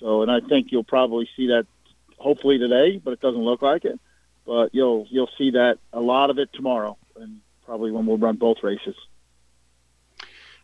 So, 0.00 0.22
and 0.22 0.30
I 0.30 0.40
think 0.40 0.70
you'll 0.70 0.84
probably 0.84 1.28
see 1.36 1.48
that 1.48 1.66
hopefully 2.18 2.58
today, 2.58 3.00
but 3.02 3.12
it 3.12 3.20
doesn't 3.20 3.40
look 3.40 3.62
like 3.62 3.84
it. 3.84 3.98
But 4.46 4.74
you'll 4.74 5.06
you'll 5.10 5.30
see 5.38 5.52
that 5.52 5.78
a 5.92 6.00
lot 6.00 6.28
of 6.28 6.38
it 6.38 6.50
tomorrow, 6.52 6.98
and 7.16 7.40
probably 7.64 7.90
when 7.90 8.04
we'll 8.04 8.18
run 8.18 8.36
both 8.36 8.58
races. 8.62 8.94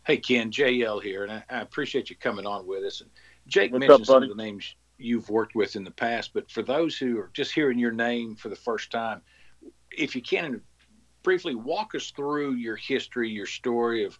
Hey 0.05 0.17
Kenn, 0.17 0.51
JL 0.51 1.01
here, 1.01 1.23
and 1.23 1.31
I, 1.31 1.43
I 1.49 1.61
appreciate 1.61 2.09
you 2.09 2.15
coming 2.15 2.45
on 2.45 2.67
with 2.67 2.83
us. 2.83 3.01
And 3.01 3.09
Jake 3.47 3.71
What's 3.71 3.79
mentioned 3.79 4.01
up, 4.01 4.05
some 4.05 4.23
of 4.23 4.29
the 4.29 4.35
names 4.35 4.75
you've 4.99 5.29
worked 5.29 5.55
with 5.55 5.75
in 5.75 5.83
the 5.83 5.91
past, 5.91 6.31
but 6.33 6.51
for 6.51 6.61
those 6.61 6.95
who 6.95 7.19
are 7.19 7.31
just 7.33 7.51
hearing 7.51 7.79
your 7.79 7.91
name 7.91 8.35
for 8.35 8.49
the 8.49 8.55
first 8.55 8.91
time, 8.91 9.23
if 9.97 10.15
you 10.15 10.21
can 10.21 10.61
briefly 11.23 11.55
walk 11.55 11.95
us 11.95 12.11
through 12.11 12.53
your 12.53 12.75
history, 12.75 13.29
your 13.29 13.45
story 13.45 14.05
of 14.05 14.17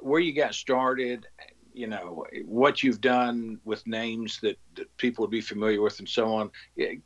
where 0.00 0.20
you 0.20 0.32
got 0.32 0.54
started, 0.54 1.26
you 1.72 1.86
know, 1.86 2.24
what 2.44 2.82
you've 2.82 3.00
done 3.00 3.60
with 3.64 3.86
names 3.86 4.40
that, 4.40 4.58
that 4.76 4.94
people 4.96 5.22
would 5.22 5.30
be 5.30 5.40
familiar 5.40 5.80
with 5.80 5.98
and 5.98 6.08
so 6.08 6.34
on. 6.34 6.50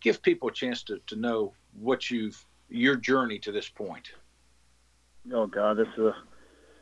Give 0.01 0.21
people 0.23 0.49
a 0.49 0.53
chance 0.53 0.83
to, 0.85 1.01
to 1.07 1.17
know 1.17 1.55
what 1.79 2.11
you've, 2.11 2.45
your 2.69 2.97
journey 2.97 3.39
to 3.41 3.53
this 3.53 3.69
point. 3.69 4.13
Oh 5.33 5.47
God, 5.47 5.77
this 5.77 5.89
is 5.89 5.99
a, 5.99 6.17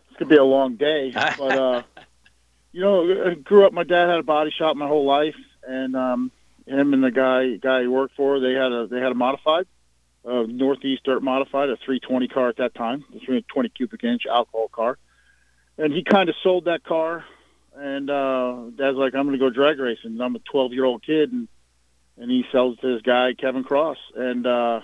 this 0.09 0.19
could 0.19 0.29
be 0.29 0.37
a 0.37 0.45
long 0.45 0.77
day, 0.77 1.13
but, 1.15 1.59
uh, 1.59 1.83
you 2.73 2.81
know, 2.81 3.31
I 3.31 3.35
grew 3.35 3.67
up, 3.67 3.73
my 3.73 3.85
dad 3.85 4.09
had 4.09 4.21
a 4.21 4.25
body 4.25 4.53
shop 4.57 4.77
my 4.77 4.89
whole 4.89 5.07
life 5.07 5.37
and, 5.67 5.95
um, 5.97 6.33
him 6.67 6.95
and 6.95 7.03
the 7.03 7.11
guy, 7.11 7.57
guy 7.57 7.83
he 7.83 7.89
worked 7.89 8.15
for, 8.17 8.39
they 8.39 8.53
had 8.53 8.71
a, 8.71 8.87
they 8.87 9.01
had 9.01 9.11
a 9.11 9.15
modified 9.17 9.67
uh, 10.25 10.45
Northeast 10.47 11.05
Dirt 11.05 11.23
Modified, 11.23 11.71
a 11.71 11.77
320 11.77 12.29
car 12.29 12.49
at 12.49 12.57
that 12.57 12.75
time, 12.75 13.05
a 13.11 13.19
320 13.19 13.69
cubic 13.71 14.05
inch 14.05 14.23
alcohol 14.27 14.69
car. 14.69 14.99
And 15.79 15.93
he 15.93 16.05
kind 16.05 16.29
of 16.29 16.35
sold 16.43 16.67
that 16.67 16.85
car. 16.85 17.25
And 17.75 18.11
uh, 18.11 18.65
Dad's 18.77 18.97
like, 18.97 19.15
I'm 19.15 19.27
going 19.27 19.39
to 19.39 19.39
go 19.39 19.49
drag 19.49 19.79
racing. 19.79 20.13
And 20.13 20.23
I'm 20.23 20.37
a 20.37 20.41
12 20.41 20.73
year 20.73 20.85
old 20.85 21.03
kid, 21.03 21.33
and 21.33 21.49
and 22.21 22.31
he 22.31 22.45
sells 22.53 22.79
to 22.79 22.95
this 22.95 23.03
guy 23.03 23.33
Kevin 23.33 23.65
Cross. 23.65 23.97
And 24.15 24.47
uh, 24.47 24.81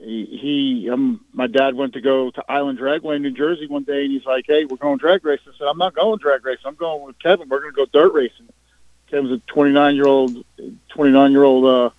he, 0.00 0.38
he 0.82 0.90
um, 0.90 1.24
my 1.32 1.46
dad 1.46 1.74
went 1.74 1.92
to 1.92 2.00
go 2.00 2.30
to 2.30 2.44
Island 2.48 2.78
Dragway 2.78 3.16
in 3.16 3.22
New 3.22 3.30
Jersey 3.30 3.68
one 3.68 3.84
day, 3.84 4.02
and 4.02 4.12
he's 4.12 4.24
like, 4.24 4.44
Hey, 4.48 4.64
we're 4.64 4.76
going 4.76 4.98
drag 4.98 5.24
racing. 5.24 5.52
I 5.54 5.58
said, 5.58 5.68
I'm 5.68 5.78
not 5.78 5.94
going 5.94 6.18
drag 6.18 6.44
racing. 6.44 6.66
I'm 6.66 6.74
going 6.74 7.04
with 7.04 7.18
Kevin. 7.20 7.48
We're 7.48 7.60
going 7.60 7.72
to 7.72 7.76
go 7.76 7.86
dirt 7.92 8.12
racing. 8.12 8.48
Kevin's 9.08 9.32
a 9.32 9.38
29 9.52 9.94
year 9.94 10.06
old, 10.06 10.44
29 10.88 11.32
year 11.32 11.44
old. 11.44 11.64
Uh, 11.64 11.90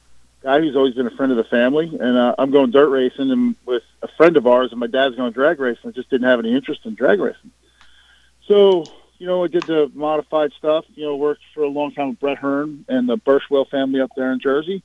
guy 0.46 0.60
who's 0.60 0.76
always 0.76 0.94
been 0.94 1.08
a 1.08 1.16
friend 1.16 1.32
of 1.32 1.38
the 1.38 1.44
family, 1.46 1.88
and 1.88 2.18
uh, 2.18 2.36
I'm 2.38 2.52
going 2.52 2.70
dirt 2.70 2.90
racing 2.90 3.32
and 3.32 3.56
with 3.66 3.82
a 4.04 4.08
friend 4.16 4.38
of 4.38 4.46
ours, 4.46 4.70
and 4.70 4.80
my 4.80 4.86
dad's 4.86 5.16
going 5.16 5.32
drag 5.32 5.60
racing. 5.60 5.90
I 5.90 5.92
just 5.92 6.10
didn't 6.12 6.28
have 6.28 6.38
any 6.38 6.54
interest 6.54 6.82
in 6.86 6.94
drag 6.94 7.20
racing. 7.20 7.52
So, 8.48 8.86
you 9.18 9.26
know, 9.26 9.44
I 9.44 9.48
did 9.48 9.64
the 9.64 9.92
modified 9.92 10.52
stuff. 10.56 10.86
You 10.94 11.06
know, 11.06 11.16
worked 11.16 11.42
for 11.56 11.64
a 11.64 11.68
long 11.68 11.94
time 11.94 12.10
with 12.10 12.20
Brett 12.20 12.38
Hearn 12.38 12.86
and 12.88 13.10
the 13.10 13.18
Birchwell 13.18 13.68
family 13.72 14.02
up 14.02 14.12
there 14.16 14.32
in 14.32 14.40
Jersey. 14.40 14.84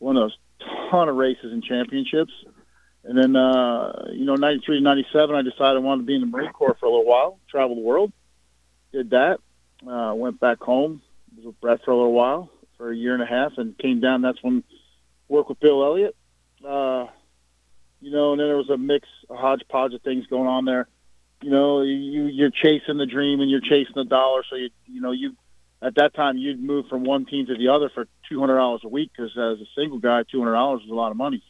Won 0.00 0.16
a 0.16 0.28
ton 0.90 1.08
of 1.08 1.14
races 1.14 1.52
and 1.52 1.62
championships. 1.62 2.32
And 3.04 3.16
then, 3.16 3.36
uh, 3.36 4.08
you 4.10 4.24
know, 4.24 4.34
93 4.34 4.78
to 4.78 4.82
97, 4.82 5.36
I 5.36 5.42
decided 5.42 5.76
I 5.76 5.78
wanted 5.78 6.02
to 6.02 6.06
be 6.06 6.16
in 6.16 6.22
the 6.22 6.26
Marine 6.26 6.50
Corps 6.50 6.76
for 6.80 6.86
a 6.86 6.90
little 6.90 7.04
while, 7.04 7.38
travel 7.48 7.76
the 7.76 7.82
world. 7.82 8.12
Did 8.90 9.10
that. 9.10 9.38
Uh, 9.86 10.14
went 10.16 10.40
back 10.40 10.58
home, 10.58 11.00
was 11.36 11.46
with 11.46 11.60
Brett 11.60 11.84
for 11.84 11.92
a 11.92 11.96
little 11.96 12.12
while, 12.12 12.50
for 12.76 12.90
a 12.90 12.96
year 12.96 13.14
and 13.14 13.22
a 13.22 13.26
half, 13.26 13.52
and 13.56 13.78
came 13.78 14.00
down. 14.00 14.22
That's 14.22 14.42
when 14.42 14.64
work 15.28 15.48
with 15.48 15.60
Bill 15.60 15.84
Elliott. 15.84 16.16
Uh, 16.66 17.06
you 18.00 18.10
know, 18.10 18.32
and 18.32 18.40
then 18.40 18.46
there 18.48 18.56
was 18.56 18.70
a 18.70 18.76
mix, 18.76 19.08
a 19.30 19.36
hodgepodge 19.36 19.94
of 19.94 20.02
things 20.02 20.26
going 20.26 20.46
on 20.46 20.64
there. 20.64 20.88
you 21.42 21.50
know, 21.50 21.82
you 21.82 22.24
you're 22.26 22.50
chasing 22.50 22.98
the 22.98 23.06
dream 23.06 23.40
and 23.40 23.50
you're 23.50 23.60
chasing 23.60 23.94
the 23.94 24.04
dollar. 24.04 24.42
So 24.48 24.56
you 24.56 24.70
you 24.86 25.00
know 25.00 25.12
you 25.12 25.34
at 25.82 25.96
that 25.96 26.14
time 26.14 26.36
you'd 26.38 26.62
move 26.62 26.86
from 26.88 27.04
one 27.04 27.26
team 27.26 27.46
to 27.46 27.56
the 27.56 27.68
other 27.68 27.90
for 27.90 28.06
two 28.28 28.40
hundred 28.40 28.56
dollars 28.56 28.82
a 28.84 28.88
week 28.88 29.10
because 29.16 29.32
as 29.32 29.60
a 29.60 29.68
single 29.74 29.98
guy, 29.98 30.22
two 30.30 30.38
hundred 30.38 30.54
dollars 30.54 30.82
was 30.82 30.90
a 30.90 30.94
lot 30.94 31.10
of 31.10 31.16
money. 31.16 31.42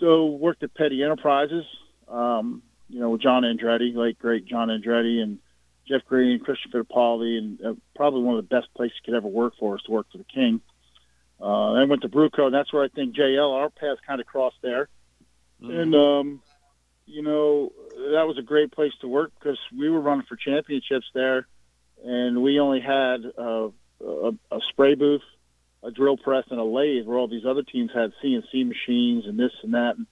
So 0.00 0.26
worked 0.26 0.62
at 0.64 0.74
Petty 0.74 1.02
Enterprises, 1.02 1.64
um, 2.08 2.62
you 2.88 2.98
know, 2.98 3.10
with 3.10 3.22
John 3.22 3.44
Andretti, 3.44 3.94
late 3.94 4.18
great 4.18 4.46
John 4.46 4.68
Andretti, 4.68 5.22
and 5.22 5.38
Jeff 5.86 6.04
Green, 6.08 6.40
Christian 6.40 6.72
Fittipaldi, 6.72 7.38
and 7.38 7.64
uh, 7.64 7.74
probably 7.94 8.22
one 8.22 8.36
of 8.36 8.48
the 8.48 8.54
best 8.54 8.72
places 8.74 8.96
you 8.96 9.12
could 9.12 9.16
ever 9.16 9.28
work 9.28 9.54
for 9.58 9.76
is 9.76 9.82
to 9.82 9.92
work 9.92 10.06
for 10.10 10.18
the 10.18 10.24
King. 10.24 10.60
Uh, 11.42 11.72
I 11.72 11.84
went 11.84 12.02
to 12.02 12.08
Brewco, 12.08 12.46
and 12.46 12.54
that's 12.54 12.72
where 12.72 12.84
I 12.84 12.88
think 12.88 13.16
JL 13.16 13.52
our 13.52 13.68
paths 13.68 14.00
kind 14.06 14.20
of 14.20 14.26
crossed 14.26 14.62
there. 14.62 14.88
Mm-hmm. 15.60 15.76
And 15.76 15.94
um, 15.94 16.42
you 17.06 17.22
know, 17.22 17.72
that 18.12 18.26
was 18.26 18.38
a 18.38 18.42
great 18.42 18.70
place 18.70 18.92
to 19.00 19.08
work 19.08 19.32
because 19.38 19.58
we 19.76 19.90
were 19.90 20.00
running 20.00 20.26
for 20.26 20.36
championships 20.36 21.06
there, 21.14 21.48
and 22.04 22.42
we 22.42 22.60
only 22.60 22.80
had 22.80 23.24
uh, 23.36 23.68
a, 24.00 24.32
a 24.52 24.60
spray 24.68 24.94
booth, 24.94 25.22
a 25.82 25.90
drill 25.90 26.16
press, 26.16 26.44
and 26.50 26.60
a 26.60 26.64
lathe, 26.64 27.06
where 27.06 27.18
all 27.18 27.28
these 27.28 27.44
other 27.44 27.62
teams 27.62 27.90
had 27.92 28.12
CNC 28.22 28.66
machines 28.66 29.26
and 29.26 29.36
this 29.36 29.52
and 29.64 29.74
that. 29.74 29.96
And 29.96 30.06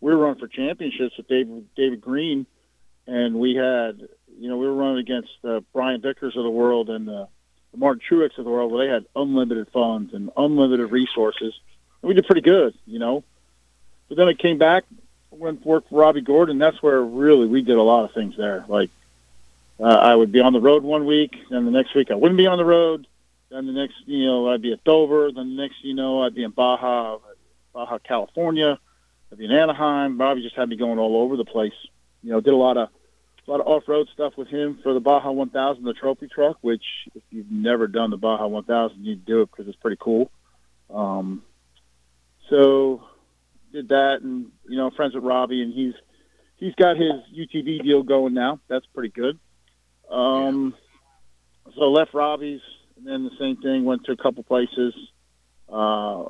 we 0.00 0.12
were 0.12 0.18
running 0.18 0.40
for 0.40 0.48
championships 0.48 1.16
with 1.16 1.28
David 1.28 1.68
David 1.76 2.00
Green, 2.00 2.44
and 3.06 3.36
we 3.36 3.54
had, 3.54 4.00
you 4.36 4.48
know, 4.48 4.56
we 4.56 4.66
were 4.66 4.74
running 4.74 4.98
against 4.98 5.30
uh, 5.44 5.60
Brian 5.72 6.00
Vickers 6.00 6.36
of 6.36 6.42
the 6.42 6.50
world 6.50 6.90
and 6.90 7.08
uh, 7.08 7.26
the 7.76 7.80
Martin 7.80 8.02
Truex 8.08 8.38
of 8.38 8.44
the 8.44 8.50
world, 8.50 8.72
where 8.72 8.86
they 8.86 8.92
had 8.92 9.06
unlimited 9.14 9.68
funds 9.72 10.14
and 10.14 10.30
unlimited 10.36 10.90
resources, 10.90 11.58
and 12.02 12.08
we 12.08 12.14
did 12.14 12.26
pretty 12.26 12.40
good, 12.40 12.74
you 12.86 12.98
know. 12.98 13.24
But 14.08 14.18
then 14.18 14.28
it 14.28 14.38
came 14.38 14.58
back 14.58 14.84
went 15.38 15.64
work 15.64 15.88
for 15.88 16.00
Robby 16.00 16.20
Gordon. 16.20 16.58
That's 16.58 16.82
where 16.82 17.00
really 17.02 17.46
we 17.46 17.62
did 17.62 17.76
a 17.76 17.82
lot 17.82 18.04
of 18.04 18.12
things 18.12 18.36
there. 18.36 18.64
Like 18.68 18.90
uh, 19.78 19.84
I 19.84 20.14
would 20.14 20.32
be 20.32 20.40
on 20.40 20.52
the 20.52 20.60
road 20.60 20.82
one 20.82 21.06
week, 21.06 21.36
then 21.50 21.64
the 21.64 21.70
next 21.70 21.94
week 21.94 22.10
I 22.10 22.14
wouldn't 22.14 22.38
be 22.38 22.46
on 22.46 22.58
the 22.58 22.64
road. 22.64 23.06
Then 23.50 23.66
the 23.66 23.72
next, 23.72 23.94
you 24.06 24.26
know, 24.26 24.48
I'd 24.48 24.62
be 24.62 24.72
at 24.72 24.82
Dover. 24.82 25.30
Then 25.30 25.56
the 25.56 25.62
next, 25.62 25.84
you 25.84 25.94
know, 25.94 26.22
I'd 26.22 26.34
be 26.34 26.42
in 26.42 26.50
Baja, 26.50 27.18
Baja, 27.72 27.98
California. 27.98 28.78
I'd 29.30 29.38
be 29.38 29.44
in 29.44 29.52
Anaheim. 29.52 30.18
Robby 30.18 30.42
just 30.42 30.56
had 30.56 30.68
me 30.68 30.76
going 30.76 30.98
all 30.98 31.16
over 31.22 31.36
the 31.36 31.44
place. 31.44 31.74
You 32.22 32.32
know, 32.32 32.40
did 32.40 32.54
a 32.54 32.56
lot 32.56 32.76
of 32.76 32.88
a 33.46 33.50
lot 33.50 33.60
of 33.60 33.66
off-road 33.66 34.08
stuff 34.12 34.32
with 34.36 34.48
him 34.48 34.78
for 34.82 34.92
the 34.92 35.00
Baja 35.00 35.30
1000, 35.30 35.84
the 35.84 35.92
trophy 35.92 36.28
truck. 36.32 36.58
Which, 36.62 36.82
if 37.14 37.22
you've 37.30 37.50
never 37.50 37.86
done 37.86 38.10
the 38.10 38.16
Baja 38.16 38.46
1000, 38.46 39.04
you 39.04 39.16
do 39.16 39.42
it 39.42 39.50
because 39.50 39.68
it's 39.68 39.78
pretty 39.78 39.98
cool. 40.00 40.30
Um, 40.92 41.42
so 42.50 43.04
did 43.72 43.88
that, 43.88 44.18
and 44.22 44.46
you 44.68 44.76
know, 44.76 44.90
friends 44.90 45.14
with 45.14 45.24
Robby, 45.24 45.62
and 45.62 45.72
he's 45.72 45.94
he's 46.56 46.74
got 46.74 46.96
his 46.96 47.12
UTV 47.34 47.82
deal 47.82 48.02
going 48.02 48.34
now. 48.34 48.60
That's 48.68 48.86
pretty 48.86 49.10
good. 49.10 49.38
Um, 50.10 50.74
yeah. 51.66 51.72
So 51.76 51.90
left 51.90 52.14
Robby's, 52.14 52.60
and 52.96 53.06
then 53.06 53.24
the 53.24 53.36
same 53.38 53.56
thing. 53.58 53.84
Went 53.84 54.04
to 54.04 54.12
a 54.12 54.16
couple 54.16 54.42
places. 54.42 54.94
Uh, 55.68 56.24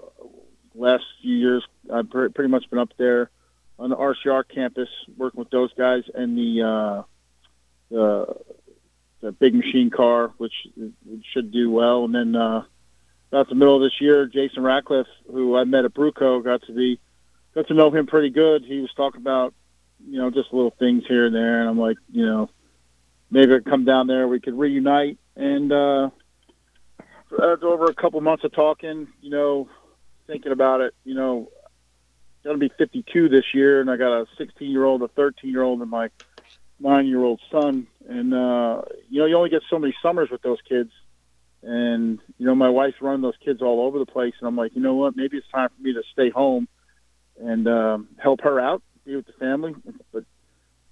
last 0.75 1.05
few 1.23 1.37
years, 1.37 1.67
I've 1.93 2.11
pretty 2.11 2.49
much 2.49 2.69
been 2.71 2.79
up 2.79 2.93
there 2.99 3.31
on 3.79 3.91
the 3.91 3.97
RCR 3.97 4.45
campus 4.49 4.89
working 5.17 5.39
with 5.39 5.51
those 5.51 5.73
guys 5.75 6.05
and 6.15 6.37
the 6.37 6.63
uh, 6.63 7.03
the 7.91 8.37
the 9.21 9.33
big 9.33 9.55
machine 9.55 9.91
car, 9.91 10.33
which 10.39 10.53
should 11.33 11.53
do 11.53 11.71
well. 11.71 12.05
And 12.05 12.15
then 12.15 12.37
uh, 12.37 12.65
about 13.33 13.49
the 13.49 13.55
middle 13.55 13.77
of 13.77 13.83
this 13.83 14.01
year, 14.01 14.27
Jason 14.27 14.63
Ratcliffe, 14.63 15.07
who 15.31 15.57
I 15.57 15.65
met 15.65 15.85
at 15.85 15.95
Brewco, 15.95 16.43
got 16.45 16.63
to 16.67 16.73
be 16.73 17.01
got 17.55 17.69
to 17.69 17.75
know 17.75 17.91
him 17.91 18.07
pretty 18.07 18.31
good. 18.31 18.65
He 18.65 18.81
was 18.81 18.93
talking 18.95 19.21
about, 19.21 19.55
you 20.07 20.19
know, 20.19 20.31
just 20.31 20.53
little 20.53 20.75
things 20.79 21.05
here 21.07 21.27
and 21.27 21.35
there, 21.35 21.61
and 21.61 21.69
I'm 21.69 21.79
like, 21.79 21.97
you 22.13 22.27
know, 22.27 22.51
maybe 23.31 23.55
I'd 23.55 23.65
come 23.65 23.85
down 23.85 24.07
there, 24.07 24.29
we 24.29 24.41
could 24.41 24.59
reunite. 24.59 25.19
And 25.35 25.73
uh, 25.73 26.11
after 27.33 27.67
over 27.67 27.87
a 27.87 27.95
couple 27.95 28.21
months 28.21 28.45
of 28.45 28.53
talking, 28.53 29.09
you 29.21 29.31
know, 29.31 29.69
thinking 30.27 30.53
about 30.53 30.81
it, 30.81 30.95
you 31.05 31.15
know, 31.15 31.51
to 32.55 32.59
be 32.59 32.73
52 32.77 33.29
this 33.29 33.55
year, 33.55 33.81
and 33.81 33.91
I 33.91 33.97
got 33.97 34.21
a 34.21 34.27
16 34.39 34.71
year 34.71 34.85
old, 34.85 35.03
a 35.03 35.09
13 35.09 35.51
year 35.51 35.63
old, 35.63 35.81
and 35.81 35.91
my 35.91 36.11
nine 36.79 37.07
year 37.07 37.23
old 37.23 37.41
son. 37.51 37.87
And 38.09 38.33
uh, 38.33 38.83
you 39.09 39.21
know, 39.21 39.27
you 39.27 39.37
only 39.37 39.51
get 39.51 39.63
so 39.69 39.79
many 39.79 39.95
summers 40.03 40.31
with 40.31 40.43
those 40.43 40.59
kids. 40.69 40.91
And 41.63 42.21
you 42.39 42.47
know, 42.47 42.55
my 42.55 42.69
wife's 42.69 43.01
running 43.01 43.23
those 43.23 43.37
kids 43.45 43.63
all 43.63 43.87
over 43.87 43.99
the 43.99 44.07
place, 44.07 44.35
and 44.39 44.47
I'm 44.47 44.57
like, 44.57 44.75
you 44.75 44.83
know 44.83 44.95
what? 44.95 45.17
Maybe 45.17 45.37
it's 45.37 45.49
time 45.49 45.69
for 45.75 45.83
me 45.83 45.95
to 45.95 46.03
stay 46.13 46.31
home 46.31 46.69
and 47.41 47.67
um, 47.67 48.09
help 48.19 48.43
her 48.43 48.61
out, 48.61 48.83
be 49.05 49.17
with 49.17 49.27
the 49.27 49.33
family, 49.33 49.75
but 50.13 50.25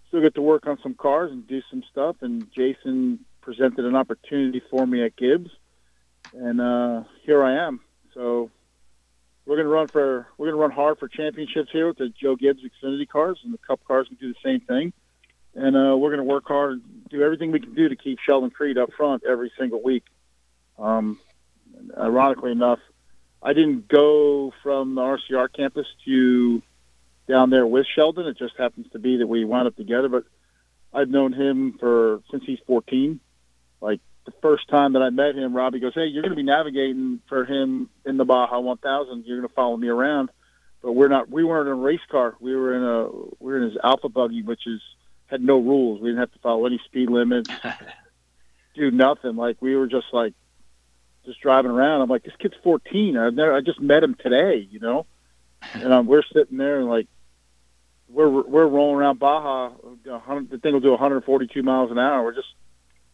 still 0.08 0.20
get 0.20 0.34
to 0.34 0.42
work 0.42 0.66
on 0.66 0.78
some 0.82 0.94
cars 0.94 1.30
and 1.30 1.46
do 1.46 1.62
some 1.70 1.82
stuff. 1.90 2.16
And 2.22 2.50
Jason 2.52 3.20
presented 3.40 3.84
an 3.84 3.94
opportunity 3.94 4.62
for 4.70 4.86
me 4.86 5.04
at 5.04 5.16
Gibbs, 5.16 5.50
and 6.32 6.60
uh, 6.60 7.04
here 7.22 7.44
I 7.44 7.66
am. 7.66 7.80
So 8.14 8.50
we're 9.46 9.56
going 9.56 9.66
to 9.66 9.72
run 9.72 9.88
for 9.88 10.26
we're 10.38 10.46
going 10.46 10.56
to 10.56 10.60
run 10.60 10.70
hard 10.70 10.98
for 10.98 11.08
championships 11.08 11.70
here 11.70 11.86
with 11.86 11.98
the 11.98 12.08
Joe 12.08 12.36
Gibbs 12.36 12.60
Xfinity 12.62 13.08
cars, 13.08 13.38
and 13.44 13.52
the 13.52 13.58
Cup 13.58 13.80
cars 13.86 14.08
can 14.08 14.16
do 14.16 14.32
the 14.32 14.38
same 14.42 14.60
thing. 14.60 14.92
And 15.54 15.76
uh, 15.76 15.96
we're 15.96 16.10
going 16.10 16.18
to 16.18 16.24
work 16.24 16.44
hard 16.46 16.72
and 16.72 17.08
do 17.10 17.22
everything 17.22 17.52
we 17.52 17.60
can 17.60 17.74
do 17.74 17.88
to 17.88 17.96
keep 17.96 18.18
Sheldon 18.18 18.50
Creed 18.50 18.76
up 18.78 18.90
front 18.96 19.22
every 19.24 19.52
single 19.58 19.82
week. 19.82 20.04
Um, 20.78 21.20
ironically 21.96 22.50
enough, 22.50 22.80
I 23.40 23.52
didn't 23.52 23.86
go 23.86 24.52
from 24.62 24.96
the 24.96 25.02
RCR 25.02 25.48
campus 25.54 25.86
to 26.06 26.62
down 27.28 27.50
there 27.50 27.66
with 27.66 27.86
Sheldon. 27.94 28.26
It 28.26 28.38
just 28.38 28.56
happens 28.56 28.86
to 28.92 28.98
be 28.98 29.18
that 29.18 29.26
we 29.26 29.44
wound 29.44 29.68
up 29.68 29.76
together. 29.76 30.08
But 30.08 30.24
I've 30.92 31.08
known 31.08 31.32
him 31.32 31.76
for 31.78 32.22
since 32.30 32.44
he's 32.44 32.58
14. 32.66 33.20
Like 33.80 34.00
the 34.24 34.32
first 34.42 34.68
time 34.68 34.94
that 34.94 35.02
I 35.02 35.10
met 35.10 35.34
him, 35.34 35.54
Robby 35.54 35.80
goes, 35.80 35.94
"Hey, 35.94 36.06
you're 36.06 36.22
going 36.22 36.32
to 36.32 36.36
be 36.36 36.42
navigating 36.42 37.20
for 37.28 37.44
him 37.44 37.88
in 38.04 38.16
the 38.16 38.24
Baja 38.24 38.58
1000. 38.58 39.24
You're 39.26 39.38
going 39.38 39.48
to 39.48 39.54
follow 39.54 39.76
me 39.76 39.88
around." 39.88 40.30
But 40.82 40.92
we're 40.92 41.08
not. 41.08 41.30
We 41.30 41.44
weren't 41.44 41.68
in 41.68 41.72
a 41.72 41.76
race 41.76 42.00
car. 42.10 42.34
We 42.40 42.54
were 42.54 42.74
in 42.74 42.82
a. 42.82 43.08
We 43.38 43.52
were 43.52 43.56
in 43.58 43.70
his 43.70 43.78
Alpha 43.82 44.08
buggy, 44.08 44.42
which 44.42 44.66
is 44.66 44.80
had 45.26 45.42
no 45.42 45.58
rules. 45.58 46.00
We 46.00 46.08
didn't 46.08 46.20
have 46.20 46.32
to 46.32 46.38
follow 46.40 46.66
any 46.66 46.80
speed 46.86 47.10
limits. 47.10 47.50
do 48.74 48.90
nothing. 48.90 49.36
Like 49.36 49.56
we 49.60 49.76
were 49.76 49.86
just 49.86 50.06
like 50.12 50.34
just 51.24 51.40
driving 51.40 51.70
around. 51.70 52.02
I'm 52.02 52.08
like, 52.08 52.24
this 52.24 52.34
kid's 52.38 52.54
14. 52.62 53.16
I've 53.16 53.34
never, 53.34 53.54
I 53.54 53.60
just 53.60 53.80
met 53.80 54.02
him 54.02 54.14
today, 54.14 54.66
you 54.70 54.80
know. 54.80 55.06
And 55.72 55.92
um, 55.92 56.06
we're 56.06 56.22
sitting 56.32 56.58
there 56.58 56.80
and 56.80 56.88
like, 56.88 57.08
we're 58.08 58.28
we're 58.28 58.66
rolling 58.66 58.96
around 58.96 59.18
Baja. 59.18 59.72
The 60.04 60.58
thing 60.62 60.74
will 60.74 60.80
do 60.80 60.90
142 60.90 61.62
miles 61.62 61.90
an 61.90 61.98
hour. 61.98 62.22
We're 62.22 62.34
just 62.34 62.52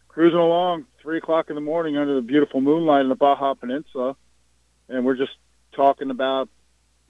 cruising 0.09 0.37
along, 0.37 0.85
three 1.01 1.17
o'clock 1.17 1.49
in 1.49 1.55
the 1.55 1.61
morning 1.61 1.97
under 1.97 2.15
the 2.15 2.21
beautiful 2.21 2.61
moonlight 2.61 3.01
in 3.01 3.09
the 3.09 3.15
Baja 3.15 3.53
Peninsula, 3.53 4.15
and 4.87 5.05
we're 5.05 5.17
just 5.17 5.33
talking 5.73 6.11
about 6.11 6.49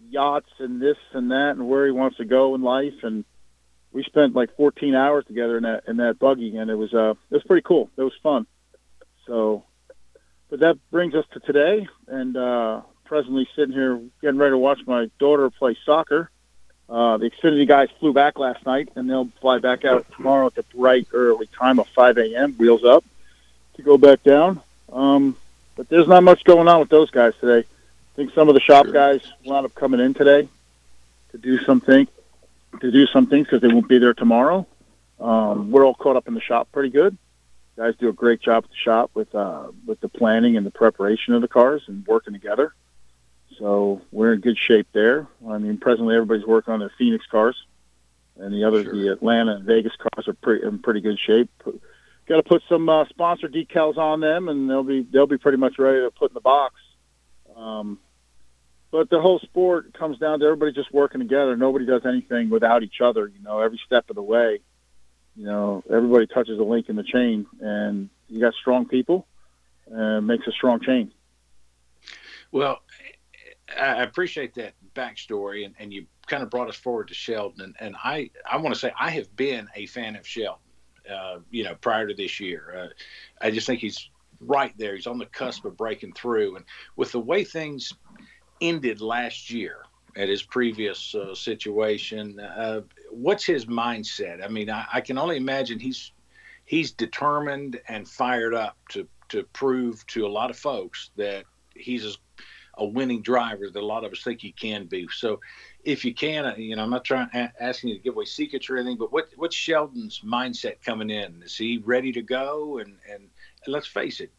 yachts 0.09 0.49
and 0.59 0.81
this 0.81 0.97
and 1.13 1.31
that 1.31 1.51
and 1.51 1.67
where 1.67 1.85
he 1.85 1.91
wants 1.91 2.17
to 2.17 2.25
go 2.25 2.55
in 2.55 2.61
life. 2.61 3.03
And 3.03 3.25
we 3.91 4.03
spent 4.03 4.35
like 4.35 4.55
14 4.55 4.95
hours 4.95 5.25
together 5.25 5.57
in 5.57 5.63
that 5.63 5.83
in 5.87 5.97
that 5.97 6.19
buggy, 6.19 6.55
and 6.57 6.71
it 6.71 6.75
was 6.75 6.93
uh 6.93 7.11
it 7.29 7.35
was 7.35 7.43
pretty 7.43 7.63
cool. 7.63 7.89
It 7.97 8.03
was 8.03 8.13
fun. 8.23 8.47
So 9.27 9.63
but 10.49 10.61
that 10.61 10.77
brings 10.91 11.15
us 11.15 11.25
to 11.33 11.39
today, 11.39 11.87
and 12.07 12.35
uh, 12.35 12.81
presently 13.05 13.47
sitting 13.55 13.73
here 13.73 14.01
getting 14.21 14.37
ready 14.37 14.51
to 14.51 14.57
watch 14.57 14.79
my 14.85 15.09
daughter 15.19 15.49
play 15.49 15.77
soccer. 15.85 16.29
Uh, 16.89 17.17
the 17.17 17.29
Xfinity 17.29 17.65
guys 17.65 17.87
flew 18.01 18.11
back 18.11 18.37
last 18.37 18.65
night, 18.65 18.89
and 18.95 19.09
they'll 19.09 19.29
fly 19.39 19.59
back 19.59 19.85
out 19.85 20.05
tomorrow 20.13 20.47
at 20.47 20.55
the 20.55 20.63
bright 20.75 21.07
early 21.13 21.47
time 21.47 21.79
of 21.79 21.87
5 21.87 22.17
a.m. 22.17 22.51
Wheels 22.57 22.83
up 22.83 23.05
to 23.81 23.85
go 23.85 23.97
back 23.97 24.23
down. 24.23 24.61
Um, 24.91 25.35
but 25.75 25.89
there's 25.89 26.07
not 26.07 26.23
much 26.23 26.43
going 26.43 26.67
on 26.67 26.79
with 26.79 26.89
those 26.89 27.09
guys 27.11 27.33
today. 27.39 27.67
I 27.67 28.15
think 28.15 28.33
some 28.33 28.49
of 28.49 28.55
the 28.55 28.61
shop 28.61 28.85
sure. 28.85 28.93
guys 28.93 29.21
wound 29.45 29.65
up 29.65 29.75
coming 29.75 29.99
in 29.99 30.13
today 30.13 30.47
to 31.31 31.37
do 31.37 31.59
something, 31.63 32.07
to 32.79 32.91
do 32.91 33.07
some 33.07 33.27
things 33.27 33.47
because 33.47 33.61
they 33.61 33.73
won't 33.73 33.87
be 33.87 33.97
there 33.97 34.13
tomorrow. 34.13 34.67
Um, 35.19 35.71
we're 35.71 35.85
all 35.85 35.93
caught 35.93 36.15
up 36.15 36.27
in 36.27 36.33
the 36.33 36.41
shop 36.41 36.71
pretty 36.71 36.89
good 36.89 37.17
guys 37.81 37.95
do 37.99 38.09
a 38.09 38.13
great 38.13 38.41
job 38.41 38.63
at 38.63 38.69
the 38.69 38.75
shop 38.75 39.11
with 39.13 39.33
uh, 39.33 39.67
with 39.85 39.99
the 40.01 40.09
planning 40.09 40.57
and 40.57 40.65
the 40.65 40.71
preparation 40.71 41.33
of 41.33 41.41
the 41.41 41.47
cars 41.47 41.83
and 41.87 42.05
working 42.05 42.33
together. 42.33 42.73
So 43.57 44.01
we're 44.11 44.33
in 44.33 44.39
good 44.39 44.57
shape 44.57 44.87
there. 44.93 45.27
I 45.47 45.57
mean, 45.57 45.77
presently 45.77 46.15
everybody's 46.15 46.45
working 46.45 46.73
on 46.73 46.79
their 46.79 46.91
Phoenix 46.97 47.25
cars, 47.25 47.55
and 48.37 48.53
the 48.53 48.63
other, 48.63 48.83
sure. 48.83 48.93
the 48.93 49.11
Atlanta 49.11 49.55
and 49.55 49.65
Vegas 49.65 49.93
cars 49.95 50.27
are 50.27 50.33
pretty 50.33 50.65
in 50.65 50.79
pretty 50.79 51.01
good 51.01 51.19
shape. 51.19 51.49
Got 52.31 52.37
to 52.37 52.49
put 52.49 52.63
some 52.69 52.87
uh, 52.87 53.05
sponsor 53.09 53.49
decals 53.49 53.97
on 53.97 54.21
them, 54.21 54.47
and 54.47 54.69
they'll 54.69 54.83
be 54.83 55.05
they'll 55.11 55.27
be 55.27 55.37
pretty 55.37 55.57
much 55.57 55.77
ready 55.77 55.99
to 55.99 56.11
put 56.11 56.31
in 56.31 56.33
the 56.33 56.41
box. 56.41 56.75
Um, 57.55 57.99
but 58.89 59.09
the 59.09 59.19
whole 59.19 59.39
sport 59.39 59.93
comes 59.93 60.17
down 60.17 60.39
to 60.39 60.45
everybody 60.45 60.71
just 60.71 60.93
working 60.93 61.19
together. 61.19 61.57
Nobody 61.57 61.85
does 61.85 62.05
anything 62.05 62.49
without 62.49 62.83
each 62.83 63.01
other. 63.01 63.27
You 63.27 63.41
know, 63.43 63.59
every 63.59 63.79
step 63.85 64.09
of 64.09 64.15
the 64.15 64.21
way 64.21 64.59
you 65.35 65.45
know, 65.45 65.83
everybody 65.89 66.27
touches 66.27 66.59
a 66.59 66.63
link 66.63 66.89
in 66.89 66.95
the 66.95 67.03
chain, 67.03 67.45
and 67.61 68.09
you 68.27 68.39
got 68.41 68.53
strong 68.53 68.87
people, 68.87 69.27
and 69.87 70.27
makes 70.27 70.45
a 70.47 70.51
strong 70.51 70.81
chain. 70.81 71.11
Well, 72.51 72.81
I 73.79 74.03
appreciate 74.03 74.55
that 74.55 74.73
backstory, 74.93 75.65
and, 75.65 75.75
and 75.79 75.93
you 75.93 76.05
kind 76.27 76.43
of 76.43 76.49
brought 76.49 76.67
us 76.67 76.75
forward 76.75 77.07
to 77.09 77.13
Sheldon, 77.13 77.61
and, 77.63 77.75
and 77.79 77.95
I 78.03 78.29
I 78.49 78.57
want 78.57 78.73
to 78.73 78.79
say 78.79 78.91
I 78.99 79.11
have 79.11 79.33
been 79.35 79.67
a 79.75 79.85
fan 79.85 80.15
of 80.15 80.27
Sheldon. 80.27 80.60
Uh, 81.09 81.39
you 81.49 81.63
know, 81.63 81.75
prior 81.75 82.07
to 82.07 82.13
this 82.13 82.39
year, 82.39 82.73
uh, 82.77 83.45
I 83.45 83.51
just 83.51 83.67
think 83.67 83.79
he's 83.79 84.09
right 84.39 84.73
there. 84.77 84.95
He's 84.95 85.07
on 85.07 85.17
the 85.17 85.25
cusp 85.25 85.65
of 85.65 85.77
breaking 85.77 86.13
through, 86.13 86.55
and 86.57 86.65
with 86.95 87.11
the 87.11 87.19
way 87.19 87.43
things 87.43 87.93
ended 88.61 89.01
last 89.01 89.49
year 89.49 89.83
at 90.15 90.29
his 90.29 90.43
previous 90.43 91.15
uh, 91.15 91.33
situation, 91.33 92.39
uh, 92.39 92.81
what's 93.09 93.45
his 93.45 93.65
mindset? 93.65 94.43
I 94.43 94.47
mean, 94.47 94.69
I, 94.69 94.85
I 94.93 95.01
can 95.01 95.17
only 95.17 95.37
imagine 95.37 95.79
he's 95.79 96.11
he's 96.65 96.91
determined 96.91 97.79
and 97.87 98.07
fired 98.07 98.53
up 98.53 98.77
to 98.89 99.07
to 99.29 99.43
prove 99.53 100.05
to 100.07 100.25
a 100.25 100.29
lot 100.29 100.49
of 100.49 100.57
folks 100.57 101.11
that 101.15 101.45
he's 101.75 102.17
a 102.75 102.85
winning 102.85 103.21
driver 103.21 103.69
that 103.69 103.79
a 103.79 103.85
lot 103.85 104.03
of 104.03 104.11
us 104.11 104.23
think 104.23 104.41
he 104.41 104.51
can 104.51 104.85
be. 104.85 105.07
So, 105.11 105.39
if 105.83 106.05
you 106.05 106.13
can, 106.13 106.45
uh, 106.45 106.55
you 106.57 106.75
know, 106.75 106.83
I'm 106.83 106.89
not 106.89 107.05
trying 107.05 107.29
asking 107.59 107.89
you 107.89 107.97
to 107.97 108.03
give 108.03 108.15
away 108.15 108.25
secrets 108.25 108.69
or 108.69 108.77
anything, 108.77 108.97
but 108.97 109.11
what 109.11 109.29
what's 109.35 109.55
Sheldon's 109.55 110.21
mindset 110.21 110.81
coming 110.83 111.09
in? 111.09 111.41
Is 111.43 111.57
he 111.57 111.79
ready 111.79 112.11
to 112.13 112.21
go? 112.21 112.79
And 112.79 112.97
and, 113.09 113.23
and 113.65 113.73
let's 113.73 113.87
face 113.87 114.19
it, 114.19 114.31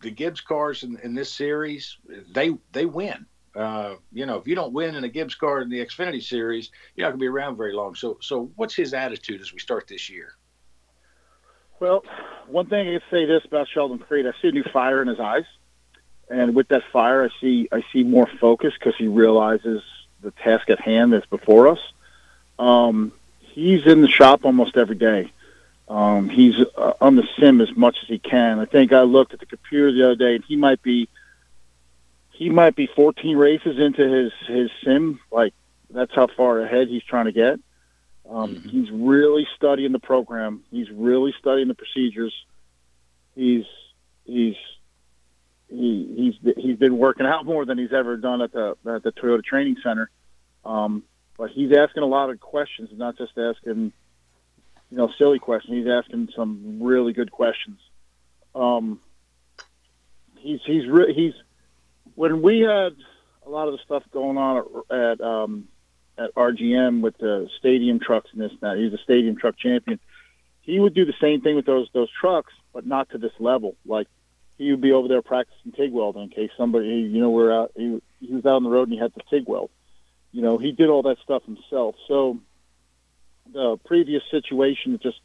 the 0.00 0.10
Gibbs 0.10 0.40
cars 0.40 0.82
in, 0.82 0.98
in 1.00 1.14
this 1.14 1.32
series, 1.32 1.98
they 2.32 2.56
they 2.72 2.86
win. 2.86 3.26
Uh, 3.56 3.94
you 4.12 4.26
know, 4.26 4.36
if 4.36 4.46
you 4.46 4.54
don't 4.54 4.74
win 4.74 4.94
in 4.94 5.04
a 5.04 5.08
Gibbs 5.08 5.34
car 5.34 5.62
in 5.62 5.70
the 5.70 5.84
Xfinity 5.84 6.22
series, 6.22 6.70
you're 6.94 7.06
not 7.06 7.12
going 7.12 7.20
to 7.20 7.22
be 7.22 7.28
around 7.28 7.56
very 7.56 7.72
long. 7.72 7.94
So, 7.94 8.18
so 8.20 8.50
what's 8.56 8.74
his 8.74 8.92
attitude 8.92 9.40
as 9.40 9.50
we 9.50 9.58
start 9.58 9.88
this 9.88 10.10
year? 10.10 10.34
Well, 11.80 12.02
one 12.48 12.66
thing 12.66 12.88
I 12.88 12.92
can 12.92 13.00
say 13.10 13.24
this 13.24 13.42
about 13.46 13.66
Sheldon 13.72 13.98
Creed, 13.98 14.26
I 14.26 14.32
see 14.42 14.48
a 14.48 14.52
new 14.52 14.64
fire 14.74 15.00
in 15.00 15.08
his 15.08 15.18
eyes, 15.18 15.44
and 16.28 16.54
with 16.54 16.68
that 16.68 16.82
fire, 16.92 17.24
I 17.24 17.40
see 17.40 17.68
I 17.70 17.84
see 17.92 18.02
more 18.02 18.26
focus 18.40 18.74
because 18.78 18.96
he 18.96 19.06
realizes 19.06 19.82
the 20.22 20.30
task 20.32 20.70
at 20.70 20.80
hand 20.80 21.12
that's 21.12 21.26
before 21.26 21.68
us. 21.68 21.78
Um, 22.58 23.12
he's 23.40 23.86
in 23.86 24.02
the 24.02 24.08
shop 24.08 24.44
almost 24.44 24.76
every 24.76 24.96
day. 24.96 25.30
Um, 25.88 26.28
he's 26.28 26.56
uh, 26.76 26.94
on 27.00 27.14
the 27.14 27.28
sim 27.38 27.60
as 27.60 27.74
much 27.76 27.98
as 28.02 28.08
he 28.08 28.18
can. 28.18 28.58
I 28.58 28.64
think 28.64 28.92
I 28.92 29.02
looked 29.02 29.34
at 29.34 29.40
the 29.40 29.46
computer 29.46 29.92
the 29.92 30.04
other 30.04 30.16
day, 30.16 30.34
and 30.34 30.44
he 30.44 30.56
might 30.56 30.82
be 30.82 31.08
he 32.32 32.50
might 32.50 32.76
be 32.76 32.86
14 32.86 33.36
races 33.36 33.78
into 33.78 34.02
his 34.08 34.32
his 34.48 34.70
sim. 34.84 35.20
Like 35.30 35.54
that's 35.90 36.14
how 36.14 36.26
far 36.26 36.60
ahead 36.60 36.88
he's 36.88 37.04
trying 37.04 37.26
to 37.26 37.32
get. 37.32 37.60
Um, 38.28 38.56
mm-hmm. 38.56 38.68
He's 38.68 38.90
really 38.90 39.46
studying 39.54 39.92
the 39.92 40.00
program. 40.00 40.64
He's 40.72 40.90
really 40.90 41.32
studying 41.38 41.68
the 41.68 41.74
procedures. 41.74 42.34
He's 43.36 43.64
he's 44.24 44.56
he, 45.68 46.34
he's 46.42 46.54
he's 46.56 46.76
been 46.76 46.96
working 46.96 47.26
out 47.26 47.44
more 47.44 47.64
than 47.64 47.78
he's 47.78 47.92
ever 47.92 48.16
done 48.16 48.42
at 48.42 48.52
the 48.52 48.76
at 48.86 49.02
the 49.02 49.12
Toyota 49.12 49.44
Training 49.44 49.76
Center. 49.82 50.10
Um, 50.64 51.02
but 51.36 51.50
he's 51.50 51.72
asking 51.76 52.02
a 52.02 52.06
lot 52.06 52.30
of 52.30 52.40
questions, 52.40 52.90
not 52.92 53.16
just 53.18 53.32
asking 53.36 53.92
you 54.90 54.96
know 54.96 55.10
silly 55.18 55.38
questions. 55.38 55.74
He's 55.74 55.92
asking 55.92 56.28
some 56.36 56.82
really 56.82 57.12
good 57.12 57.30
questions. 57.30 57.78
Um, 58.54 59.00
he's 60.38 60.60
he's 60.64 60.86
re- 60.86 61.12
he's 61.12 61.34
when 62.14 62.42
we 62.42 62.60
had 62.60 62.96
a 63.44 63.50
lot 63.50 63.68
of 63.68 63.74
the 63.74 63.80
stuff 63.84 64.02
going 64.12 64.38
on 64.38 64.64
at, 64.90 64.96
at 64.96 65.20
um, 65.20 65.68
at 66.18 66.34
RGM 66.34 67.00
with 67.00 67.18
the 67.18 67.48
stadium 67.58 67.98
trucks 67.98 68.30
and 68.32 68.40
this 68.40 68.52
and 68.52 68.60
that. 68.60 68.78
He's 68.78 68.92
a 68.92 69.02
stadium 69.02 69.36
truck 69.36 69.58
champion. 69.58 69.98
He 70.62 70.80
would 70.80 70.94
do 70.94 71.04
the 71.04 71.14
same 71.20 71.40
thing 71.40 71.56
with 71.56 71.66
those 71.66 71.88
those 71.92 72.10
trucks, 72.20 72.52
but 72.72 72.86
not 72.86 73.10
to 73.10 73.18
this 73.18 73.32
level. 73.38 73.76
Like 73.84 74.08
he 74.58 74.70
would 74.70 74.80
be 74.80 74.92
over 74.92 75.08
there 75.08 75.22
practicing 75.22 75.72
TIG 75.72 75.92
welding 75.92 76.24
in 76.24 76.28
case 76.30 76.50
somebody, 76.56 76.88
you 76.88 77.20
know, 77.20 77.30
we're 77.30 77.52
out. 77.52 77.72
He, 77.76 78.00
he 78.20 78.34
was 78.34 78.46
out 78.46 78.56
on 78.56 78.64
the 78.64 78.70
road 78.70 78.88
and 78.88 78.94
he 78.94 78.98
had 78.98 79.14
to 79.14 79.20
TIG 79.30 79.46
weld. 79.46 79.70
You 80.32 80.42
know, 80.42 80.58
he 80.58 80.72
did 80.72 80.88
all 80.88 81.02
that 81.02 81.18
stuff 81.22 81.44
himself. 81.44 81.94
So 82.08 82.38
the 83.52 83.76
previous 83.84 84.22
situation, 84.30 84.98
just 85.02 85.20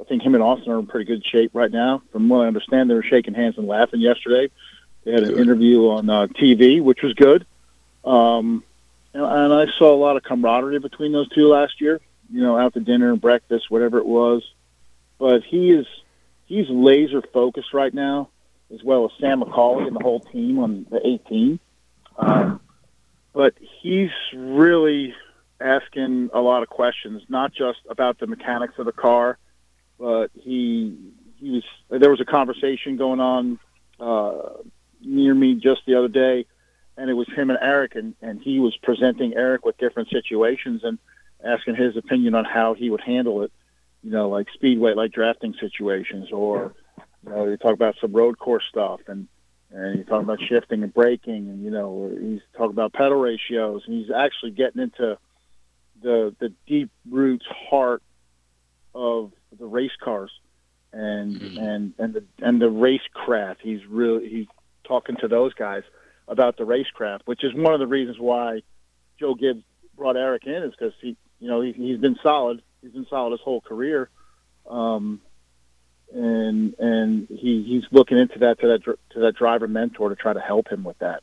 I 0.00 0.04
think 0.04 0.22
him 0.22 0.34
and 0.34 0.42
Austin 0.42 0.72
are 0.72 0.78
in 0.78 0.86
pretty 0.86 1.06
good 1.06 1.24
shape 1.24 1.52
right 1.54 1.70
now. 1.70 2.02
From 2.12 2.28
what 2.28 2.44
I 2.44 2.46
understand, 2.46 2.88
they 2.88 2.94
were 2.94 3.02
shaking 3.02 3.34
hands 3.34 3.58
and 3.58 3.66
laughing 3.66 4.00
yesterday. 4.00 4.50
They 5.04 5.12
had 5.12 5.22
an 5.24 5.30
good. 5.30 5.40
interview 5.40 5.88
on 5.88 6.08
uh, 6.08 6.26
TV, 6.28 6.82
which 6.82 7.02
was 7.02 7.14
good. 7.14 7.46
Um, 8.04 8.62
and, 9.12 9.22
and 9.24 9.52
I 9.52 9.66
saw 9.78 9.92
a 9.94 9.96
lot 9.96 10.16
of 10.16 10.22
camaraderie 10.22 10.78
between 10.78 11.12
those 11.12 11.28
two 11.30 11.48
last 11.48 11.80
year. 11.80 12.00
You 12.30 12.42
know, 12.42 12.58
out 12.58 12.74
to 12.74 12.80
dinner 12.80 13.10
and 13.10 13.20
breakfast, 13.20 13.70
whatever 13.70 13.98
it 13.98 14.06
was. 14.06 14.42
But 15.18 15.44
he 15.44 15.70
is 15.70 15.86
he's 16.46 16.68
laser 16.68 17.22
focused 17.22 17.72
right 17.72 17.92
now, 17.92 18.28
as 18.72 18.82
well 18.82 19.04
as 19.04 19.10
Sam 19.20 19.40
McAulay 19.40 19.86
and 19.86 19.96
the 19.96 20.00
whole 20.02 20.20
team 20.20 20.58
on 20.58 20.86
the 20.90 21.00
18. 21.06 21.58
Um, 22.18 22.60
but 23.32 23.54
he's 23.82 24.10
really 24.34 25.14
asking 25.60 26.30
a 26.32 26.40
lot 26.40 26.62
of 26.62 26.68
questions, 26.68 27.22
not 27.28 27.52
just 27.52 27.78
about 27.88 28.18
the 28.18 28.26
mechanics 28.26 28.74
of 28.78 28.86
the 28.86 28.92
car, 28.92 29.38
but 29.98 30.30
he 30.34 30.96
he 31.36 31.50
was 31.50 31.64
there 32.00 32.10
was 32.10 32.20
a 32.20 32.24
conversation 32.24 32.96
going 32.96 33.20
on 33.20 33.58
uh, 34.00 34.62
near 35.00 35.34
me 35.34 35.54
just 35.54 35.82
the 35.86 35.96
other 35.96 36.08
day 36.08 36.46
and 36.98 37.08
it 37.08 37.14
was 37.14 37.28
him 37.34 37.48
and 37.48 37.58
Eric, 37.62 37.94
and, 37.94 38.14
and 38.20 38.42
he 38.42 38.58
was 38.58 38.76
presenting 38.82 39.34
Eric 39.34 39.64
with 39.64 39.78
different 39.78 40.10
situations 40.10 40.82
and 40.82 40.98
asking 41.42 41.76
his 41.76 41.96
opinion 41.96 42.34
on 42.34 42.44
how 42.44 42.74
he 42.74 42.90
would 42.90 43.00
handle 43.00 43.42
it, 43.42 43.52
you 44.02 44.10
know, 44.10 44.28
like 44.28 44.48
speedway, 44.52 44.94
like 44.94 45.12
drafting 45.12 45.54
situations, 45.60 46.30
or 46.32 46.74
you 47.24 47.30
know, 47.30 47.46
you 47.46 47.56
talk 47.56 47.72
about 47.72 47.96
some 48.00 48.12
road 48.12 48.38
course 48.38 48.64
stuff, 48.68 49.00
and 49.06 49.28
and 49.70 49.98
you 49.98 50.04
talk 50.04 50.22
about 50.22 50.40
shifting 50.48 50.82
and 50.82 50.92
braking, 50.94 51.48
and 51.48 51.64
you 51.64 51.70
know, 51.70 52.10
he's 52.20 52.40
talking 52.56 52.70
about 52.70 52.92
pedal 52.92 53.16
ratios, 53.18 53.82
and 53.86 53.94
he's 53.94 54.10
actually 54.10 54.52
getting 54.52 54.82
into 54.82 55.18
the 56.02 56.34
the 56.38 56.52
deep 56.66 56.90
roots 57.08 57.46
heart 57.70 58.02
of 58.94 59.32
the 59.58 59.66
race 59.66 59.92
cars 60.02 60.30
and 60.92 61.40
mm-hmm. 61.40 61.58
and 61.58 61.94
and 61.98 62.14
the 62.14 62.24
and 62.40 62.60
the 62.60 62.66
racecraft. 62.66 63.56
He's 63.62 63.84
really 63.86 64.28
he's 64.28 64.46
talking 64.84 65.16
to 65.20 65.28
those 65.28 65.54
guys 65.54 65.82
about 66.26 66.56
the 66.56 66.64
racecraft, 66.64 67.20
which 67.24 67.44
is 67.44 67.54
one 67.54 67.74
of 67.74 67.80
the 67.80 67.86
reasons 67.86 68.18
why 68.18 68.62
Joe 69.18 69.34
Gibbs 69.34 69.62
brought 69.96 70.16
Eric 70.16 70.46
in 70.46 70.62
is 70.62 70.70
because 70.70 70.94
he, 71.00 71.16
you 71.40 71.48
know, 71.48 71.60
he, 71.60 71.72
he's 71.72 71.98
been 71.98 72.16
solid. 72.22 72.62
He's 72.82 72.92
been 72.92 73.06
solid 73.10 73.32
his 73.32 73.40
whole 73.40 73.60
career, 73.60 74.08
um, 74.68 75.20
and 76.12 76.74
and 76.78 77.28
he 77.28 77.64
he's 77.66 77.84
looking 77.90 78.18
into 78.18 78.38
that 78.40 78.60
to 78.60 78.66
that 78.68 78.96
to 79.10 79.20
that 79.20 79.36
driver 79.36 79.68
mentor 79.68 80.08
to 80.08 80.16
try 80.16 80.32
to 80.32 80.40
help 80.40 80.68
him 80.68 80.84
with 80.84 80.98
that. 80.98 81.22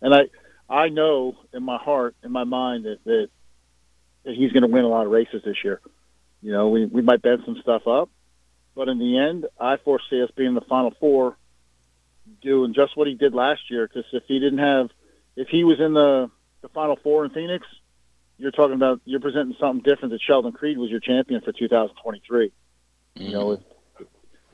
And 0.00 0.14
I 0.14 0.22
I 0.68 0.88
know 0.88 1.36
in 1.52 1.62
my 1.62 1.78
heart, 1.78 2.14
in 2.22 2.30
my 2.32 2.44
mind, 2.44 2.84
that 2.84 2.98
that, 3.04 3.28
that 4.24 4.34
he's 4.34 4.52
going 4.52 4.62
to 4.62 4.68
win 4.68 4.84
a 4.84 4.88
lot 4.88 5.06
of 5.06 5.12
races 5.12 5.42
this 5.44 5.56
year. 5.64 5.80
You 6.42 6.52
know, 6.52 6.68
we 6.68 6.86
we 6.86 7.02
might 7.02 7.22
bend 7.22 7.42
some 7.44 7.58
stuff 7.60 7.86
up, 7.86 8.08
but 8.74 8.88
in 8.88 8.98
the 8.98 9.18
end, 9.18 9.46
I 9.58 9.76
foresee 9.76 10.22
us 10.22 10.30
being 10.36 10.50
in 10.50 10.54
the 10.54 10.60
final 10.62 10.92
four 11.00 11.36
doing 12.42 12.74
just 12.74 12.96
what 12.96 13.08
he 13.08 13.14
did 13.14 13.34
last 13.34 13.70
year. 13.70 13.86
Because 13.86 14.04
if 14.12 14.24
he 14.26 14.38
didn't 14.38 14.58
have, 14.58 14.90
if 15.36 15.48
he 15.48 15.64
was 15.64 15.80
in 15.80 15.94
the 15.94 16.30
the 16.62 16.68
Final 16.68 16.96
Four 17.02 17.24
in 17.24 17.30
Phoenix, 17.30 17.66
you're 18.38 18.50
talking 18.50 18.74
about 18.74 19.00
you're 19.04 19.20
presenting 19.20 19.56
something 19.58 19.82
different. 19.82 20.12
That 20.12 20.20
Sheldon 20.22 20.52
Creed 20.52 20.78
was 20.78 20.90
your 20.90 21.00
champion 21.00 21.40
for 21.40 21.52
2023. 21.52 22.46
Mm-hmm. 23.16 23.22
You 23.22 23.32
know, 23.32 23.52
if, 23.52 23.60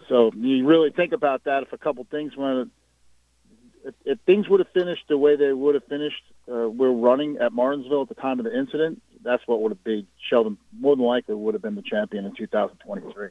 so 0.08 0.30
you 0.36 0.66
really 0.66 0.90
think 0.90 1.12
about 1.12 1.44
that. 1.44 1.62
If 1.62 1.72
a 1.72 1.78
couple 1.78 2.06
things 2.10 2.36
went, 2.36 2.70
if, 3.84 3.94
if 4.04 4.18
things 4.26 4.48
would 4.48 4.60
have 4.60 4.70
finished 4.72 5.04
the 5.08 5.18
way 5.18 5.36
they 5.36 5.52
would 5.52 5.74
have 5.74 5.84
finished, 5.84 6.22
uh, 6.50 6.68
we're 6.68 6.92
running 6.92 7.38
at 7.38 7.52
Martinsville 7.52 8.02
at 8.02 8.08
the 8.08 8.14
time 8.14 8.38
of 8.38 8.44
the 8.44 8.56
incident. 8.56 9.02
That's 9.22 9.42
what 9.46 9.60
would 9.62 9.72
have 9.72 9.82
been 9.84 10.06
Sheldon. 10.30 10.58
More 10.78 10.96
than 10.96 11.04
likely, 11.04 11.34
would 11.34 11.54
have 11.54 11.62
been 11.62 11.74
the 11.74 11.82
champion 11.82 12.24
in 12.24 12.34
2023. 12.34 13.28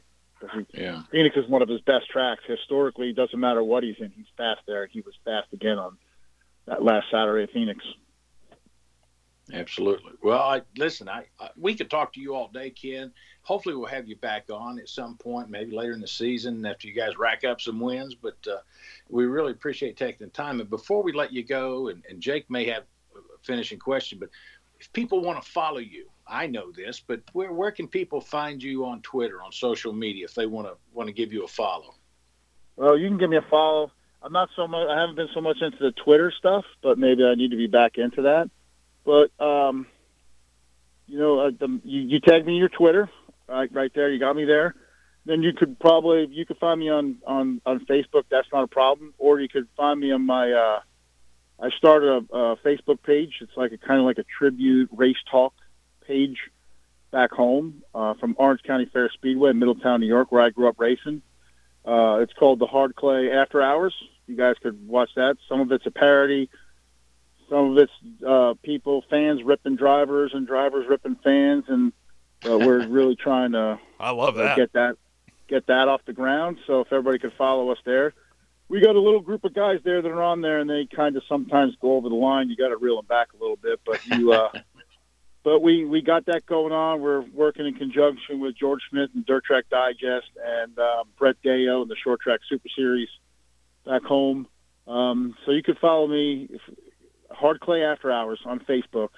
He, 0.52 0.82
yeah. 0.82 1.02
Phoenix 1.10 1.36
is 1.36 1.48
one 1.48 1.62
of 1.62 1.68
his 1.68 1.80
best 1.80 2.10
tracks. 2.10 2.42
Historically, 2.46 3.10
it 3.10 3.16
doesn't 3.16 3.38
matter 3.38 3.62
what 3.62 3.82
he's 3.82 3.96
in, 3.98 4.10
he's 4.14 4.26
fast 4.36 4.60
there. 4.66 4.86
He 4.86 5.00
was 5.00 5.14
fast 5.24 5.48
again 5.52 5.78
on 5.78 5.96
that 6.66 6.82
last 6.82 7.06
Saturday 7.10 7.44
at 7.44 7.52
Phoenix. 7.52 7.82
Absolutely. 9.52 10.12
Well, 10.22 10.40
I, 10.40 10.62
listen, 10.76 11.08
I, 11.08 11.26
I, 11.38 11.50
we 11.56 11.74
could 11.74 11.88
talk 11.88 12.12
to 12.14 12.20
you 12.20 12.34
all 12.34 12.48
day, 12.48 12.70
Kenn. 12.70 13.12
Hopefully, 13.42 13.76
we'll 13.76 13.86
have 13.86 14.08
you 14.08 14.16
back 14.16 14.46
on 14.50 14.78
at 14.80 14.88
some 14.88 15.16
point, 15.16 15.50
maybe 15.50 15.76
later 15.76 15.92
in 15.92 16.00
the 16.00 16.08
season 16.08 16.66
after 16.66 16.88
you 16.88 16.94
guys 16.94 17.16
rack 17.16 17.44
up 17.44 17.60
some 17.60 17.78
wins. 17.78 18.14
But 18.14 18.36
uh, 18.50 18.58
we 19.08 19.26
really 19.26 19.52
appreciate 19.52 19.96
taking 19.96 20.26
the 20.26 20.32
time. 20.32 20.60
And 20.60 20.68
before 20.68 21.02
we 21.02 21.12
let 21.12 21.32
you 21.32 21.44
go, 21.44 21.88
and, 21.88 22.02
and 22.10 22.20
Jake 22.20 22.50
may 22.50 22.66
have 22.66 22.82
a 23.14 23.38
finishing 23.42 23.78
question, 23.78 24.18
but 24.18 24.30
if 24.80 24.92
people 24.92 25.20
want 25.20 25.40
to 25.40 25.48
follow 25.48 25.78
you, 25.78 26.08
I 26.26 26.48
know 26.48 26.72
this, 26.72 27.00
but 27.06 27.22
where 27.32 27.52
where 27.52 27.70
can 27.70 27.86
people 27.86 28.20
find 28.20 28.60
you 28.60 28.84
on 28.84 29.00
Twitter, 29.02 29.42
on 29.42 29.52
social 29.52 29.92
media, 29.92 30.24
if 30.24 30.34
they 30.34 30.46
want 30.46 30.66
to 30.66 30.74
want 30.92 31.06
to 31.06 31.12
give 31.12 31.32
you 31.32 31.44
a 31.44 31.48
follow? 31.48 31.94
Well, 32.74 32.98
you 32.98 33.06
can 33.08 33.16
give 33.16 33.30
me 33.30 33.36
a 33.36 33.46
follow. 33.48 33.92
I'm 34.22 34.32
not 34.32 34.48
so 34.56 34.66
much. 34.66 34.88
I 34.88 35.00
haven't 35.00 35.14
been 35.14 35.28
so 35.32 35.40
much 35.40 35.58
into 35.62 35.78
the 35.78 35.92
Twitter 35.92 36.32
stuff, 36.36 36.64
but 36.82 36.98
maybe 36.98 37.24
I 37.24 37.36
need 37.36 37.52
to 37.52 37.56
be 37.56 37.68
back 37.68 37.96
into 37.96 38.22
that. 38.22 38.50
But 39.06 39.30
um, 39.42 39.86
you 41.06 41.18
know, 41.18 41.38
uh, 41.38 41.50
the, 41.58 41.80
you, 41.84 42.00
you 42.02 42.20
me 42.44 42.54
in 42.54 42.58
your 42.58 42.68
Twitter, 42.68 43.08
right, 43.48 43.72
right 43.72 43.92
there. 43.94 44.10
You 44.10 44.18
got 44.18 44.34
me 44.34 44.44
there. 44.44 44.74
Then 45.24 45.42
you 45.42 45.52
could 45.52 45.78
probably 45.78 46.28
you 46.30 46.44
could 46.44 46.58
find 46.58 46.78
me 46.78 46.90
on 46.90 47.18
on 47.26 47.60
on 47.64 47.86
Facebook. 47.86 48.24
That's 48.30 48.48
not 48.52 48.64
a 48.64 48.68
problem. 48.68 49.14
Or 49.18 49.40
you 49.40 49.48
could 49.48 49.68
find 49.76 49.98
me 49.98 50.12
on 50.12 50.26
my. 50.26 50.52
Uh, 50.52 50.80
I 51.58 51.70
started 51.70 52.26
a, 52.30 52.36
a 52.36 52.56
Facebook 52.58 53.02
page. 53.02 53.36
It's 53.40 53.56
like 53.56 53.72
a 53.72 53.78
kind 53.78 53.98
of 53.98 54.04
like 54.04 54.18
a 54.18 54.24
tribute 54.38 54.90
race 54.92 55.16
talk 55.30 55.54
page 56.06 56.38
back 57.10 57.30
home 57.30 57.82
uh, 57.94 58.14
from 58.14 58.34
Orange 58.38 58.62
County 58.62 58.86
Fair 58.92 59.10
Speedway 59.14 59.52
Middletown, 59.52 60.00
New 60.00 60.06
York, 60.06 60.30
where 60.30 60.42
I 60.42 60.50
grew 60.50 60.68
up 60.68 60.78
racing. 60.78 61.22
Uh, 61.84 62.18
it's 62.20 62.32
called 62.32 62.58
the 62.58 62.66
Hard 62.66 62.94
Clay 62.96 63.30
After 63.32 63.62
Hours. 63.62 63.94
You 64.26 64.36
guys 64.36 64.56
could 64.60 64.86
watch 64.86 65.10
that. 65.14 65.36
Some 65.48 65.60
of 65.60 65.70
it's 65.72 65.86
a 65.86 65.90
parody. 65.90 66.50
Some 67.48 67.72
of 67.72 67.78
it's 67.78 67.92
uh, 68.26 68.54
people, 68.62 69.04
fans 69.08 69.42
ripping 69.44 69.76
drivers 69.76 70.32
and 70.34 70.46
drivers 70.46 70.86
ripping 70.88 71.16
fans, 71.22 71.64
and 71.68 71.92
uh, 72.48 72.58
we're 72.58 72.86
really 72.88 73.16
trying 73.16 73.52
to 73.52 73.78
I 74.00 74.10
love 74.10 74.36
uh, 74.36 74.42
that. 74.42 74.56
get 74.56 74.72
that 74.72 74.96
get 75.48 75.66
that 75.66 75.88
off 75.88 76.00
the 76.06 76.12
ground. 76.12 76.58
So 76.66 76.80
if 76.80 76.92
everybody 76.92 77.18
could 77.18 77.34
follow 77.38 77.70
us 77.70 77.78
there, 77.84 78.14
we 78.68 78.80
got 78.80 78.96
a 78.96 79.00
little 79.00 79.20
group 79.20 79.44
of 79.44 79.54
guys 79.54 79.78
there 79.84 80.02
that 80.02 80.08
are 80.08 80.22
on 80.22 80.40
there, 80.40 80.58
and 80.58 80.68
they 80.68 80.86
kind 80.86 81.16
of 81.16 81.22
sometimes 81.28 81.76
go 81.80 81.96
over 81.96 82.08
the 82.08 82.16
line. 82.16 82.50
You 82.50 82.56
got 82.56 82.68
to 82.68 82.76
reel 82.76 82.96
them 82.96 83.06
back 83.06 83.28
a 83.32 83.40
little 83.40 83.56
bit, 83.56 83.80
but 83.84 84.04
you. 84.06 84.32
Uh, 84.32 84.50
but 85.44 85.60
we 85.60 85.84
we 85.84 86.02
got 86.02 86.26
that 86.26 86.44
going 86.46 86.72
on. 86.72 87.00
We're 87.00 87.20
working 87.20 87.66
in 87.66 87.74
conjunction 87.74 88.40
with 88.40 88.56
George 88.56 88.80
Smith 88.90 89.10
and 89.14 89.24
Dirt 89.24 89.44
Track 89.44 89.66
Digest 89.70 90.30
and 90.44 90.76
um, 90.78 91.04
Brett 91.16 91.36
Deyo 91.44 91.82
and 91.82 91.90
the 91.90 91.94
Short 92.02 92.20
Track 92.20 92.40
Super 92.48 92.68
Series 92.74 93.08
back 93.84 94.02
home. 94.02 94.48
Um, 94.88 95.36
so 95.44 95.52
you 95.52 95.62
could 95.62 95.78
follow 95.78 96.06
me, 96.08 96.48
if, 96.50 96.60
Hard 97.30 97.60
Clay 97.60 97.82
After 97.82 98.10
Hours 98.10 98.40
on 98.44 98.60
Facebook. 98.60 99.10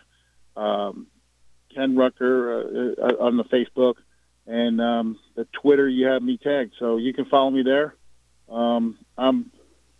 Um, 0.57 1.07
Kenn 1.75 1.97
Roettger 1.97 2.97
uh, 2.99 3.07
uh, 3.07 3.25
on 3.25 3.37
the 3.37 3.45
Facebook 3.45 3.95
and 4.47 4.81
um, 4.81 5.19
the 5.37 5.47
Twitter. 5.53 5.89
You 5.89 6.07
have 6.07 6.23
me 6.23 6.39
tagged, 6.39 6.75
so 6.79 6.97
you 6.97 7.13
can 7.13 7.27
follow 7.27 7.51
me 7.51 7.63
there. 7.63 7.95
Um, 8.49 8.99
I'm 9.17 9.51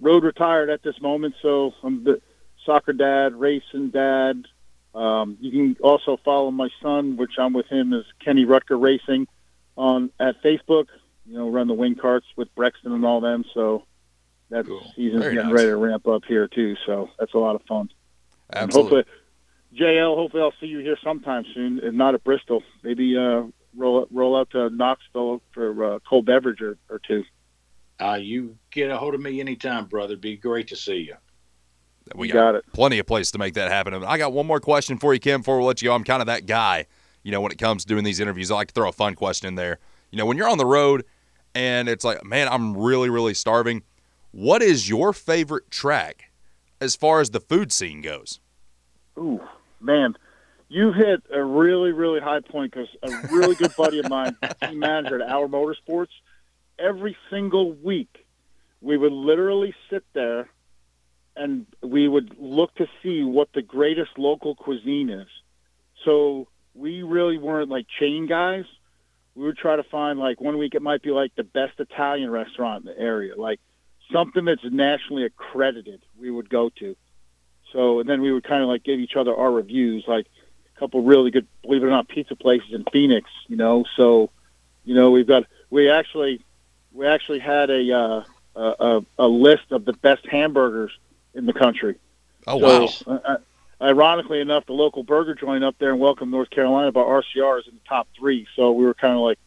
road 0.01 0.25
retired 0.25 0.71
at 0.71 0.83
this 0.83 1.01
moment, 1.01 1.35
so 1.43 1.75
I'm 1.83 2.05
the 2.05 2.21
soccer 2.65 2.93
dad, 2.93 3.35
racing 3.35 3.91
dad. 3.91 4.47
Um, 4.95 5.37
you 5.41 5.51
can 5.51 5.77
also 5.83 6.19
follow 6.25 6.51
my 6.51 6.69
son, 6.83 7.17
which 7.17 7.33
I'm 7.39 7.53
with 7.53 7.67
him, 7.67 7.93
as 7.93 8.05
Kenny 8.25 8.45
Roettger 8.45 8.79
Racing 8.79 9.29
on 9.77 10.11
at 10.19 10.43
Facebook. 10.43 10.87
You 11.27 11.35
know, 11.35 11.51
run 11.51 11.69
the 11.69 11.75
wing 11.75 11.95
karts 11.95 12.23
with 12.37 12.53
Brexton 12.55 12.93
and 12.93 13.05
all 13.05 13.21
them. 13.21 13.45
So 13.53 13.85
that 14.49 14.65
season's 14.97 15.23
Very 15.23 15.35
getting 15.35 15.51
nice. 15.51 15.57
ready 15.59 15.69
to 15.69 15.77
ramp 15.77 16.09
up 16.09 16.25
here 16.27 16.49
too. 16.49 16.75
So 16.87 17.11
that's 17.19 17.35
a 17.35 17.39
lot 17.39 17.55
of 17.55 17.63
fun. 17.69 17.91
And 18.51 18.65
Absolutely. 18.65 18.99
hopefully, 18.99 19.15
JL, 19.75 20.15
hopefully 20.17 20.43
I'll 20.43 20.55
see 20.61 20.67
you 20.67 20.79
here 20.79 20.97
sometime 21.03 21.45
soon, 21.55 21.81
if 21.83 21.93
not 21.93 22.15
at 22.15 22.25
Bristol. 22.25 22.63
Maybe 22.83 23.17
uh, 23.17 23.45
roll 23.77 24.07
roll 24.11 24.37
out 24.37 24.51
to 24.51 24.71
Knoxville 24.71 25.43
for 25.53 25.95
uh, 25.95 25.99
cold 26.09 26.27
beverage 26.27 26.61
or, 26.61 26.79
or 26.89 27.01
two. 27.07 27.25
Uh, 28.01 28.15
you 28.15 28.57
get 28.71 28.91
a 28.91 28.97
hold 28.97 29.15
of 29.15 29.21
me 29.21 29.41
anytime, 29.41 29.87
brother. 29.87 30.17
Be 30.17 30.37
great 30.37 30.69
to 30.69 30.77
see 30.77 30.97
you. 30.97 31.17
We 32.15 32.29
You 32.29 32.35
got 32.35 32.55
it. 32.55 32.65
Plenty 32.73 32.99
of 32.99 33.07
place 33.07 33.31
to 33.33 33.39
make 33.39 33.55
that 33.55 33.71
happen. 33.71 33.93
I 34.05 34.19
got 34.19 34.33
one 34.33 34.47
more 34.47 34.61
question 34.61 34.99
for 34.99 35.13
you, 35.13 35.21
Kenn, 35.21 35.41
before 35.41 35.59
we 35.59 35.65
let 35.65 35.83
you 35.83 35.89
go. 35.89 35.95
I'm 35.95 36.05
kind 36.05 36.23
of 36.23 36.27
that 36.27 36.47
guy, 36.47 36.87
you 37.23 37.33
know, 37.33 37.41
when 37.41 37.53
it 37.53 37.59
comes 37.59 37.85
to 37.85 37.89
doing 37.89 38.05
these 38.05 38.21
interviews. 38.21 38.51
I 38.51 38.55
like 38.55 38.69
to 38.69 38.75
throw 38.75 38.89
a 38.89 38.93
fun 38.93 39.15
question 39.15 39.49
in 39.49 39.57
there. 39.57 39.79
You 40.11 40.19
know, 40.19 40.25
when 40.25 40.37
you're 40.37 40.49
on 40.49 40.59
the 40.59 40.67
road 40.67 41.05
and 41.55 41.89
it's 41.89 42.05
like, 42.05 42.25
man, 42.25 42.49
I'm 42.49 42.77
really, 42.77 43.11
really 43.11 43.35
starving. 43.35 43.83
What 44.31 44.63
is 44.63 44.89
your 44.89 45.13
favorite 45.13 45.71
track 45.71 46.28
as 46.81 46.97
far 46.97 47.21
as 47.21 47.31
the 47.31 47.41
food 47.41 47.73
scene 47.73 48.01
goes? 48.01 48.41
Ooh, 49.19 49.41
man, 49.81 50.17
you 50.69 50.93
hit 50.93 51.23
a 51.33 51.43
really, 51.43 51.93
really 51.93 52.21
high 52.21 52.41
point 52.41 52.73
because 52.73 52.89
a 53.03 53.35
really 53.35 53.55
good 53.55 53.75
buddy 53.77 53.99
of 53.99 54.09
mine, 54.09 54.37
team 54.63 54.79
manager 54.79 55.21
at 55.21 55.29
Our 55.29 55.49
Motorsports, 55.49 56.09
every 56.79 57.17
single 57.31 57.73
week 57.73 58.27
we 58.81 58.97
would 58.97 59.13
literally 59.13 59.75
sit 59.91 60.05
there 60.13 60.49
and 61.37 61.67
we 61.83 62.09
would 62.09 62.37
look 62.39 62.75
to 62.77 62.87
see 63.03 63.23
what 63.23 63.49
the 63.55 63.63
greatest 63.63 64.11
local 64.19 64.55
cuisine 64.55 65.11
is. 65.11 65.29
So 66.05 66.49
we 66.75 67.03
really 67.03 67.39
weren't 67.39 67.71
like 67.71 67.87
chain 67.99 68.27
guys. 68.27 68.65
We 69.35 69.45
would 69.45 69.57
try 69.57 69.77
to 69.77 69.85
find 69.85 70.19
like 70.19 70.41
one 70.41 70.59
week 70.59 70.75
it 70.75 70.83
might 70.83 71.03
be 71.03 71.11
like 71.11 71.35
the 71.37 71.45
best 71.45 71.79
Italian 71.79 72.31
restaurant 72.31 72.85
in 72.85 72.93
the 72.93 73.01
area, 73.01 73.35
like 73.37 73.61
something 74.13 74.45
that's 74.45 74.65
nationally 74.65 75.25
accredited. 75.25 76.03
We 76.19 76.31
would 76.31 76.49
go 76.49 76.71
to. 76.79 76.97
So 77.73 78.01
and 78.01 78.09
then 78.09 78.23
we 78.23 78.33
would 78.33 78.45
kind 78.45 78.63
of 78.63 78.69
like 78.69 78.83
give 78.85 78.99
each 79.01 79.17
other 79.17 79.35
our 79.35 79.51
reviews, 79.51 80.05
like 80.07 80.27
a 80.77 80.81
couple 80.81 81.03
really 81.03 81.31
good, 81.31 81.47
believe 81.63 81.83
it 81.83 81.87
or 81.87 81.91
not, 81.91 82.09
pizza 82.09 82.35
places 82.35 82.73
in 82.73 82.85
Phoenix. 82.93 83.31
You 83.47 83.57
know, 83.57 83.85
so 83.97 84.31
you 84.85 84.95
know 84.95 85.11
we've 85.11 85.27
got 85.27 85.45
we 85.71 85.91
actually 85.91 86.41
we 86.93 87.07
actually 87.07 87.41
had 87.41 87.71
a 87.71 87.93
uh, 87.93 88.25
a, 88.59 89.05
a, 89.19 89.29
list 89.29 89.71
of 89.71 89.85
the 89.85 89.93
best 89.93 90.27
hamburgers 90.27 90.91
in 91.35 91.47
the 91.47 91.53
country. 91.53 91.97
Oh, 92.47 92.57
wow. 92.57 92.87
So, 92.87 93.11
uh, 93.13 93.19
uh, 93.25 93.37
ironically 93.81 94.41
enough, 94.41 94.67
the 94.67 94.73
local 94.73 95.05
burger 95.05 95.35
joint 95.35 95.63
up 95.63 95.77
there 95.79 95.93
in 95.93 95.99
Welcome, 95.99 96.31
North 96.31 96.51
Carolina, 96.51 96.91
by 96.91 97.01
RCR, 97.01 97.61
is 97.61 97.69
in 97.69 97.75
the 97.75 97.89
top 97.89 98.09
three. 98.19 98.47
So 98.57 98.73
we 98.73 98.85
were 98.85 98.95
kind 98.95 99.15
of 99.15 99.21
like, 99.21 99.39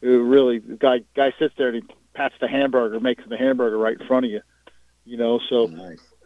it 0.00 0.06
really, 0.06 0.58
the 0.58 0.76
guy 0.76 1.00
guy 1.14 1.32
sits 1.38 1.54
there 1.56 1.68
and 1.68 1.82
he 1.82 1.94
pats 2.14 2.34
the 2.40 2.48
hamburger, 2.48 3.00
makes 3.00 3.22
the 3.28 3.36
hamburger 3.36 3.76
right 3.76 4.00
in 4.00 4.06
front 4.06 4.26
of 4.26 4.32
you. 4.32 4.40
You 5.04 5.18
know, 5.18 5.40
so 5.50 5.66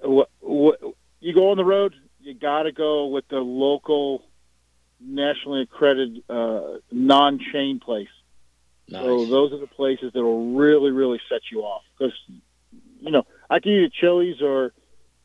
what, 0.02 0.30
what, 0.40 0.80
you 1.20 1.34
go 1.34 1.50
on 1.50 1.56
the 1.56 1.64
road, 1.64 1.94
you 2.20 2.34
got 2.34 2.62
to 2.62 2.72
go 2.72 3.06
with 3.06 3.26
the 3.28 3.40
local, 3.40 4.22
nationally 5.00 5.62
accredited, 5.62 6.22
uh, 6.28 6.78
non-chain 6.92 7.80
place. 7.80 8.08
So 8.90 9.26
those 9.26 9.52
are 9.52 9.58
the 9.58 9.66
places 9.66 10.12
that 10.14 10.22
will 10.22 10.54
really, 10.54 10.90
really 10.90 11.20
set 11.28 11.42
you 11.50 11.60
off. 11.60 11.82
Because, 11.98 12.14
you 13.00 13.10
know, 13.10 13.26
I 13.50 13.60
can 13.60 13.72
eat 13.72 13.84
at 13.84 13.92
Chili's 13.92 14.40
or 14.40 14.72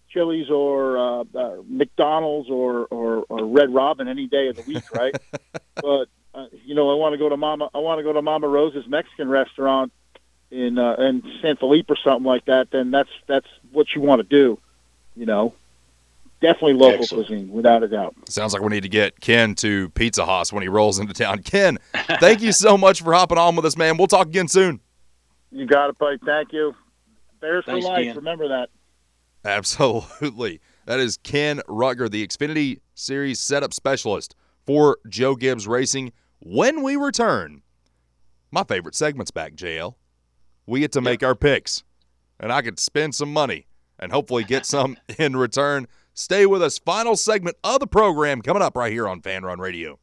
Chili's 0.09 0.49
or 0.49 0.97
uh, 0.97 1.23
uh, 1.33 1.55
McDonald's 1.67 2.49
or, 2.49 2.85
or 2.85 3.23
or 3.29 3.45
Red 3.45 3.73
Robin 3.73 4.07
any 4.07 4.27
day 4.27 4.49
of 4.49 4.57
the 4.57 4.63
week, 4.63 4.83
right? 4.93 5.15
but 5.75 6.07
uh, 6.35 6.47
you 6.65 6.75
know, 6.75 6.91
I 6.91 6.95
want 6.95 7.13
to 7.13 7.17
go 7.17 7.29
to 7.29 7.37
Mama. 7.37 7.69
I 7.73 7.79
want 7.79 7.99
to 7.99 8.03
go 8.03 8.11
to 8.11 8.21
Mama 8.21 8.47
Rose's 8.47 8.85
Mexican 8.87 9.29
restaurant 9.29 9.93
in 10.53 10.77
uh, 10.77 10.95
in 10.99 11.23
San 11.41 11.57
Felipe 11.57 11.89
or 11.89 11.97
something 11.97 12.25
like 12.25 12.45
that. 12.45 12.69
Then 12.71 12.91
that's 12.91 13.09
that's 13.27 13.47
what 13.71 13.87
you 13.95 14.01
want 14.01 14.19
to 14.21 14.27
do. 14.27 14.59
You 15.15 15.25
know, 15.25 15.53
definitely 16.41 16.73
local 16.73 17.01
Excellent. 17.01 17.27
cuisine, 17.27 17.51
without 17.51 17.83
a 17.83 17.87
doubt. 17.87 18.15
Sounds 18.29 18.53
like 18.53 18.61
we 18.61 18.69
need 18.69 18.83
to 18.83 18.89
get 18.89 19.19
Kenn 19.19 19.55
to 19.55 19.89
Pizza 19.89 20.25
Haas 20.25 20.53
when 20.53 20.61
he 20.61 20.69
rolls 20.69 20.99
into 20.99 21.13
town. 21.13 21.39
Kenn, 21.43 21.79
thank 22.19 22.41
you 22.41 22.51
so 22.51 22.77
much 22.77 23.01
for 23.01 23.13
hopping 23.13 23.37
on 23.37 23.55
with 23.55 23.65
us, 23.65 23.75
man. 23.75 23.97
We'll 23.97 24.07
talk 24.07 24.27
again 24.27 24.47
soon. 24.47 24.79
You 25.51 25.65
got 25.65 25.89
it, 25.89 25.97
buddy. 25.97 26.17
Thank 26.23 26.53
you. 26.53 26.75
Bears 27.41 27.63
Thanks, 27.65 27.85
for 27.85 27.91
life. 27.91 28.05
Kenn. 28.05 28.15
Remember 28.15 28.47
that. 28.47 28.69
Absolutely. 29.45 30.61
That 30.85 30.99
is 30.99 31.17
Kenn 31.17 31.61
Roettger, 31.67 32.09
the 32.09 32.25
Xfinity 32.25 32.79
Series 32.95 33.39
setup 33.39 33.73
specialist 33.73 34.35
for 34.65 34.97
Joe 35.07 35.35
Gibbs 35.35 35.67
Racing. 35.67 36.11
When 36.39 36.83
we 36.83 36.95
return, 36.95 37.61
my 38.51 38.63
favorite 38.63 38.95
segment's 38.95 39.31
back, 39.31 39.53
JL. 39.53 39.95
We 40.65 40.79
get 40.79 40.91
to 40.93 41.01
make 41.01 41.23
our 41.23 41.35
picks, 41.35 41.83
and 42.39 42.51
I 42.51 42.61
could 42.61 42.79
spend 42.79 43.15
some 43.15 43.31
money 43.31 43.67
and 43.99 44.11
hopefully 44.11 44.43
get 44.43 44.65
some 44.65 44.97
in 45.17 45.35
return. 45.35 45.87
Stay 46.13 46.45
with 46.45 46.61
us. 46.61 46.77
Final 46.77 47.15
segment 47.15 47.57
of 47.63 47.79
the 47.79 47.87
program 47.87 48.41
coming 48.41 48.61
up 48.61 48.75
right 48.77 48.91
here 48.91 49.07
on 49.07 49.21
Fanrun 49.21 49.57
Radio. 49.57 49.99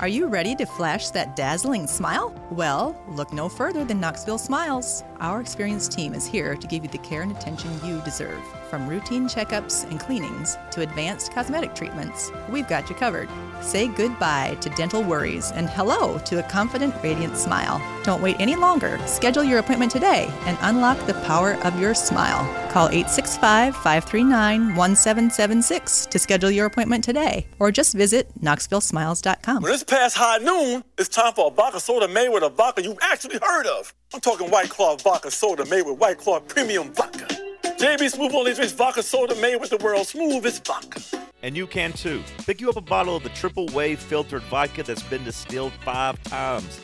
Are 0.00 0.08
you 0.08 0.28
ready 0.28 0.56
to 0.56 0.64
flash 0.64 1.10
that 1.10 1.36
dazzling 1.36 1.86
smile? 1.86 2.34
Well, 2.50 2.96
look 3.06 3.34
no 3.34 3.50
further 3.50 3.84
than 3.84 4.00
Knoxville 4.00 4.38
Smiles. 4.38 5.04
Our 5.20 5.42
experienced 5.42 5.92
team 5.92 6.14
is 6.14 6.24
here 6.24 6.56
to 6.56 6.66
give 6.66 6.82
you 6.82 6.88
the 6.88 6.96
care 6.96 7.20
and 7.20 7.30
attention 7.30 7.70
you 7.84 8.00
deserve. 8.00 8.42
From 8.70 8.88
routine 8.88 9.28
checkups 9.28 9.84
and 9.90 10.00
cleanings 10.00 10.56
to 10.70 10.80
advanced 10.80 11.32
cosmetic 11.32 11.74
treatments, 11.74 12.32
we've 12.48 12.66
got 12.66 12.88
you 12.88 12.96
covered. 12.96 13.28
Say 13.60 13.88
goodbye 13.88 14.56
to 14.62 14.70
dental 14.70 15.02
worries 15.02 15.52
and 15.52 15.68
hello 15.68 16.16
to 16.16 16.38
a 16.38 16.48
confident, 16.48 16.94
radiant 17.02 17.36
smile. 17.36 17.78
Don't 18.02 18.22
wait 18.22 18.36
any 18.40 18.56
longer. 18.56 18.98
Schedule 19.06 19.44
your 19.44 19.58
appointment 19.58 19.92
today 19.92 20.32
and 20.46 20.56
unlock 20.62 20.96
the 21.06 21.20
power 21.26 21.58
of 21.62 21.78
your 21.78 21.92
smile. 21.92 22.46
Call 22.70 22.86
865 22.86 23.74
539 23.74 24.76
1776 24.76 26.06
to 26.06 26.18
schedule 26.20 26.52
your 26.52 26.66
appointment 26.66 27.02
today 27.02 27.48
or 27.58 27.72
just 27.72 27.94
visit 27.94 28.28
KnoxvilleSmiles.com. 28.40 29.64
When 29.64 29.72
it's 29.72 29.82
past 29.82 30.16
high 30.16 30.38
noon, 30.38 30.84
it's 30.96 31.08
time 31.08 31.32
for 31.32 31.48
a 31.48 31.50
vodka 31.50 31.80
soda 31.80 32.06
made 32.06 32.28
with 32.28 32.44
a 32.44 32.48
vodka 32.48 32.84
you've 32.84 32.98
actually 33.02 33.40
heard 33.42 33.66
of. 33.66 33.92
I'm 34.14 34.20
talking 34.20 34.48
White 34.52 34.68
Claw 34.68 34.96
vodka 34.96 35.32
soda 35.32 35.66
made 35.66 35.82
with 35.82 35.98
White 35.98 36.18
Claw 36.18 36.38
premium 36.38 36.92
vodka. 36.92 37.26
JB 37.64 38.08
Smooth 38.08 38.34
only 38.36 38.54
drinks 38.54 38.72
vodka 38.72 39.02
soda 39.02 39.34
made 39.40 39.56
with 39.56 39.70
the 39.70 39.78
world's 39.78 40.10
smoothest 40.10 40.64
vodka. 40.64 41.00
And 41.42 41.56
you 41.56 41.66
can 41.66 41.92
too. 41.92 42.22
Pick 42.46 42.60
you 42.60 42.70
up 42.70 42.76
a 42.76 42.80
bottle 42.80 43.16
of 43.16 43.24
the 43.24 43.30
triple 43.30 43.66
wave 43.68 43.98
filtered 43.98 44.42
vodka 44.44 44.84
that's 44.84 45.02
been 45.02 45.24
distilled 45.24 45.72
five 45.84 46.22
times. 46.22 46.78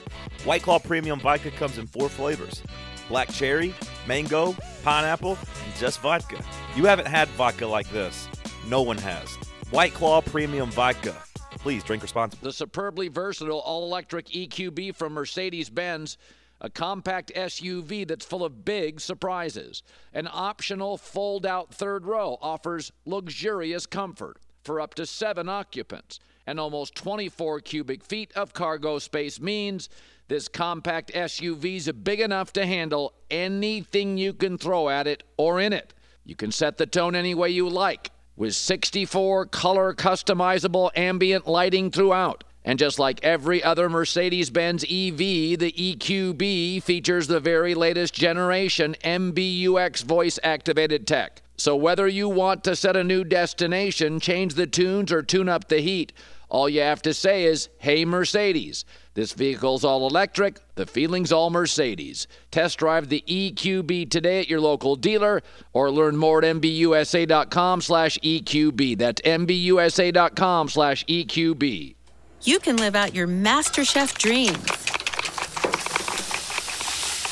White 0.45 0.63
Claw 0.63 0.81
Premium 0.81 1.21
Vodka 1.21 1.53
comes 1.53 1.79
in 1.79 1.87
four 1.87 2.09
flavors 2.09 2.61
black 3.09 3.33
cherry, 3.33 3.75
mango, 4.07 4.55
pineapple, 4.83 5.39
and 5.65 5.75
just 5.77 6.01
vodka. 6.01 6.43
You 6.75 6.85
haven't 6.87 7.09
had 7.09 7.29
vodka 7.31 7.67
like 7.67 7.89
this. 7.91 8.29
No 8.69 8.83
one 8.83 8.99
has. 8.99 9.29
White 9.71 9.95
Claw 9.95 10.21
Premium 10.21 10.71
Vodka. 10.71 11.15
Please 11.59 11.83
drink 11.83 12.03
responsibly. 12.03 12.47
The 12.47 12.53
superbly 12.53 13.09
versatile 13.09 13.61
all 13.61 13.85
electric 13.85 14.27
EQB 14.27 14.95
from 14.95 15.15
Mercedes 15.15 15.71
Benz, 15.71 16.17
a 16.61 16.71
compact 16.71 17.33
SUV 17.35 18.07
that's 18.07 18.25
full 18.25 18.45
of 18.45 18.65
big 18.65 19.01
surprises. 19.01 19.83
An 20.15 20.29
optional 20.33 20.97
fold 20.97 21.45
out 21.45 21.75
third 21.75 22.07
row 22.07 22.39
offers 22.41 22.93
luxurious 23.05 23.87
comfort 23.87 24.39
for 24.63 24.81
up 24.81 24.95
to 24.95 25.07
seven 25.07 25.49
occupants. 25.49 26.21
And 26.47 26.61
almost 26.61 26.95
24 26.95 27.61
cubic 27.61 28.05
feet 28.05 28.33
of 28.37 28.55
cargo 28.55 28.99
space 28.99 29.41
means 29.41 29.89
this 30.29 30.49
compact 30.49 31.13
SUV 31.13 31.77
is 31.77 31.91
big 31.93 32.21
enough 32.21 32.53
to 32.55 32.67
handle 32.67 33.15
anything 33.31 34.17
you 34.17 34.33
can 34.33 34.59
throw 34.59 34.89
at 34.89 35.07
it 35.07 35.23
or 35.37 35.61
in 35.61 35.73
it. 35.73 35.95
You 36.25 36.35
can 36.35 36.51
set 36.51 36.77
the 36.77 36.87
tone 36.87 37.15
any 37.15 37.35
way 37.35 37.51
you 37.51 37.69
like 37.69 38.11
with 38.37 38.55
64 38.55 39.47
color 39.47 39.95
customizable 39.95 40.91
ambient 40.97 41.47
lighting 41.47 41.91
throughout. 41.91 42.45
And 42.65 42.81
just 42.81 42.99
like 42.99 43.23
every 43.23 43.63
other 43.63 43.89
Mercedes 43.89 44.51
Benz 44.51 44.83
EV, 44.83 45.19
the 45.59 45.73
EQB 45.73 46.83
features 46.83 47.29
the 47.29 47.39
very 47.39 47.77
latest 47.77 48.13
generation 48.13 48.97
MBUX 49.05 50.03
voice 50.03 50.41
activated 50.43 51.07
tech. 51.07 51.43
So 51.57 51.77
whether 51.77 52.09
you 52.09 52.29
want 52.29 52.65
to 52.65 52.75
set 52.75 52.97
a 52.97 53.05
new 53.05 53.23
destination, 53.23 54.19
change 54.19 54.55
the 54.55 54.67
tunes, 54.67 55.13
or 55.13 55.23
tune 55.23 55.49
up 55.49 55.69
the 55.69 55.79
heat, 55.79 56.13
all 56.49 56.69
you 56.69 56.81
have 56.81 57.03
to 57.03 57.13
say 57.15 57.45
is, 57.45 57.69
Hey 57.79 58.05
Mercedes. 58.05 58.85
This 59.15 59.33
vehicle's 59.33 59.85
all 59.85 60.07
electric, 60.07 60.61
the 60.75 60.87
feeling's 60.87 61.33
all 61.33 61.51
Mercedes. 61.51 62.27
Test 62.51 62.79
drive 62.79 63.09
the 63.09 63.25
EQB 63.27 64.11
today 64.11 64.41
at 64.41 64.49
your 64.49 64.61
local 64.61 64.95
dealer 64.95 65.43
or 65.73 65.91
learn 65.91 66.17
more 66.17 66.45
at 66.45 66.57
MBUSA.com 66.57 67.81
slash 67.81 68.19
EQB. 68.19 68.99
That's 68.99 69.23
MBUSA.com 69.23 70.69
slash 70.69 71.05
EQB. 71.07 71.95
You 72.43 72.59
can 72.61 72.77
live 72.77 72.95
out 72.95 73.15
your 73.15 73.27
MasterChef 73.27 74.19
dreams 74.19 74.87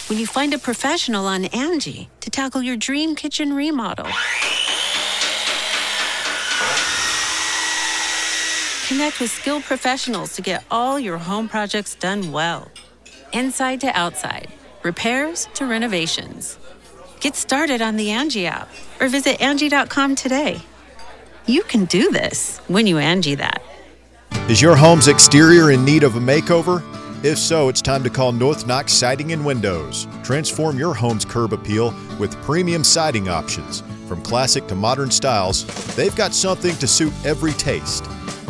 when 0.08 0.18
you 0.18 0.26
find 0.26 0.52
a 0.54 0.58
professional 0.58 1.26
on 1.26 1.44
Angie 1.46 2.08
to 2.20 2.30
tackle 2.30 2.62
your 2.62 2.76
dream 2.76 3.14
kitchen 3.14 3.52
remodel. 3.52 4.06
Connect 8.94 9.18
with 9.18 9.30
skilled 9.32 9.64
professionals 9.64 10.36
to 10.36 10.40
get 10.40 10.62
all 10.70 11.00
your 11.00 11.18
home 11.18 11.48
projects 11.48 11.96
done 11.96 12.30
well. 12.30 12.70
Inside 13.32 13.80
to 13.80 13.88
outside, 13.88 14.46
repairs 14.84 15.48
to 15.54 15.66
renovations. 15.66 16.56
Get 17.18 17.34
started 17.34 17.82
on 17.82 17.96
the 17.96 18.12
Angie 18.12 18.46
app 18.46 18.68
or 19.00 19.08
visit 19.08 19.40
Angie.com 19.40 20.14
today. 20.14 20.60
You 21.46 21.64
can 21.64 21.86
do 21.86 22.12
this 22.12 22.60
when 22.68 22.86
you 22.86 22.98
Angie 22.98 23.34
that. 23.34 23.60
Is 24.48 24.62
your 24.62 24.76
home's 24.76 25.08
exterior 25.08 25.72
in 25.72 25.84
need 25.84 26.04
of 26.04 26.14
a 26.14 26.20
makeover? 26.20 26.80
If 27.24 27.36
so, 27.36 27.68
it's 27.68 27.82
time 27.82 28.04
to 28.04 28.10
call 28.10 28.30
North 28.30 28.64
Knox 28.64 28.92
Siding 28.92 29.32
and 29.32 29.44
Windows. 29.44 30.06
Transform 30.22 30.78
your 30.78 30.94
home's 30.94 31.24
curb 31.24 31.52
appeal 31.52 31.92
with 32.20 32.40
premium 32.42 32.84
siding 32.84 33.28
options. 33.28 33.82
From 34.06 34.22
classic 34.22 34.68
to 34.68 34.76
modern 34.76 35.10
styles, 35.10 35.64
they've 35.96 36.14
got 36.14 36.32
something 36.32 36.76
to 36.76 36.86
suit 36.86 37.12
every 37.24 37.54
taste. 37.54 38.04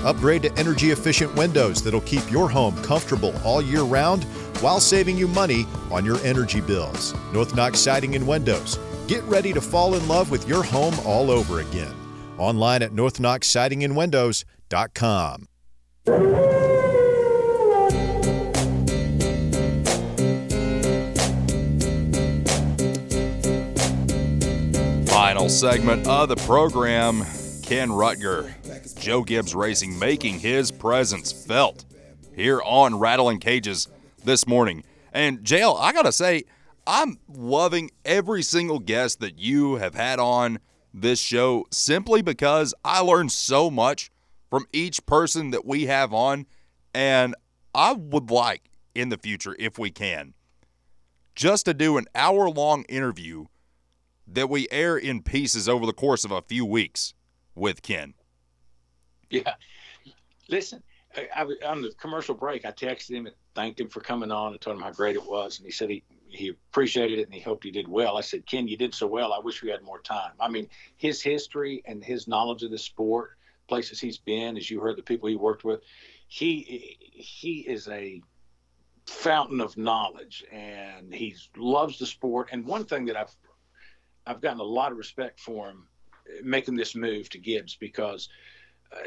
Upgrade 0.05 0.43
to 0.43 0.53
energy 0.59 0.91
efficient 0.91 1.35
windows 1.35 1.83
that'll 1.83 2.03
keep 2.03 2.31
your 2.31 2.51
home 2.51 2.77
comfortable 2.83 3.35
all 3.45 3.63
year 3.63 3.83
round 3.83 4.25
while 4.61 4.81
saving 4.81 5.17
you 5.17 5.27
money 5.27 5.67
on 5.91 6.05
your 6.05 6.19
energy 6.19 6.61
bills. 6.61 7.15
North 7.33 7.55
Knox 7.55 7.79
Siding 7.79 8.15
and 8.15 8.27
Windows. 8.27 8.79
Get 9.09 9.23
ready 9.25 9.53
to 9.53 9.61
fall 9.61 9.95
in 9.95 10.09
love 10.09 10.31
with 10.31 10.49
your 10.49 10.63
home 10.63 10.95
all 11.05 11.31
over 11.31 11.61
again. 11.61 11.95
Online 12.39 12.83
at 12.83 12.93
northknoxsidingandwindows.com. 12.93 15.49
Final 25.07 25.49
segment 25.49 26.07
of 26.07 26.29
the 26.29 26.37
program 26.37 27.25
Kenn 27.63 27.91
Roettger, 27.91 28.55
Joe 28.93 29.23
Gibbs 29.23 29.55
Racing, 29.55 29.99
making 29.99 30.41
his 30.41 30.71
presence 30.71 31.33
felt 31.33 31.85
here 32.35 32.61
on 32.63 32.99
Rattlin 32.99 33.39
Cages 33.39 33.89
this 34.25 34.47
morning. 34.47 34.85
And 35.13 35.41
JL, 35.41 35.79
I 35.81 35.93
gotta 35.93 36.13
say, 36.13 36.45
I'm 36.87 37.19
loving 37.29 37.91
every 38.05 38.43
single 38.43 38.79
guest 38.79 39.21
that 39.21 39.39
you 39.39 39.77
have 39.77 39.95
had 39.95 40.19
on 40.19 40.59
this 40.93 41.19
show 41.19 41.67
simply 41.71 42.23
because 42.23 42.75
I 42.85 43.01
learned 43.01 43.33
so 43.33 43.71
much 43.71 44.11
from 44.51 44.67
each 44.73 45.05
person 45.07 45.51
that 45.51 45.65
we 45.65 45.87
have 45.87 46.13
on. 46.13 46.47
And 46.93 47.35
I 47.75 47.93
would 47.93 48.31
like 48.31 48.71
in 48.95 49.09
the 49.09 49.19
future, 49.19 49.57
if 49.59 49.79
we 49.79 49.91
can, 49.91 50.35
just 51.35 51.65
to 51.65 51.75
do 51.75 51.97
an 51.97 52.07
hour 52.15 52.49
long 52.49 52.85
interview 52.85 53.47
that 54.27 54.49
we 54.49 54.69
air 54.71 54.97
in 54.97 55.23
pieces 55.23 55.69
over 55.69 55.87
the 55.87 55.93
course 55.93 56.25
of 56.25 56.31
a 56.31 56.43
few 56.43 56.65
weeks 56.65 57.15
with 57.55 57.83
Kenn. 57.83 58.15
Yeah. 59.45 59.55
Listen, 60.49 60.83
I, 61.17 61.29
I, 61.35 61.67
on 61.67 61.83
the 61.83 61.93
commercial 61.99 62.35
break, 62.35 62.65
I 62.65 62.71
texted 62.71 63.11
him 63.11 63.27
and 63.27 63.35
thanked 63.55 63.81
him 63.81 63.89
for 63.89 64.01
coming 64.01 64.31
on 64.31 64.53
and 64.53 64.61
told 64.61 64.77
him 64.77 64.83
how 64.83 64.93
great 64.93 65.17
it 65.17 65.25
was. 65.25 65.59
And 65.59 65.67
he 65.67 65.73
said 65.73 65.89
he, 65.91 66.05
he 66.29 66.49
appreciated 66.49 67.19
it 67.19 67.25
and 67.25 67.35
he 67.35 67.41
hoped 67.41 67.65
he 67.65 67.71
did 67.71 67.89
well. 67.89 68.17
I 68.17 68.21
said, 68.21 68.47
Kenn, 68.47 68.69
you 68.69 68.77
did 68.77 68.95
so 68.95 69.07
well. 69.07 69.33
I 69.33 69.39
wish 69.39 69.63
we 69.63 69.71
had 69.71 69.83
more 69.83 70.01
time. 70.01 70.33
I 70.39 70.49
mean, 70.49 70.69
his 70.97 71.23
history 71.23 71.83
and 71.87 72.05
his 72.05 72.29
knowledge 72.29 72.63
of 72.63 72.71
the 72.71 72.79
sport, 72.79 73.39
places 73.69 74.01
he's 74.01 74.19
been, 74.19 74.57
as 74.57 74.71
you 74.71 74.81
heard 74.81 74.97
the 74.97 75.03
people 75.03 75.29
he 75.29 75.37
worked 75.37 75.65
with, 75.65 75.81
he 76.29 76.99
he 77.13 77.61
is 77.61 77.89
a 77.89 78.21
fountain 79.07 79.61
of 79.61 79.77
knowledge 79.77 80.45
and 80.53 81.15
he 81.15 81.35
loves 81.57 81.99
the 81.99 82.07
sport. 82.07 82.49
And 82.53 82.67
one 82.67 82.85
thing 82.85 83.07
that 83.07 83.17
I've 83.17 83.35
I've 84.27 84.41
gotten 84.41 84.61
a 84.61 84.65
lot 84.65 84.93
of 84.93 84.99
respect 84.99 85.41
for 85.41 85.69
him 85.69 85.87
making 86.43 86.75
this 86.75 86.95
move 86.95 87.29
to 87.31 87.39
Gibbs 87.39 87.77
because 87.77 88.29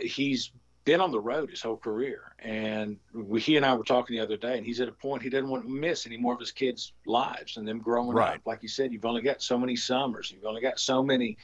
he's 0.02 0.52
been 0.86 1.02
on 1.02 1.12
the 1.12 1.20
road 1.20 1.50
his 1.50 1.62
whole 1.62 1.76
career. 1.78 2.34
And 2.40 2.98
we, 3.14 3.42
he 3.42 3.58
and 3.58 3.66
I 3.66 3.74
were 3.76 3.84
talking 3.84 4.16
the 4.16 4.24
other 4.24 4.38
day, 4.38 4.58
and 4.58 4.66
he's 4.66 4.80
at 4.80 4.88
a 4.88 4.94
point 4.94 5.22
he 5.22 5.30
doesn't 5.30 5.50
want 5.50 5.64
to 5.64 5.70
miss 5.70 6.06
any 6.06 6.16
more 6.18 6.34
of 6.34 6.40
his 6.40 6.52
kids' 6.52 6.94
lives 7.06 7.58
and 7.58 7.68
them 7.68 7.80
growing 7.80 8.16
Right. 8.16 8.36
up. 8.36 8.42
Like 8.46 8.64
you 8.64 8.70
said, 8.70 8.94
you've 8.94 9.04
only 9.06 9.22
got 9.22 9.42
so 9.42 9.58
many 9.58 9.76
summers, 9.76 10.32
you've 10.32 10.46
only 10.46 10.62
got 10.62 10.80
so 10.80 11.04
many 11.04 11.38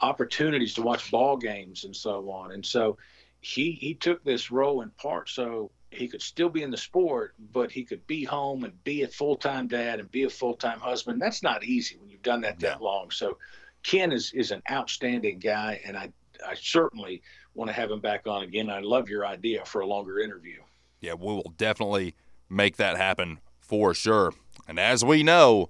opportunities 0.00 0.74
to 0.74 0.82
watch 0.82 1.10
ball 1.10 1.36
games 1.36 1.84
and 1.84 1.94
so 1.94 2.30
on. 2.30 2.52
And 2.52 2.64
so 2.64 2.96
he 3.40 3.72
he 3.72 3.94
took 3.94 4.22
this 4.24 4.50
role 4.50 4.82
in 4.82 4.90
part 4.90 5.28
so 5.28 5.70
he 5.90 6.08
could 6.08 6.22
still 6.22 6.48
be 6.48 6.62
in 6.62 6.70
the 6.70 6.76
sport, 6.76 7.34
but 7.52 7.70
he 7.70 7.84
could 7.84 8.06
be 8.06 8.24
home 8.24 8.64
and 8.64 8.84
be 8.84 9.02
a 9.02 9.08
full 9.08 9.36
time 9.36 9.66
dad 9.68 10.00
and 10.00 10.10
be 10.10 10.22
a 10.24 10.30
full 10.30 10.54
time 10.54 10.80
husband. 10.80 11.20
That's 11.20 11.42
not 11.42 11.64
easy 11.64 11.96
when 11.96 12.08
you've 12.08 12.22
done 12.22 12.40
that 12.42 12.60
that 12.60 12.80
long. 12.82 13.10
So 13.10 13.38
Kenn 13.82 14.12
is 14.12 14.32
is 14.32 14.52
an 14.52 14.62
outstanding 14.70 15.38
guy, 15.38 15.80
and 15.84 15.96
I 15.96 16.12
I 16.46 16.54
certainly 16.54 17.22
want 17.54 17.68
to 17.68 17.74
have 17.74 17.90
him 17.90 18.00
back 18.00 18.26
on 18.26 18.42
again. 18.42 18.70
I 18.70 18.80
love 18.80 19.08
your 19.08 19.26
idea 19.26 19.64
for 19.64 19.80
a 19.80 19.86
longer 19.86 20.20
interview. 20.20 20.58
Yeah, 21.00 21.14
we 21.14 21.26
will 21.26 21.54
definitely 21.56 22.14
make 22.48 22.76
that 22.76 22.96
happen 22.96 23.40
for 23.60 23.94
sure. 23.94 24.32
And 24.68 24.78
as 24.78 25.04
we 25.04 25.22
know, 25.22 25.68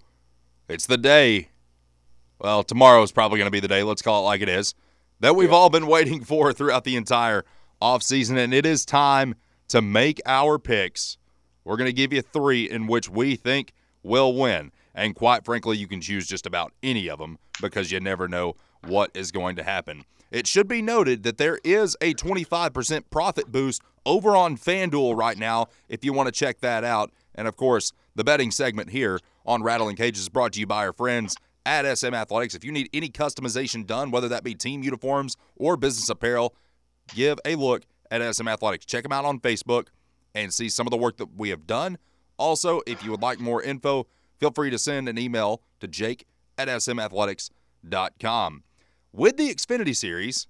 it's 0.68 0.86
the 0.86 0.98
day. 0.98 1.48
Well, 2.38 2.62
tomorrow 2.62 3.02
is 3.02 3.12
probably 3.12 3.38
going 3.38 3.46
to 3.46 3.52
be 3.52 3.60
the 3.60 3.68
day. 3.68 3.82
Let's 3.82 4.02
call 4.02 4.22
it 4.22 4.26
like 4.26 4.40
it 4.40 4.48
is. 4.48 4.74
That 5.20 5.36
we've 5.36 5.52
all 5.52 5.70
been 5.70 5.86
waiting 5.88 6.24
for 6.24 6.52
throughout 6.52 6.84
the 6.84 6.96
entire 6.96 7.44
offseason. 7.80 8.36
And 8.36 8.54
it 8.54 8.66
is 8.66 8.84
time 8.84 9.34
to 9.68 9.82
make 9.82 10.20
our 10.26 10.58
picks. 10.58 11.18
We're 11.64 11.76
going 11.76 11.86
to 11.86 11.92
give 11.92 12.12
you 12.12 12.22
three 12.22 12.68
in 12.68 12.86
which 12.86 13.08
we 13.08 13.36
think 13.36 13.72
will 14.02 14.34
win. 14.34 14.72
And 14.94 15.14
quite 15.14 15.44
frankly, 15.44 15.76
you 15.76 15.86
can 15.86 16.00
choose 16.00 16.26
just 16.26 16.46
about 16.46 16.72
any 16.82 17.08
of 17.08 17.18
them 17.18 17.38
because 17.60 17.92
you 17.92 18.00
never 18.00 18.26
know 18.26 18.56
what 18.86 19.10
is 19.14 19.30
going 19.30 19.56
to 19.56 19.62
happen. 19.62 20.04
It 20.30 20.46
should 20.46 20.68
be 20.68 20.80
noted 20.80 21.22
that 21.24 21.38
there 21.38 21.58
is 21.64 21.96
a 22.00 22.14
25% 22.14 23.04
profit 23.10 23.50
boost 23.50 23.82
over 24.06 24.36
on 24.36 24.56
FanDuel 24.56 25.16
right 25.16 25.36
now 25.36 25.66
if 25.88 26.04
you 26.04 26.12
want 26.12 26.28
to 26.28 26.32
check 26.32 26.60
that 26.60 26.84
out. 26.84 27.10
And 27.34 27.48
of 27.48 27.56
course, 27.56 27.92
the 28.14 28.24
betting 28.24 28.50
segment 28.50 28.90
here 28.90 29.18
on 29.44 29.62
Rattlin 29.62 29.96
Cages 29.96 30.22
is 30.22 30.28
brought 30.28 30.52
to 30.52 30.60
you 30.60 30.66
by 30.66 30.86
our 30.86 30.92
friends 30.92 31.36
at 31.66 31.98
SM 31.98 32.14
Athletics. 32.14 32.54
If 32.54 32.64
you 32.64 32.72
need 32.72 32.88
any 32.92 33.08
customization 33.08 33.86
done, 33.86 34.10
whether 34.10 34.28
that 34.28 34.44
be 34.44 34.54
team 34.54 34.82
uniforms 34.82 35.36
or 35.56 35.76
business 35.76 36.08
apparel, 36.08 36.54
give 37.14 37.38
a 37.44 37.56
look 37.56 37.84
at 38.10 38.34
SM 38.34 38.48
Athletics. 38.48 38.86
Check 38.86 39.02
them 39.02 39.12
out 39.12 39.24
on 39.24 39.40
Facebook 39.40 39.88
and 40.34 40.54
see 40.54 40.68
some 40.68 40.86
of 40.86 40.90
the 40.90 40.96
work 40.96 41.16
that 41.18 41.36
we 41.36 41.50
have 41.50 41.66
done. 41.66 41.98
Also, 42.38 42.80
if 42.86 43.04
you 43.04 43.10
would 43.10 43.22
like 43.22 43.38
more 43.40 43.62
info, 43.62 44.06
feel 44.38 44.50
free 44.50 44.70
to 44.70 44.78
send 44.78 45.08
an 45.08 45.18
email 45.18 45.60
to 45.80 45.88
jake 45.88 46.24
at 46.56 46.68
smathletics.com. 46.68 48.62
With 49.12 49.36
the 49.36 49.52
Xfinity 49.52 49.94
Series, 49.94 50.46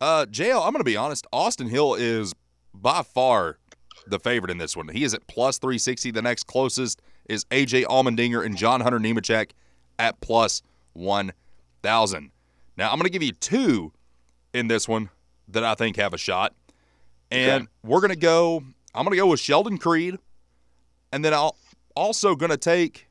uh, 0.00 0.26
JL, 0.30 0.64
I'm 0.64 0.72
going 0.72 0.80
to 0.80 0.84
be 0.84 0.96
honest, 0.96 1.26
Austin 1.32 1.68
Hill 1.68 1.94
is 1.94 2.34
by 2.72 3.02
far 3.02 3.58
the 4.06 4.18
favorite 4.18 4.50
in 4.50 4.58
this 4.58 4.76
one. 4.76 4.88
He 4.88 5.04
is 5.04 5.14
at 5.14 5.26
plus 5.26 5.58
360. 5.58 6.12
The 6.12 6.22
next 6.22 6.44
closest 6.46 7.02
is 7.28 7.44
AJ 7.46 7.84
Allmendinger 7.84 8.44
and 8.44 8.56
John 8.56 8.80
Hunter 8.80 8.98
Nemechek 8.98 9.50
at 9.98 10.20
plus 10.20 10.62
1,000. 10.94 12.30
Now, 12.76 12.90
I'm 12.90 12.96
going 12.96 13.04
to 13.04 13.10
give 13.10 13.22
you 13.22 13.32
two 13.32 13.92
in 14.54 14.68
this 14.68 14.88
one 14.88 15.10
that 15.48 15.64
I 15.64 15.74
think 15.74 15.96
have 15.96 16.14
a 16.14 16.18
shot. 16.18 16.54
And 17.30 17.68
we're 17.82 18.00
going 18.00 18.10
to 18.10 18.16
go, 18.16 18.62
I'm 18.94 19.04
going 19.04 19.12
to 19.12 19.16
go 19.16 19.26
with 19.26 19.40
Sheldon 19.40 19.76
Creed. 19.76 20.16
And 21.12 21.24
then 21.24 21.34
I'll 21.34 21.56
also 21.94 22.34
going 22.34 22.50
to 22.50 22.56
take 22.56 23.08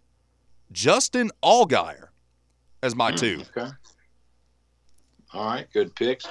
Justin 0.72 1.30
Allgaier 1.44 2.08
as 2.82 2.96
my 2.96 3.12
two. 3.16 3.44
Okay. 3.56 3.70
All 5.38 5.46
right, 5.46 5.72
good 5.72 5.94
picks. 5.96 6.26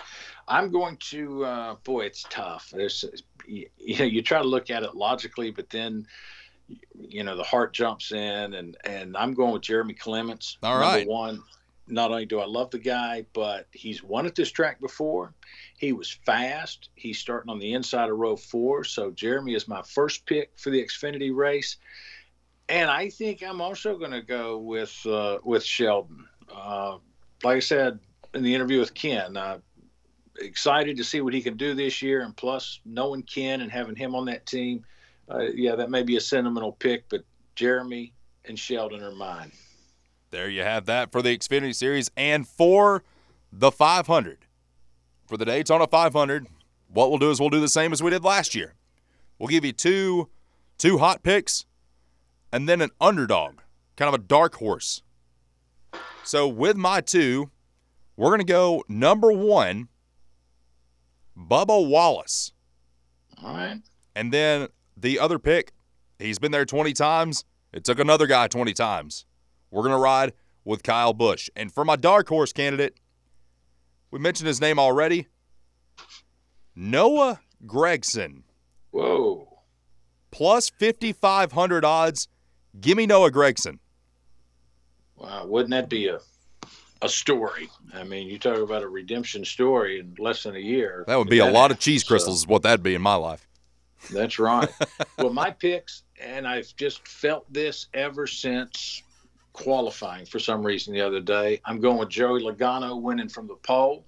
I'm 0.48 0.70
going 0.70 0.96
to. 1.10 1.44
Uh, 1.44 1.74
boy, 1.84 2.06
it's 2.06 2.24
tough. 2.28 2.72
There's, 2.74 3.04
you, 3.46 3.68
you 3.78 3.98
know, 3.98 4.04
you 4.04 4.20
try 4.20 4.42
to 4.42 4.48
look 4.48 4.68
at 4.68 4.82
it 4.82 4.96
logically, 4.96 5.52
but 5.52 5.70
then, 5.70 6.06
you 6.98 7.22
know, 7.22 7.36
the 7.36 7.44
heart 7.44 7.72
jumps 7.72 8.10
in, 8.10 8.54
and 8.54 8.76
and 8.84 9.16
I'm 9.16 9.32
going 9.32 9.52
with 9.52 9.62
Jeremy 9.62 9.94
Clements. 9.94 10.58
All 10.62 10.80
number 10.80 10.86
right. 10.86 11.06
one. 11.06 11.42
Not 11.88 12.10
only 12.10 12.26
do 12.26 12.40
I 12.40 12.46
love 12.46 12.70
the 12.70 12.80
guy, 12.80 13.26
but 13.32 13.68
he's 13.70 14.02
won 14.02 14.26
at 14.26 14.34
this 14.34 14.50
track 14.50 14.80
before. 14.80 15.32
He 15.78 15.92
was 15.92 16.10
fast. 16.10 16.90
He's 16.96 17.20
starting 17.20 17.48
on 17.48 17.60
the 17.60 17.74
inside 17.74 18.10
of 18.10 18.18
row 18.18 18.34
four. 18.34 18.82
So 18.82 19.12
Jeremy 19.12 19.54
is 19.54 19.68
my 19.68 19.82
first 19.82 20.26
pick 20.26 20.50
for 20.56 20.70
the 20.70 20.82
Xfinity 20.82 21.32
race. 21.32 21.76
And 22.68 22.90
I 22.90 23.08
think 23.08 23.44
I'm 23.44 23.60
also 23.60 23.96
going 23.96 24.10
to 24.10 24.20
go 24.20 24.58
with 24.58 25.06
uh, 25.06 25.38
with 25.44 25.62
Sheldon. 25.62 26.26
Uh, 26.52 26.98
like 27.44 27.58
I 27.58 27.60
said 27.60 28.00
in 28.36 28.44
the 28.44 28.54
interview 28.54 28.78
with 28.78 28.94
Kenn, 28.94 29.36
uh, 29.36 29.58
excited 30.38 30.96
to 30.98 31.04
see 31.04 31.20
what 31.20 31.34
he 31.34 31.42
can 31.42 31.56
do 31.56 31.74
this 31.74 32.02
year. 32.02 32.22
And 32.22 32.36
plus, 32.36 32.80
knowing 32.84 33.22
Kenn 33.22 33.62
and 33.62 33.70
having 33.70 33.96
him 33.96 34.14
on 34.14 34.26
that 34.26 34.46
team, 34.46 34.84
uh, 35.28 35.46
yeah, 35.54 35.74
that 35.74 35.90
may 35.90 36.02
be 36.02 36.16
a 36.16 36.20
sentimental 36.20 36.72
pick, 36.72 37.08
but 37.08 37.22
Jeremy 37.54 38.12
and 38.44 38.58
Sheldon 38.58 39.02
are 39.02 39.14
mine. 39.14 39.50
There 40.30 40.48
you 40.48 40.62
have 40.62 40.86
that 40.86 41.10
for 41.10 41.22
the 41.22 41.36
Xfinity 41.36 41.74
Series 41.74 42.10
and 42.16 42.46
for 42.46 43.02
the 43.52 43.72
500. 43.72 44.38
For 45.26 45.36
the 45.36 45.44
Daytona 45.44 45.86
500, 45.86 46.46
what 46.88 47.10
we'll 47.10 47.18
do 47.18 47.30
is 47.30 47.40
we'll 47.40 47.50
do 47.50 47.60
the 47.60 47.68
same 47.68 47.92
as 47.92 48.02
we 48.02 48.10
did 48.10 48.22
last 48.22 48.54
year. 48.54 48.74
We'll 49.38 49.48
give 49.48 49.64
you 49.64 49.72
two 49.72 50.28
two 50.78 50.98
hot 50.98 51.22
picks 51.22 51.64
and 52.52 52.68
then 52.68 52.80
an 52.80 52.90
underdog, 53.00 53.56
kind 53.96 54.08
of 54.08 54.14
a 54.14 54.22
dark 54.22 54.56
horse. 54.56 55.02
So 56.22 56.46
with 56.46 56.76
my 56.76 57.00
two, 57.00 57.50
we're 58.16 58.30
going 58.30 58.40
to 58.40 58.44
go 58.44 58.84
number 58.88 59.32
1 59.32 59.88
Bubba 61.36 61.88
Wallace. 61.88 62.52
All 63.42 63.54
right. 63.54 63.80
And 64.14 64.32
then 64.32 64.68
the 64.96 65.18
other 65.18 65.38
pick, 65.38 65.72
he's 66.18 66.38
been 66.38 66.52
there 66.52 66.64
20 66.64 66.92
times. 66.94 67.44
It 67.72 67.84
took 67.84 67.98
another 67.98 68.26
guy 68.26 68.48
20 68.48 68.72
times. 68.72 69.26
We're 69.70 69.82
going 69.82 69.92
to 69.92 69.98
ride 69.98 70.32
with 70.64 70.82
Kyle 70.82 71.12
Busch. 71.12 71.50
And 71.54 71.70
for 71.70 71.84
my 71.84 71.96
dark 71.96 72.28
horse 72.28 72.52
candidate, 72.52 72.98
we 74.10 74.18
mentioned 74.18 74.46
his 74.48 74.60
name 74.60 74.78
already 74.78 75.26
Noah 76.74 77.40
Gragson. 77.66 78.42
Whoa. 78.90 79.48
Plus 80.30 80.70
5,500 80.70 81.84
odds. 81.84 82.28
Give 82.80 82.96
me 82.96 83.06
Noah 83.06 83.30
Gragson. 83.30 83.78
Wow, 85.16 85.46
wouldn't 85.46 85.70
that 85.70 85.88
be 85.88 86.08
a 86.08 86.18
a 87.02 87.08
story? 87.08 87.68
I 87.94 88.04
mean, 88.04 88.28
you 88.28 88.38
talk 88.38 88.58
about 88.58 88.82
a 88.82 88.88
redemption 88.88 89.44
story 89.44 90.00
in 90.00 90.14
less 90.18 90.42
than 90.42 90.56
a 90.56 90.60
year. 90.60 91.04
That 91.06 91.16
would 91.18 91.28
be 91.28 91.38
a 91.38 91.46
lot 91.46 91.70
of 91.70 91.78
cheese 91.78 92.02
So- 92.02 92.08
crystals, 92.08 92.38
is 92.38 92.46
what 92.46 92.62
that'd 92.62 92.82
be 92.82 92.94
in 92.94 93.02
my 93.02 93.14
life. 93.14 93.46
That's 94.12 94.38
right. 94.38 94.68
well, 95.18 95.32
my 95.32 95.50
picks, 95.50 96.02
and 96.20 96.46
I've 96.46 96.74
just 96.76 97.06
felt 97.08 97.50
this 97.52 97.88
ever 97.92 98.26
since 98.26 99.02
qualifying 99.52 100.26
for 100.26 100.38
some 100.38 100.62
reason 100.64 100.92
the 100.92 101.00
other 101.00 101.20
day. 101.20 101.60
I'm 101.64 101.80
going 101.80 101.98
with 101.98 102.10
Joey 102.10 102.42
Logano 102.42 103.00
winning 103.00 103.28
from 103.28 103.46
the 103.48 103.54
pole. 103.56 104.04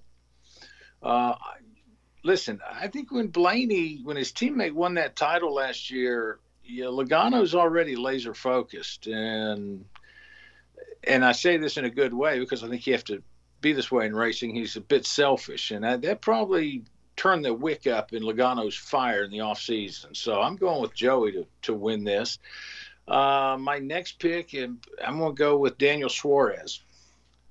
Uh, 1.01 1.33
listen, 2.23 2.59
I 2.71 2.87
think 2.87 3.11
when 3.11 3.27
Blaney, 3.27 3.99
when 4.03 4.15
his 4.15 4.31
teammate 4.31 4.73
won 4.73 4.93
that 4.95 5.15
title 5.15 5.53
last 5.53 5.89
year, 5.89 6.39
yeah, 6.63 6.85
Logano's 6.85 7.55
already 7.55 7.95
laser 7.95 8.33
focused, 8.35 9.07
and 9.07 9.85
and 11.03 11.23
I 11.23 11.31
say 11.31 11.57
this 11.57 11.77
in 11.77 11.85
a 11.85 11.89
good 11.89 12.13
way 12.13 12.39
because 12.39 12.63
I 12.63 12.69
think 12.69 12.85
you 12.85 12.93
have 12.93 13.03
to 13.05 13.21
be 13.61 13.73
this 13.73 13.91
way 13.91 14.05
in 14.05 14.15
racing. 14.15 14.55
He's 14.55 14.75
a 14.75 14.81
bit 14.81 15.05
selfish, 15.05 15.71
and 15.71 15.83
that, 15.83 16.01
that 16.01 16.21
probably 16.21 16.83
turned 17.15 17.43
the 17.43 17.53
wick 17.53 17.87
up 17.87 18.13
in 18.13 18.23
Logano's 18.23 18.75
fire 18.75 19.23
in 19.23 19.31
the 19.31 19.41
off 19.41 19.59
season. 19.59 20.15
So 20.15 20.41
I'm 20.41 20.55
going 20.55 20.81
with 20.81 20.93
Joey 20.93 21.33
to 21.33 21.45
to 21.63 21.73
win 21.73 22.03
this. 22.03 22.39
Uh, 23.07 23.57
my 23.59 23.79
next 23.79 24.19
pick, 24.19 24.53
and 24.53 24.77
I'm 25.03 25.17
going 25.17 25.35
to 25.35 25.37
go 25.37 25.57
with 25.57 25.77
Daniel 25.77 26.09
Suarez. 26.09 26.81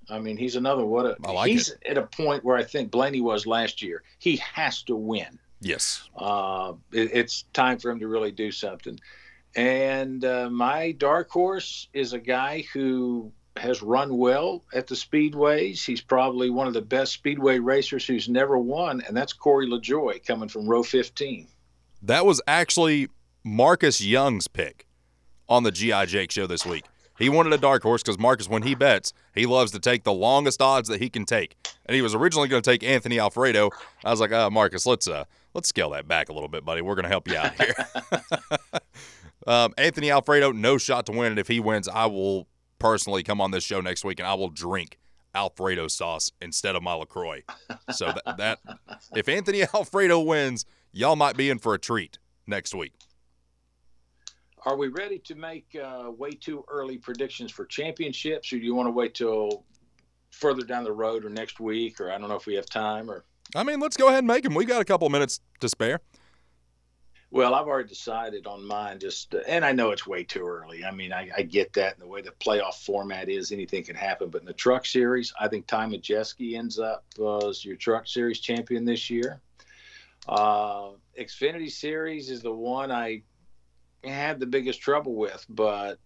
I 0.09 0.20
mean, 0.20 0.37
he's 0.37 0.57
another 0.57 0.87
what 0.87 1.05
a 1.05 1.16
I 1.24 1.33
like 1.33 1.51
he's 1.51 1.74
at 1.87 1.99
a 1.99 2.03
point 2.03 2.45
where 2.45 2.57
I 2.57 2.62
think 2.62 2.91
Blaney 2.91 3.20
was 3.20 3.47
last 3.47 3.83
year. 3.83 4.03
He 4.18 4.37
has 4.37 4.83
to 4.85 4.97
win. 4.97 5.39
Yes. 5.61 6.09
Uh, 6.16 6.74
it, 6.93 7.11
it's 7.12 7.43
time 7.53 7.79
for 7.79 7.91
him 7.91 8.01
to 8.01 8.09
really 8.09 8.31
do 8.31 8.51
something. 8.53 8.99
And 9.57 10.24
uh, 10.24 10.51
my 10.51 10.92
dark 10.92 11.30
horse 11.30 11.88
is 11.92 12.12
a 12.12 12.18
guy 12.18 12.64
who 12.72 13.32
has 13.57 13.82
run 13.82 14.16
well 14.16 14.64
at 14.72 14.86
the 14.86 14.94
speedways. 14.94 15.84
He's 15.84 16.01
probably 16.01 16.51
one 16.51 16.66
of 16.66 16.74
the 16.74 16.82
best 16.82 17.12
speedway 17.12 17.59
racers 17.59 18.07
who's 18.07 18.28
never 18.28 18.59
won, 18.59 19.03
and 19.07 19.16
that's 19.16 19.32
Corey 19.32 19.66
LaJoie 19.66 20.24
coming 20.24 20.49
from 20.49 20.68
row 20.68 20.82
15. 20.82 21.49
That 22.03 22.24
was 22.24 22.40
actually 22.46 23.09
Marcus 23.44 24.01
Young's 24.01 24.49
pick 24.49 24.86
on 25.49 25.62
the 25.62 25.72
GI 25.72 26.07
Jake 26.07 26.30
show 26.30 26.46
this 26.46 26.64
week. 26.64 26.84
He 27.18 27.28
wanted 27.28 27.53
a 27.53 27.59
dark 27.59 27.82
horse 27.82 28.03
because 28.03 28.18
Marcus, 28.18 28.49
when 28.49 28.62
he 28.62 28.76
bets, 28.76 29.12
he 29.34 29.44
loves 29.44 29.72
to 29.72 29.80
take 29.80 30.05
the 30.05 30.12
longest 30.12 30.62
odds 30.62 30.88
that 30.88 31.01
he 31.01 31.11
can 31.11 31.24
take. 31.24 31.57
And 31.84 31.96
he 31.96 32.03
was 32.03 32.14
originally 32.14 32.46
going 32.46 32.62
to 32.62 32.70
take 32.70 32.84
Anthony 32.84 33.18
Alfredo. 33.18 33.70
I 34.05 34.11
was 34.11 34.20
like, 34.20 34.30
uh, 34.30 34.51
Marcus, 34.51 34.86
let's 34.86 35.09
uh, 35.09 35.24
let's 35.53 35.68
scale 35.68 35.90
that 35.90 36.07
back 36.07 36.28
a 36.28 36.32
little 36.32 36.49
bit, 36.49 36.64
buddy. 36.64 36.80
We're 36.80 36.94
going 36.94 37.05
to 37.05 37.09
help 37.09 37.26
you 37.26 37.36
out 37.36 37.55
here. 37.55 37.74
um, 39.49 39.74
Anthony 39.78 40.11
Alfredo, 40.11 40.53
no 40.53 40.78
shot 40.78 41.07
to 41.07 41.12
win. 41.12 41.32
And 41.32 41.38
if 41.38 41.49
he 41.49 41.59
wins, 41.59 41.88
I 41.88 42.07
will 42.07 42.46
personally 42.78 43.22
come 43.22 43.40
on 43.40 43.51
this 43.51 43.64
show 43.64 43.80
next 43.80 44.05
week 44.05 44.20
and 44.20 44.28
I 44.28 44.34
will 44.34 44.51
drink 44.51 44.99
Alfredo 45.34 45.88
sauce 45.88 46.30
instead 46.40 46.76
of 46.76 46.82
my 46.82 46.94
Lacroix. 46.94 47.42
So 47.92 48.12
that, 48.26 48.36
that 48.38 48.59
if 49.16 49.28
Anthony 49.28 49.62
Alfredo 49.62 50.20
wins, 50.20 50.64
y'all 50.92 51.16
might 51.16 51.36
be 51.36 51.51
in 51.51 51.59
for 51.59 51.74
a 51.74 51.78
treat 51.78 52.18
next 52.46 52.74
week. 52.74 52.92
Are 54.64 54.76
we 54.76 54.88
ready 54.88 55.18
to 55.20 55.34
make 55.34 55.76
uh, 55.82 56.11
way 56.11 56.30
too 56.30 56.64
early 56.68 56.99
predictions 56.99 57.51
for 57.51 57.64
championships, 57.64 58.53
or 58.53 58.59
do 58.59 58.64
you 58.64 58.74
want 58.74 58.88
to 58.88 58.90
wait 58.90 59.14
till 59.14 59.64
further 60.30 60.62
down 60.62 60.84
the 60.84 60.92
road 60.92 61.24
or 61.24 61.30
next 61.30 61.59
week, 61.61 62.01
or 62.01 62.11
I 62.11 62.18
don't 62.18 62.28
know 62.28 62.36
if 62.36 62.46
we 62.46 62.55
have 62.55 62.66
time, 62.66 63.11
or 63.11 63.24
I 63.55 63.62
mean, 63.62 63.80
let's 63.80 63.96
go 63.96 64.09
ahead 64.09 64.18
and 64.18 64.26
make 64.26 64.42
them. 64.42 64.55
We've 64.55 64.68
got 64.68 64.82
a 64.82 64.84
couple 64.84 65.09
minutes 65.09 65.40
to 65.61 65.68
spare. 65.68 66.01
Well, 67.31 67.55
I've 67.55 67.66
already 67.66 67.89
decided 67.89 68.47
on 68.47 68.66
mine. 68.66 68.99
Just 68.99 69.35
and 69.47 69.64
I 69.64 69.72
know 69.72 69.91
it's 69.91 70.07
way 70.07 70.24
too 70.24 70.47
early. 70.47 70.85
I 70.85 70.91
mean, 70.91 71.12
I, 71.12 71.29
I 71.37 71.43
get 71.43 71.74
that, 71.74 71.95
and 71.95 72.03
the 72.03 72.07
way 72.07 72.22
the 72.22 72.31
playoff 72.31 72.83
format 72.85 73.29
is, 73.29 73.53
anything 73.53 73.85
can 73.85 73.97
happen. 73.97 74.31
But 74.31 74.41
in 74.41 74.47
the 74.47 74.55
Truck 74.55 74.87
Series, 74.87 75.35
I 75.39 75.49
think 75.49 75.66
Ty 75.66 75.87
Majeski 75.87 76.57
ends 76.57 76.79
up 76.79 77.05
uh, 77.18 77.49
as 77.49 77.64
your 77.64 77.76
Truck 77.76 78.07
Series 78.07 78.41
champion 78.41 78.87
this 78.87 79.11
year. 79.11 79.43
Uh, 80.26 80.91
Xfinity 81.18 81.70
Series 81.70 82.31
is 82.31 82.41
the 82.41 82.53
one 82.53 82.91
I 82.91 83.22
had 84.05 84.41
the 84.41 84.47
biggest 84.47 84.81
trouble 84.81 85.14
with, 85.14 85.45
but 85.51 85.99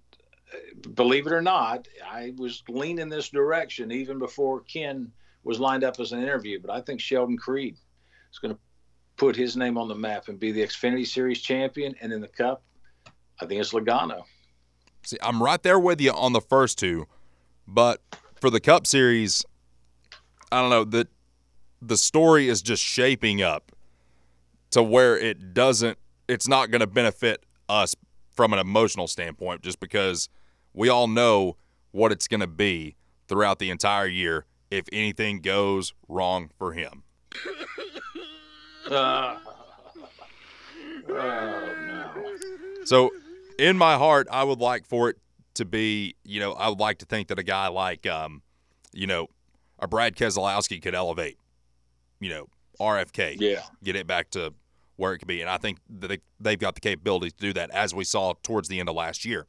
uh, 0.52 0.88
believe 0.94 1.28
it 1.28 1.32
or 1.32 1.42
not, 1.42 1.86
I 2.04 2.32
was 2.36 2.64
leaning 2.68 3.08
this 3.08 3.28
direction 3.28 3.92
even 3.92 4.18
before 4.18 4.60
Kenn 4.60 5.12
was 5.44 5.60
lined 5.60 5.84
up 5.84 6.00
as 6.00 6.10
an 6.10 6.20
interview. 6.20 6.60
But 6.60 6.72
I 6.72 6.80
think 6.80 7.00
Sheldon 7.00 7.36
Creed 7.36 7.76
is 8.32 8.38
going 8.40 8.54
to 8.54 8.60
put 9.22 9.36
his 9.36 9.56
name 9.56 9.78
on 9.78 9.86
the 9.86 9.94
map 9.94 10.26
and 10.26 10.40
be 10.40 10.50
the 10.50 10.60
Xfinity 10.60 11.06
Series 11.06 11.40
champion. 11.40 11.94
And 12.00 12.12
in 12.12 12.20
the 12.20 12.26
Cup, 12.26 12.60
I 13.40 13.46
think 13.46 13.60
it's 13.60 13.72
Logano. 13.72 14.24
See, 15.04 15.16
I'm 15.22 15.40
right 15.40 15.62
there 15.62 15.78
with 15.78 16.00
you 16.00 16.10
on 16.10 16.32
the 16.32 16.40
first 16.40 16.76
two, 16.76 17.06
but 17.68 18.00
for 18.40 18.50
the 18.50 18.58
Cup 18.58 18.84
Series, 18.84 19.44
I 20.50 20.60
don't 20.60 20.70
know 20.70 20.82
that 20.82 21.06
the 21.80 21.96
story 21.96 22.48
is 22.48 22.62
just 22.62 22.82
shaping 22.82 23.42
up 23.42 23.70
to 24.72 24.82
where 24.82 25.16
it 25.16 25.54
doesn't. 25.54 25.98
It's 26.26 26.48
not 26.48 26.72
going 26.72 26.80
to 26.80 26.88
benefit 26.88 27.46
us 27.68 27.94
from 28.34 28.52
an 28.52 28.58
emotional 28.58 29.06
standpoint, 29.06 29.62
just 29.62 29.78
because 29.78 30.30
we 30.74 30.88
all 30.88 31.06
know 31.06 31.56
what 31.92 32.10
it's 32.10 32.26
going 32.26 32.40
to 32.40 32.48
be 32.48 32.96
throughout 33.28 33.60
the 33.60 33.70
entire 33.70 34.08
year 34.08 34.46
if 34.72 34.86
anything 34.92 35.40
goes 35.40 35.94
wrong 36.08 36.50
for 36.58 36.72
him. 36.72 37.04
Oh, 41.08 41.08
no. 41.08 42.84
So, 42.84 43.10
in 43.58 43.76
my 43.76 43.96
heart, 43.96 44.28
I 44.30 44.44
would 44.44 44.60
like 44.60 44.86
for 44.86 45.10
it 45.10 45.16
to 45.54 45.64
be, 45.64 46.14
you 46.24 46.40
know, 46.40 46.52
I 46.52 46.68
would 46.68 46.78
like 46.80 46.98
to 46.98 47.06
think 47.06 47.28
that 47.28 47.38
a 47.38 47.42
guy 47.42 47.68
like, 47.68 48.06
um, 48.06 48.42
you 48.92 49.06
know, 49.06 49.26
a 49.78 49.88
Brad 49.88 50.16
Keselowski 50.16 50.80
could 50.80 50.94
elevate, 50.94 51.38
you 52.20 52.30
know, 52.30 52.46
RFK, 52.80 53.36
Yeah. 53.38 53.62
get 53.82 53.96
it 53.96 54.06
back 54.06 54.30
to 54.30 54.54
where 54.96 55.12
it 55.12 55.18
could 55.18 55.28
be, 55.28 55.40
and 55.40 55.50
I 55.50 55.58
think 55.58 55.78
that 55.98 56.08
they, 56.08 56.18
they've 56.40 56.58
got 56.58 56.74
the 56.74 56.80
capability 56.80 57.30
to 57.30 57.36
do 57.36 57.52
that, 57.54 57.70
as 57.70 57.94
we 57.94 58.04
saw 58.04 58.34
towards 58.42 58.68
the 58.68 58.78
end 58.78 58.88
of 58.88 58.94
last 58.94 59.24
year. 59.24 59.46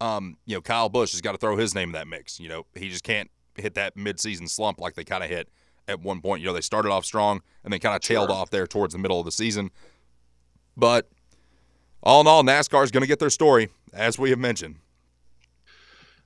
Um, 0.00 0.36
you 0.46 0.56
know, 0.56 0.60
Kyle 0.60 0.88
Busch 0.88 1.12
has 1.12 1.20
got 1.20 1.32
to 1.32 1.38
throw 1.38 1.56
his 1.56 1.74
name 1.74 1.90
in 1.90 1.92
that 1.92 2.08
mix. 2.08 2.38
You 2.40 2.48
know, 2.48 2.66
he 2.74 2.88
just 2.88 3.04
can't 3.04 3.30
hit 3.56 3.74
that 3.74 3.96
midseason 3.96 4.48
slump 4.48 4.80
like 4.80 4.94
they 4.94 5.04
kind 5.04 5.22
of 5.24 5.30
hit 5.30 5.48
at 5.88 6.00
one 6.00 6.20
point. 6.20 6.40
You 6.40 6.48
know, 6.48 6.52
they 6.54 6.60
started 6.60 6.90
off 6.90 7.04
strong 7.04 7.42
and 7.64 7.72
then 7.72 7.80
kind 7.80 7.94
of 7.94 8.00
tailed 8.02 8.28
Sure. 8.30 8.36
off 8.36 8.50
there 8.50 8.66
towards 8.66 8.92
the 8.92 8.98
middle 8.98 9.18
of 9.18 9.24
the 9.24 9.32
season. 9.32 9.70
But 10.76 11.08
all 12.02 12.20
in 12.20 12.26
all, 12.26 12.42
NASCAR 12.42 12.82
is 12.84 12.90
going 12.90 13.02
to 13.02 13.06
get 13.06 13.18
their 13.18 13.30
story, 13.30 13.68
as 13.92 14.18
we 14.18 14.30
have 14.30 14.38
mentioned. 14.38 14.76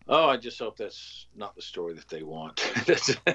Oh, 0.08 0.28
I 0.28 0.36
just 0.36 0.58
hope 0.58 0.76
that's 0.76 1.26
not 1.34 1.56
the 1.56 1.62
story 1.62 1.94
that 1.94 2.08
they 2.08 2.22
want. 2.22 2.60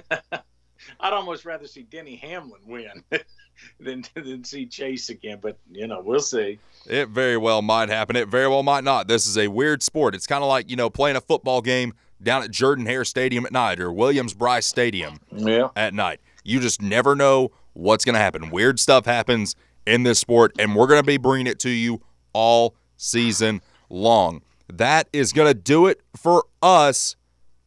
I'd 1.00 1.14
almost 1.14 1.46
rather 1.46 1.68
see 1.68 1.84
Denny 1.84 2.16
Hamlin 2.16 2.62
win 2.66 3.04
than 3.80 4.04
than 4.16 4.44
see 4.44 4.66
Chase 4.66 5.10
again. 5.10 5.40
But 5.42 5.58
you 5.70 5.86
know, 5.86 6.02
we'll 6.02 6.22
see. 6.22 6.60
It 6.88 7.10
very 7.10 7.38
well 7.38 7.62
might 7.62 7.90
happen. 7.90 8.16
It 8.16 8.30
very 8.30 8.48
well 8.48 8.64
might 8.64 8.84
not. 8.84 9.08
This 9.08 9.28
is 9.28 9.38
a 9.38 9.48
weird 9.50 9.84
sport. 9.84 10.16
It's 10.16 10.26
kind 10.26 10.44
of 10.44 10.48
like 10.50 10.70
you 10.70 10.76
know 10.76 10.90
playing 10.90 11.18
a 11.18 11.22
football 11.22 11.62
game 11.62 11.94
down 12.24 12.44
at 12.44 12.52
Jordan 12.52 12.86
Hare 12.86 13.06
Stadium 13.06 13.46
at 13.46 13.52
night 13.52 13.80
or 13.80 13.92
Williams 13.92 14.34
Bryce 14.34 14.66
Stadium 14.66 15.20
yeah. 15.32 15.70
at 15.76 15.94
night. 15.94 16.20
You 16.44 16.60
just 16.60 16.82
never 16.82 17.16
know 17.16 17.52
what's 17.74 18.06
going 18.06 18.16
to 18.16 18.20
happen. 18.20 18.50
Weird 18.50 18.80
stuff 18.80 19.06
happens 19.06 19.56
in 19.86 20.04
this 20.04 20.20
sport, 20.20 20.54
and 20.60 20.76
we're 20.76 20.88
going 20.88 21.02
to 21.02 21.06
be 21.06 21.18
bringing 21.18 21.48
it 21.48 21.60
to 21.60 21.70
you 21.70 22.02
all 22.34 22.76
season 22.98 23.62
long. 23.90 24.42
That 24.72 25.08
is 25.12 25.34
going 25.34 25.48
to 25.48 25.54
do 25.54 25.88
it 25.88 26.02
for 26.16 26.46
us. 26.62 27.16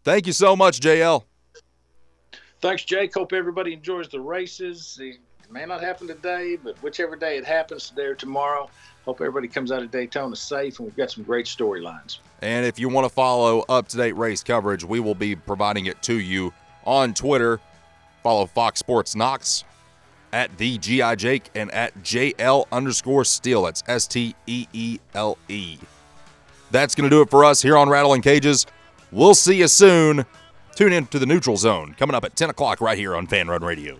Thank 0.05 0.27
you 0.27 0.33
so 0.33 0.57
much, 0.57 0.81
JL. 0.81 1.25
Thanks, 2.61 2.85
Jake. 2.85 3.13
Hope 3.13 3.33
everybody 3.33 3.75
enjoys 3.75 4.09
the 4.09 4.21
races. 4.21 4.99
It 5.01 5.19
may 5.51 5.67
not 5.67 5.83
happen 5.83 6.07
today, 6.07 6.57
but 6.63 6.83
whichever 6.83 7.17
day 7.17 7.37
it 7.37 7.45
happens, 7.45 7.91
today 7.91 8.07
or 8.07 8.15
tomorrow, 8.15 8.71
hope 9.05 9.21
everybody 9.21 9.49
comes 9.49 9.71
out 9.71 9.83
of 9.83 9.91
Daytona 9.91 10.35
safe, 10.37 10.79
and 10.79 10.87
we've 10.87 10.97
got 10.97 11.11
some 11.11 11.25
great 11.25 11.47
storylines. 11.47 12.19
And 12.43 12.67
if 12.67 12.79
you 12.79 12.89
want 12.89 13.05
to 13.05 13.09
follow 13.09 13.65
up 13.69 13.89
to 13.89 13.97
date 13.97 14.17
race 14.17 14.43
coverage, 14.43 14.85
we 14.85 15.01
will 15.01 15.15
be 15.15 15.37
providing 15.37 15.87
it 15.87 16.01
to 16.03 16.19
you 16.19 16.53
on 16.85 17.15
Twitter. 17.15 17.61
Follow 18.23 18.47
Fox 18.47 18.79
Sports 18.81 19.15
Knox 19.15 19.65
at 20.33 20.57
the 20.59 20.79
GI 20.79 21.17
Jake 21.17 21.51
and 21.55 21.71
at 21.73 21.95
JL 22.03 22.67
underscore 22.73 23.25
Steele. 23.25 23.63
That's 23.65 23.83
S 23.87 24.07
T 24.07 24.35
E 24.47 24.67
E 24.73 24.99
L 25.15 25.39
E. 25.49 25.79
That's 26.71 26.95
going 26.95 27.09
to 27.09 27.15
do 27.15 27.23
it 27.23 27.31
for 27.31 27.45
us 27.45 27.63
here 27.63 27.77
on 27.77 27.89
Rattlin 27.89 28.23
Cages. 28.23 28.67
We'll 29.13 29.35
see 29.35 29.59
you 29.59 29.69
soon. 29.69 30.25
Tune 30.75 30.93
in 30.93 31.07
to 31.07 31.21
the 31.21 31.27
neutral 31.27 31.57
zone 31.57 31.95
coming 31.97 32.17
up 32.17 32.25
at 32.25 32.35
10 32.35 32.51
o'clock 32.51 32.81
right 32.81 32.99
here 32.99 33.15
on 33.15 33.29
Fanrun 33.29 33.61
Radio. 33.61 33.97